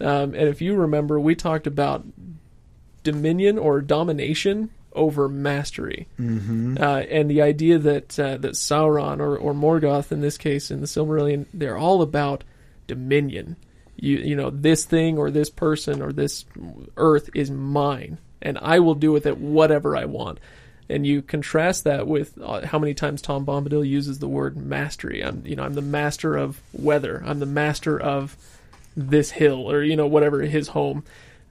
Um, 0.00 0.34
and 0.34 0.48
if 0.48 0.60
you 0.60 0.74
remember, 0.76 1.18
we 1.18 1.34
talked 1.34 1.66
about 1.66 2.04
dominion 3.02 3.58
or 3.58 3.80
domination 3.80 4.70
over 4.92 5.28
mastery, 5.28 6.08
Mm-hmm. 6.18 6.76
uh, 6.80 6.98
and 6.98 7.30
the 7.30 7.42
idea 7.42 7.78
that 7.78 8.18
uh, 8.18 8.36
that 8.38 8.52
Sauron 8.52 9.20
or, 9.20 9.36
or 9.36 9.54
Morgoth 9.54 10.10
in 10.12 10.20
this 10.20 10.36
case 10.36 10.70
in 10.70 10.80
the 10.80 10.86
Silmarillion, 10.86 11.46
they're 11.54 11.78
all 11.78 12.02
about 12.02 12.44
dominion. 12.86 13.56
You 13.96 14.18
you 14.18 14.36
know 14.36 14.50
this 14.50 14.84
thing 14.84 15.18
or 15.18 15.30
this 15.30 15.50
person 15.50 16.02
or 16.02 16.12
this 16.12 16.44
earth 16.96 17.30
is 17.34 17.50
mine, 17.50 18.18
and 18.40 18.58
I 18.58 18.80
will 18.80 18.94
do 18.94 19.12
with 19.12 19.26
it 19.26 19.38
whatever 19.38 19.96
I 19.96 20.06
want. 20.06 20.38
And 20.88 21.06
you 21.06 21.22
contrast 21.22 21.84
that 21.84 22.08
with 22.08 22.36
uh, 22.42 22.66
how 22.66 22.78
many 22.78 22.94
times 22.94 23.22
Tom 23.22 23.46
Bombadil 23.46 23.86
uses 23.86 24.18
the 24.18 24.28
word 24.28 24.56
mastery. 24.56 25.22
I'm 25.24 25.42
you 25.46 25.56
know 25.56 25.62
I'm 25.62 25.74
the 25.74 25.82
master 25.82 26.36
of 26.36 26.60
weather. 26.72 27.22
I'm 27.24 27.38
the 27.38 27.46
master 27.46 28.00
of 28.00 28.36
this 28.96 29.30
hill 29.30 29.70
or 29.70 29.82
you 29.82 29.96
know 29.96 30.06
whatever 30.06 30.42
his 30.42 30.68
home. 30.68 31.04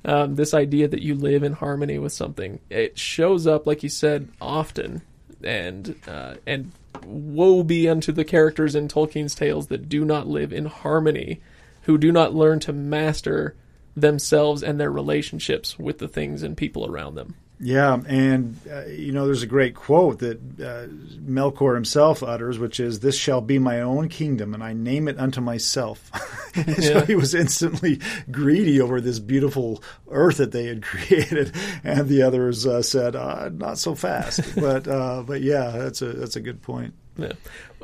Um, 0.06 0.36
this 0.36 0.54
idea 0.54 0.88
that 0.88 1.02
you 1.02 1.14
live 1.14 1.44
in 1.44 1.52
harmony 1.52 2.00
with 2.00 2.14
something 2.14 2.62
it 2.70 2.98
shows 2.98 3.46
up 3.46 3.68
like 3.68 3.84
you 3.84 3.90
said 3.90 4.30
often 4.40 5.02
and 5.44 5.94
uh, 6.08 6.36
and 6.48 6.72
woe 7.06 7.64
be 7.64 7.90
unto 7.90 8.12
the 8.12 8.24
characters 8.24 8.76
in 8.76 8.88
Tolkien's 8.88 9.36
tales 9.36 9.68
that 9.68 9.90
do 9.90 10.06
not 10.06 10.28
live 10.28 10.54
in 10.54 10.66
harmony 10.66 11.42
who 11.90 11.98
do 11.98 12.12
not 12.12 12.36
learn 12.36 12.60
to 12.60 12.72
master 12.72 13.56
themselves 13.96 14.62
and 14.62 14.80
their 14.80 14.92
relationships 14.92 15.78
with 15.80 15.98
the 15.98 16.08
things 16.08 16.44
and 16.44 16.56
people 16.56 16.86
around 16.86 17.16
them 17.16 17.34
Yeah, 17.60 18.00
and 18.08 18.56
uh, 18.72 18.86
you 18.86 19.12
know, 19.12 19.26
there's 19.26 19.42
a 19.44 19.48
great 19.48 19.74
quote 19.76 20.20
that 20.20 20.38
uh, 20.62 20.86
Melkor 21.20 21.74
himself 21.76 22.22
utters, 22.24 22.58
which 22.60 22.80
is, 22.80 23.00
"This 23.00 23.18
shall 23.18 23.42
be 23.42 23.60
my 23.60 23.82
own 23.82 24.08
kingdom, 24.08 24.54
and 24.54 24.64
I 24.64 24.72
name 24.74 25.10
it 25.10 25.20
unto 25.20 25.42
myself." 25.42 26.10
so 26.56 26.64
Yeah. 27.00 27.06
he 27.06 27.16
was 27.16 27.34
instantly 27.36 28.00
greedy 28.32 28.80
over 28.80 29.02
this 29.02 29.20
beautiful 29.20 29.84
earth 30.10 30.38
that 30.38 30.52
they 30.54 30.68
had 30.68 30.82
created, 30.92 31.52
and 31.84 32.08
the 32.08 32.22
others 32.22 32.66
uh, 32.66 32.82
said, 32.82 33.16
uh, 33.18 33.50
"Not 33.52 33.78
so 33.78 33.94
fast." 33.96 34.40
but 34.56 34.88
uh, 34.88 35.24
but 35.28 35.42
yeah, 35.42 35.72
that's 35.72 36.02
a 36.02 36.14
that's 36.14 36.38
a 36.38 36.42
good 36.42 36.62
point. 36.62 36.94
Yeah. 37.18 37.34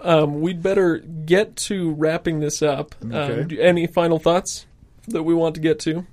Um, 0.02 0.42
we'd 0.42 0.62
better 0.62 0.98
get 0.98 1.56
to 1.58 1.94
wrapping 1.94 2.40
this 2.40 2.62
up. 2.62 2.96
Okay. 3.04 3.42
Um, 3.42 3.48
do- 3.48 3.60
any 3.60 3.88
final 3.88 4.20
thoughts 4.20 4.66
that 5.08 5.24
we 5.24 5.34
want 5.34 5.56
to 5.56 5.62
get 5.62 5.80
to? 5.82 6.06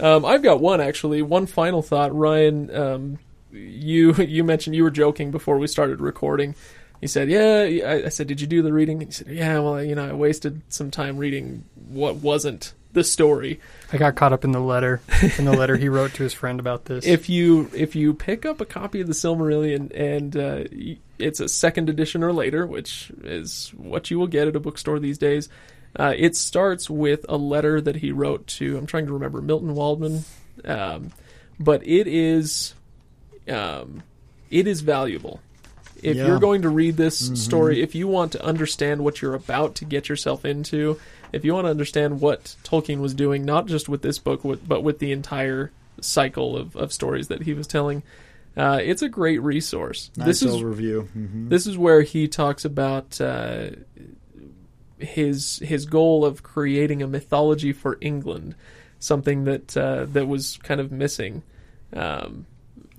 Um, 0.00 0.24
I've 0.24 0.42
got 0.42 0.60
one 0.60 0.80
actually. 0.80 1.22
One 1.22 1.46
final 1.46 1.82
thought, 1.82 2.14
Ryan. 2.14 2.74
Um, 2.74 3.18
you 3.52 4.14
you 4.18 4.44
mentioned 4.44 4.74
you 4.76 4.82
were 4.82 4.90
joking 4.90 5.30
before 5.30 5.58
we 5.58 5.66
started 5.66 6.00
recording. 6.00 6.54
He 7.00 7.06
said, 7.06 7.28
"Yeah." 7.28 7.62
I, 7.86 8.06
I 8.06 8.08
said, 8.08 8.28
"Did 8.28 8.40
you 8.40 8.46
do 8.46 8.62
the 8.62 8.72
reading?" 8.72 9.00
He 9.00 9.10
said, 9.10 9.28
"Yeah." 9.28 9.58
Well, 9.58 9.82
you 9.82 9.94
know, 9.94 10.08
I 10.08 10.12
wasted 10.12 10.62
some 10.68 10.90
time 10.90 11.18
reading 11.18 11.64
what 11.88 12.16
wasn't 12.16 12.72
the 12.92 13.04
story. 13.04 13.60
I 13.92 13.96
got 13.96 14.14
caught 14.14 14.32
up 14.32 14.44
in 14.44 14.52
the 14.52 14.60
letter 14.60 15.00
in 15.38 15.44
the 15.44 15.52
letter 15.52 15.76
he 15.76 15.88
wrote 15.88 16.14
to 16.14 16.22
his 16.22 16.32
friend 16.32 16.60
about 16.60 16.84
this. 16.86 17.06
if 17.06 17.28
you 17.28 17.70
if 17.74 17.94
you 17.96 18.14
pick 18.14 18.44
up 18.46 18.60
a 18.60 18.64
copy 18.66 19.00
of 19.00 19.06
the 19.06 19.12
Silmarillion 19.14 19.90
and 19.94 20.36
uh, 20.36 20.64
it's 21.18 21.40
a 21.40 21.48
second 21.48 21.88
edition 21.88 22.22
or 22.22 22.32
later, 22.32 22.66
which 22.66 23.10
is 23.22 23.72
what 23.76 24.10
you 24.10 24.18
will 24.18 24.26
get 24.26 24.48
at 24.48 24.56
a 24.56 24.60
bookstore 24.60 24.98
these 24.98 25.18
days, 25.18 25.48
uh, 25.98 26.12
it 26.16 26.36
starts 26.36 26.88
with 26.90 27.24
a 27.28 27.36
letter 27.36 27.80
that 27.80 27.96
he 27.96 28.12
wrote 28.12 28.46
to 28.46 28.76
I'm 28.76 28.86
trying 28.86 29.06
to 29.06 29.12
remember 29.12 29.40
Milton 29.40 29.74
Waldman, 29.74 30.24
um, 30.64 31.12
but 31.58 31.86
it 31.86 32.06
is 32.06 32.74
um, 33.48 34.02
it 34.50 34.66
is 34.66 34.80
valuable. 34.82 35.40
If 36.02 36.16
Yeah. 36.16 36.26
you're 36.26 36.40
going 36.40 36.62
to 36.62 36.68
read 36.68 36.96
this 36.96 37.30
story, 37.40 37.80
if 37.80 37.94
you 37.94 38.08
want 38.08 38.32
to 38.32 38.44
understand 38.44 39.02
what 39.04 39.22
you're 39.22 39.34
about 39.34 39.76
to 39.76 39.84
get 39.84 40.08
yourself 40.08 40.44
into, 40.44 40.98
if 41.32 41.44
you 41.44 41.54
want 41.54 41.66
to 41.66 41.70
understand 41.70 42.20
what 42.20 42.56
Tolkien 42.64 43.00
was 43.00 43.14
doing, 43.14 43.44
not 43.44 43.66
just 43.66 43.88
with 43.88 44.02
this 44.02 44.18
book, 44.18 44.42
but 44.66 44.82
with 44.82 44.98
the 44.98 45.12
entire 45.12 45.72
cycle 46.00 46.56
of, 46.56 46.76
of 46.76 46.92
stories 46.92 47.28
that 47.28 47.42
he 47.42 47.54
was 47.54 47.66
telling, 47.66 48.02
uh, 48.56 48.78
it's 48.82 49.02
a 49.02 49.08
great 49.08 49.42
resource. 49.42 50.10
Nice 50.16 50.26
this 50.26 50.42
is 50.42 50.54
overview. 50.54 51.08
hmm 51.08 51.48
this 51.48 51.66
is 51.66 51.78
where 51.78 52.02
he 52.02 52.28
talks 52.28 52.64
about 52.64 53.20
uh, 53.20 53.70
his 54.98 55.58
his 55.58 55.86
goal 55.86 56.24
of 56.24 56.42
creating 56.42 57.02
a 57.02 57.06
mythology 57.06 57.72
for 57.72 57.98
England, 58.00 58.54
something 58.98 59.44
that 59.44 59.76
uh, 59.76 60.04
that 60.06 60.26
was 60.26 60.58
kind 60.58 60.80
of 60.80 60.92
missing. 60.92 61.42
Um, 61.92 62.46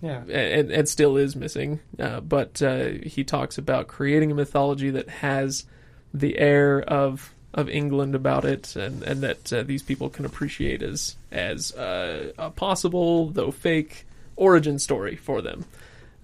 yeah, 0.01 0.23
and, 0.29 0.69
and 0.69 0.89
still 0.89 1.15
is 1.15 1.35
missing. 1.35 1.79
Uh, 1.97 2.19
but 2.19 2.61
uh, 2.61 2.89
he 3.03 3.23
talks 3.23 3.57
about 3.57 3.87
creating 3.87 4.31
a 4.31 4.35
mythology 4.35 4.89
that 4.89 5.07
has 5.07 5.65
the 6.13 6.37
air 6.37 6.81
of 6.81 7.33
of 7.53 7.69
England 7.69 8.15
about 8.15 8.45
it, 8.45 8.75
and 8.75 9.03
and 9.03 9.21
that 9.21 9.53
uh, 9.53 9.63
these 9.63 9.83
people 9.83 10.09
can 10.09 10.25
appreciate 10.25 10.81
as 10.81 11.15
as 11.31 11.73
uh, 11.73 12.33
a 12.37 12.49
possible, 12.49 13.29
though 13.29 13.51
fake, 13.51 14.05
origin 14.35 14.79
story 14.79 15.15
for 15.15 15.41
them. 15.41 15.65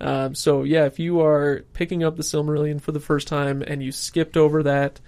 Um, 0.02 0.34
so 0.34 0.64
yeah, 0.64 0.86
if 0.86 0.98
you 0.98 1.22
are 1.22 1.64
picking 1.74 2.04
up 2.04 2.16
the 2.16 2.24
Silmarillion 2.24 2.82
for 2.82 2.92
the 2.92 3.00
first 3.00 3.28
time 3.28 3.62
and 3.62 3.84
you 3.84 3.92
skipped 3.92 4.38
over 4.38 4.64
that, 4.64 5.00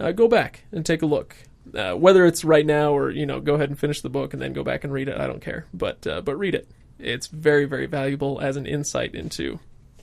uh, 0.00 0.12
go 0.12 0.26
back 0.26 0.64
and 0.72 0.84
take 0.84 1.02
a 1.02 1.06
look. 1.06 1.36
Uh, 1.74 1.92
whether 1.92 2.24
it's 2.24 2.44
right 2.44 2.64
now 2.64 2.96
or 2.96 3.10
you 3.10 3.26
know, 3.26 3.40
go 3.40 3.54
ahead 3.54 3.68
and 3.68 3.78
finish 3.78 4.00
the 4.00 4.08
book 4.08 4.32
and 4.32 4.40
then 4.40 4.54
go 4.54 4.64
back 4.64 4.84
and 4.84 4.92
read 4.92 5.08
it. 5.08 5.18
I 5.20 5.26
don't 5.26 5.42
care, 5.42 5.66
but 5.74 6.06
uh, 6.06 6.22
but 6.22 6.36
read 6.36 6.54
it. 6.54 6.66
It's 6.98 7.26
very 7.26 7.66
very 7.66 7.86
valuable 7.86 8.40
as 8.40 8.56
an 8.56 8.66
insight 8.66 9.14
into 9.14 9.60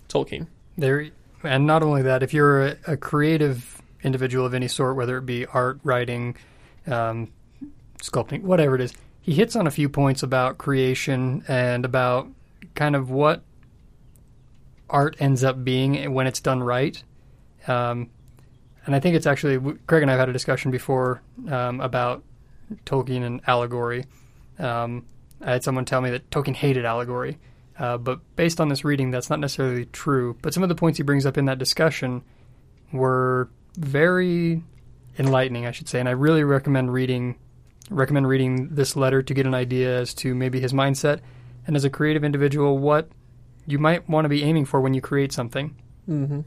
Tolkien. 0.08 0.48
there, 0.78 1.10
and 1.44 1.66
not 1.66 1.84
only 1.84 2.04
that, 2.04 2.22
if 2.22 2.34
you're 2.34 2.68
a, 2.68 2.78
a 2.88 2.98
creative 2.98 3.75
individual 4.06 4.46
of 4.46 4.54
any 4.54 4.68
sort, 4.68 4.96
whether 4.96 5.18
it 5.18 5.26
be 5.26 5.46
art, 5.48 5.80
writing, 5.84 6.36
um, 6.88 7.32
sculpting, 8.02 8.44
whatever 8.44 8.76
it 8.76 8.82
is, 8.82 8.94
he 9.22 9.34
hits 9.34 9.56
on 9.56 9.66
a 9.66 9.72
few 9.72 9.90
points 9.90 10.22
about 10.22 10.58
creation 10.60 11.44
and 11.48 11.84
about 11.84 12.28
kind 12.76 12.96
of 12.96 13.10
what 13.10 13.44
art 14.90 15.16
ends 15.20 15.44
up 15.44 15.64
being 15.64 16.14
when 16.14 16.28
it's 16.28 16.40
done 16.40 16.62
right. 16.62 17.02
Um, 17.68 18.12
and 18.86 18.96
I 18.96 19.00
think 19.00 19.16
it's 19.16 19.26
actually 19.26 19.58
Craig 19.88 20.04
and 20.04 20.12
I 20.12 20.14
have 20.14 20.20
had 20.20 20.30
a 20.30 20.34
discussion 20.34 20.70
before 20.70 21.22
um, 21.50 21.82
about 21.82 22.24
Tolkien 22.86 23.24
and 23.24 23.42
allegory. 23.48 24.06
Um, 24.60 25.06
I 25.42 25.54
had 25.54 25.64
someone 25.64 25.86
tell 25.86 26.02
me 26.02 26.12
that 26.12 26.30
Tolkien 26.30 26.56
hated 26.56 26.86
allegory, 26.86 27.40
uh, 27.80 27.98
but 27.98 28.20
based 28.36 28.62
on 28.62 28.70
this 28.70 28.86
reading, 28.86 29.10
that's 29.10 29.30
not 29.30 29.40
necessarily 29.40 29.86
true. 29.86 30.38
But 30.42 30.54
some 30.54 30.64
of 30.64 30.70
the 30.70 30.76
points 30.76 30.98
he 30.98 31.04
brings 31.04 31.26
up 31.26 31.38
in 31.38 31.46
that 31.46 31.58
discussion 31.58 32.24
were 32.92 33.50
very 33.76 34.64
enlightening, 35.18 35.66
I 35.66 35.72
should 35.72 35.90
say, 35.90 36.00
and 36.00 36.10
I 36.10 36.14
really 36.14 36.44
recommend 36.44 36.94
reading 36.94 37.38
recommend 37.92 38.28
reading 38.28 38.74
this 38.74 38.96
letter 38.96 39.22
to 39.22 39.34
get 39.34 39.46
an 39.46 39.54
idea 39.54 40.00
as 40.00 40.12
to 40.16 40.34
maybe 40.34 40.60
his 40.60 40.74
mindset 40.74 41.20
and 41.68 41.76
as 41.76 41.86
a 41.86 41.90
creative 41.90 42.24
individual 42.24 42.80
what 42.80 43.08
you 43.68 43.78
might 43.78 44.10
want 44.10 44.26
to 44.26 44.30
be 44.30 44.44
aiming 44.44 44.66
for 44.66 44.82
when 44.82 44.96
you 44.96 45.02
create 45.02 45.32
something. 45.32 45.76
Mm-hmm. 46.10 46.42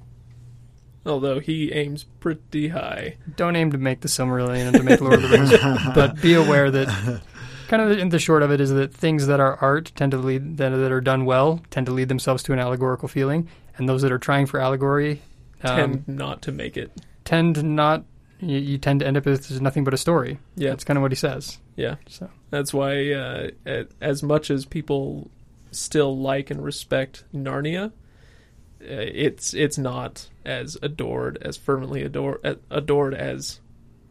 Although 1.07 1.39
he 1.39 1.72
aims 1.72 2.05
pretty 2.05 2.68
high. 2.68 3.16
Don't 3.37 3.55
aim 3.55 3.70
to 3.70 3.79
make 3.79 4.01
the 4.01 4.09
Silmarillion 4.09 4.66
and 4.66 4.76
to 4.76 4.83
make 4.83 5.01
Lord 5.01 5.14
of 5.14 5.22
the 5.22 5.29
Rings, 5.29 5.51
but 5.95 6.20
be 6.20 6.35
aware 6.35 6.70
that 6.72 7.22
kind 7.68 7.83
of 7.83 7.97
in 7.97 8.09
the 8.09 8.18
short 8.18 8.43
of 8.43 8.51
it 8.51 8.61
is 8.61 8.70
that 8.70 8.93
things 8.93 9.26
that 9.29 9.39
are 9.39 9.57
art 9.57 9.93
tend 9.95 10.12
to 10.12 10.18
lead 10.18 10.57
that, 10.57 10.70
that 10.70 10.93
are 10.93 11.01
done 11.01 11.24
well 11.24 11.61
tend 11.70 11.87
to 11.87 11.93
lead 11.93 12.09
themselves 12.09 12.43
to 12.43 12.53
an 12.53 12.59
allegorical 12.59 13.09
feeling, 13.09 13.49
and 13.76 13.89
those 13.89 14.03
that 14.03 14.11
are 14.11 14.18
trying 14.18 14.47
for 14.47 14.61
allegory 14.61 15.22
um, 15.62 15.76
Tend 15.76 16.09
not 16.09 16.43
to 16.43 16.53
make 16.53 16.76
it. 16.76 16.93
Tend 17.29 17.62
not. 17.62 18.05
You, 18.41 18.59
you 18.59 18.79
tend 18.79 19.01
to 19.01 19.07
end 19.07 19.16
up 19.16 19.26
with 19.26 19.61
nothing 19.61 19.85
but 19.85 19.93
a 19.93 19.99
story. 19.99 20.39
Yeah. 20.57 20.70
That's 20.70 20.85
kind 20.85 20.97
of 20.97 21.03
what 21.03 21.12
he 21.12 21.16
says. 21.16 21.59
Yeah. 21.76 21.97
So 22.07 22.31
That's 22.51 22.72
why, 22.72 23.12
uh, 23.12 23.51
as 24.01 24.22
much 24.22 24.51
as 24.51 24.64
people 24.64 25.31
still 25.70 26.16
like 26.16 26.51
and 26.51 26.64
respect 26.64 27.24
Narnia, 27.35 27.87
uh, 27.87 27.93
it's 28.81 29.55
it's 29.55 29.76
not 29.76 30.29
as 30.45 30.79
adored, 30.83 31.39
as 31.43 31.57
fervently 31.57 32.03
adored 32.03 32.59
adored 32.70 33.14
as 33.14 33.61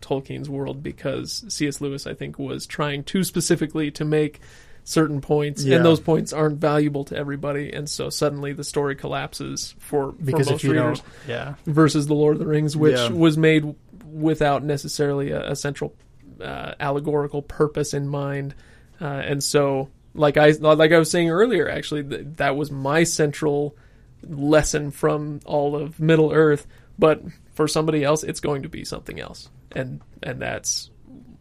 Tolkien's 0.02 0.50
world 0.50 0.84
because 0.84 1.44
C.S. 1.48 1.82
Lewis, 1.82 2.06
I 2.06 2.14
think, 2.14 2.38
was 2.38 2.68
trying 2.68 3.04
too 3.04 3.24
specifically 3.24 3.90
to 3.92 4.06
make 4.06 4.42
certain 4.90 5.20
points, 5.20 5.66
Yeah. 5.66 5.76
and 5.76 5.86
those 5.86 6.00
points 6.00 6.32
aren't 6.32 6.60
valuable 6.62 7.04
to 7.04 7.18
everybody, 7.18 7.74
and 7.74 7.90
so 7.90 8.10
suddenly 8.10 8.54
the 8.54 8.64
story 8.64 8.96
collapses 8.96 9.76
for, 9.80 10.14
because 10.14 10.48
for 10.48 10.54
if 10.54 10.64
most 10.64 10.64
you 10.64 10.72
readers 10.72 11.04
yeah, 11.28 11.56
versus 11.66 12.08
the 12.08 12.14
Lord 12.14 12.36
of 12.36 12.40
the 12.40 12.46
Rings, 12.48 12.78
which 12.78 12.96
Yeah. 12.96 13.10
was 13.10 13.38
made 13.38 13.76
without 14.10 14.64
necessarily 14.64 15.32
a, 15.32 15.52
a 15.52 15.56
central 15.58 15.94
uh, 16.42 16.72
allegorical 16.80 17.42
purpose 17.42 17.94
in 17.94 18.08
mind, 18.08 18.56
uh, 19.02 19.06
and 19.06 19.44
so 19.44 19.90
like 20.14 20.38
I 20.38 20.52
like 20.52 20.94
I 20.94 21.00
was 21.00 21.12
saying 21.12 21.30
earlier, 21.32 21.68
actually 21.70 22.06
th- 22.06 22.26
that 22.38 22.56
was 22.56 22.72
my 22.72 23.04
central 23.04 23.76
lesson 24.24 24.92
from 24.92 25.42
all 25.46 25.76
of 25.76 26.00
Middle 26.00 26.32
Earth, 26.32 26.66
but 26.98 27.22
for 27.56 27.68
somebody 27.68 28.06
else, 28.06 28.24
it's 28.24 28.40
going 28.40 28.62
to 28.64 28.70
be 28.70 28.86
something 28.86 29.20
else, 29.20 29.50
and 29.74 30.00
and 30.24 30.42
that's 30.42 30.92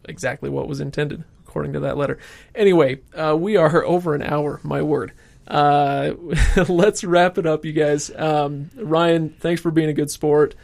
exactly 0.03 0.49
what 0.49 0.67
was 0.67 0.81
intended 0.81 1.23
according 1.47 1.73
to 1.73 1.81
that 1.81 1.97
letter. 1.97 2.19
Anyway, 2.53 2.99
uh, 3.15 3.35
we 3.37 3.57
are 3.57 3.83
over 3.85 4.13
an 4.13 4.21
hour. 4.21 4.59
My 4.63 4.81
word. 4.81 5.13
Uh, 5.47 6.13
let's 6.67 7.03
wrap 7.03 7.37
it 7.37 7.45
up, 7.45 7.65
you 7.65 7.71
guys. 7.71 8.11
Um, 8.15 8.69
Ryan, 8.75 9.29
thanks 9.29 9.61
for 9.61 9.71
being 9.71 9.89
a 9.89 9.93
good 9.93 10.11
sport. 10.11 10.55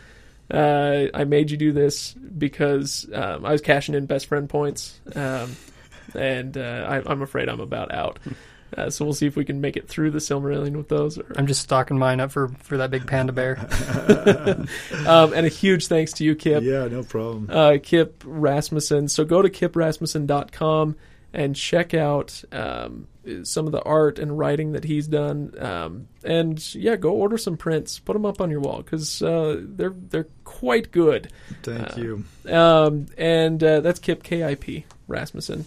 Uh, 0.52 1.06
I 1.14 1.24
made 1.24 1.52
you 1.52 1.58
do 1.58 1.72
this 1.72 2.14
because 2.14 3.08
um, 3.14 3.46
I 3.46 3.52
was 3.52 3.62
cashing 3.62 3.96
in 3.96 4.06
best 4.06 4.28
friend 4.28 4.50
points, 4.50 5.00
um, 5.16 5.56
and 6.14 6.58
uh, 6.58 6.86
I, 6.88 7.12
I'm 7.12 7.22
afraid 7.22 7.50
I'm 7.50 7.62
about 7.62 7.94
out. 7.94 8.20
Uh, 8.78 8.90
so 8.90 9.06
we'll 9.06 9.14
see 9.14 9.28
if 9.28 9.36
we 9.36 9.46
can 9.46 9.62
make 9.62 9.78
it 9.78 9.88
through 9.88 10.12
the 10.12 10.20
Silmarillion 10.20 10.76
with 10.76 10.90
those. 10.90 11.18
Or, 11.18 11.32
I'm 11.36 11.48
just 11.48 11.62
stocking 11.62 11.98
mine 11.98 12.20
up 12.20 12.32
for 12.32 12.50
for 12.60 12.78
that 12.78 12.92
big 12.92 13.08
panda 13.08 13.34
bear. 13.34 13.58
um, 15.08 15.34
and 15.34 15.46
a 15.46 15.50
huge 15.50 15.88
thanks 15.88 16.14
to 16.14 16.24
you, 16.24 16.36
Kip. 16.36 16.64
Yeah, 16.64 16.88
no 16.88 17.04
problem. 17.04 17.50
uh, 17.50 17.78
Kip 17.82 18.24
Rasmussen. 18.26 19.08
So 19.08 19.26
go 19.26 19.42
to 19.42 19.50
kiprasmussen.com 19.50 20.96
and 21.34 21.56
check 21.56 21.94
out 21.94 22.44
um, 22.52 23.08
some 23.44 23.66
of 23.66 23.72
the 23.72 23.82
art 23.82 24.20
and 24.20 24.38
writing 24.38 24.74
that 24.74 24.84
he's 24.84 25.08
done. 25.08 25.54
Um, 25.58 26.08
and 26.24 26.76
yeah, 26.76 26.96
go 26.96 27.12
order 27.12 27.38
some 27.38 27.58
prints. 27.58 28.00
Put 28.00 28.14
them 28.14 28.26
up 28.26 28.40
on 28.40 28.52
your 28.52 28.60
wall 28.60 28.78
because 28.78 29.22
uh, 29.22 29.60
they're 29.60 29.96
they're 29.96 30.28
quite 30.44 30.92
good. 30.92 31.32
Thank 31.64 31.98
uh, 31.98 32.02
you. 32.02 32.24
Um, 32.50 33.08
and 33.18 33.64
uh, 33.64 33.82
that's 33.82 34.00
Kip 34.00 34.24
K 34.24 34.44
I 34.44 34.56
P 34.56 34.86
Rasmussen. 35.08 35.66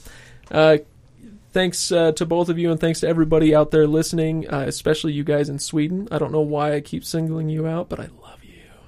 Thanks 1.57 1.91
uh, 1.91 2.13
to 2.13 2.27
both 2.27 2.51
of 2.51 2.59
you, 2.59 2.71
and 2.71 2.79
thanks 2.79 3.01
to 3.01 3.09
everybody 3.09 3.55
out 3.55 3.71
there 3.71 3.87
listening, 3.87 4.47
uh, 4.47 4.65
especially 4.67 5.15
you 5.15 5.25
guys 5.25 5.49
in 5.49 5.59
Sweden. 5.59 6.07
I 6.11 6.19
don't 6.19 6.31
know 6.31 6.43
why 6.43 6.75
I 6.75 6.83
keep 6.83 7.03
singling 7.03 7.49
you 7.49 7.67
out, 7.67 7.89
but 7.89 7.99
I 7.99 8.11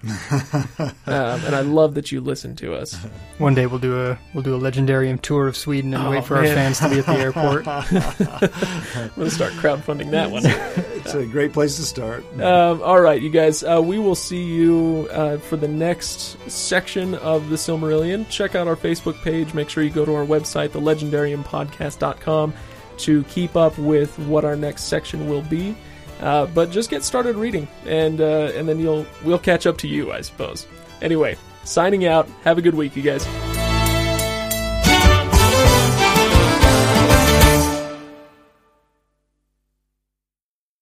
um, 0.31 0.93
and 1.07 1.55
I 1.57 1.61
love 1.63 1.95
that 1.95 2.13
you 2.13 2.21
listen 2.21 2.55
to 2.57 2.75
us. 2.75 2.95
One 3.39 3.55
day 3.55 3.67
we'll 3.67 3.79
do 3.81 4.01
a 4.01 4.19
we'll 4.33 4.45
do 4.45 4.55
a 4.55 4.59
legendarium 4.61 5.21
tour 5.21 5.49
of 5.49 5.57
Sweden 5.57 5.93
and 5.95 6.07
Oh, 6.07 6.11
wait 6.11 6.25
for 6.25 6.35
man. 6.35 6.47
our 6.47 6.55
fans 6.55 6.79
to 6.81 6.89
be 6.89 6.99
at 7.01 7.07
the 7.07 7.13
airport. 7.15 7.67
I'm 7.69 9.11
gonna 9.17 9.31
start 9.31 9.53
crowdfunding 9.55 10.11
that 10.13 10.31
one. 10.31 10.43
It's 10.45 11.15
a 11.15 11.27
great 11.27 11.53
place 11.53 11.77
to 11.77 11.83
start. 11.83 12.25
Um, 12.41 12.81
all 12.83 13.01
right, 13.01 13.21
you 13.21 13.31
guys. 13.31 13.63
Uh, 13.65 13.81
we 13.83 13.99
will 13.99 14.15
see 14.15 14.43
you 14.45 15.09
uh, 15.11 15.39
for 15.39 15.57
the 15.57 15.69
next 15.69 16.39
section 16.51 17.15
of 17.17 17.49
the 17.51 17.57
Silmarillion. 17.57 18.29
Check 18.29 18.55
out 18.55 18.69
our 18.69 18.77
Facebook 18.77 19.21
page. 19.23 19.55
Make 19.55 19.69
sure 19.69 19.83
you 19.83 19.91
go 19.91 20.05
to 20.05 20.15
our 20.15 20.25
website, 20.27 20.69
thelegendariumpodcast.com, 20.71 22.55
to 22.99 23.25
keep 23.25 23.57
up 23.57 23.77
with 23.79 24.19
what 24.21 24.45
our 24.45 24.57
next 24.57 24.85
section 24.85 25.29
will 25.29 25.43
be. 25.43 25.77
Uh, 26.21 26.47
but 26.47 26.71
just 26.71 26.91
get 26.91 27.05
started 27.05 27.37
reading, 27.37 27.69
and 27.87 28.21
uh, 28.21 28.53
and 28.55 28.69
then 28.69 28.79
you'll 28.79 29.07
we'll 29.25 29.39
catch 29.39 29.67
up 29.67 29.79
to 29.79 29.89
you, 29.89 30.13
I 30.13 30.21
suppose. 30.21 30.67
Anyway, 31.01 31.37
signing 31.65 32.07
out. 32.07 32.29
Have 32.45 32.59
a 32.59 32.63
good 32.63 32.75
week, 32.75 32.97
you 32.97 33.03
guys. 33.03 33.48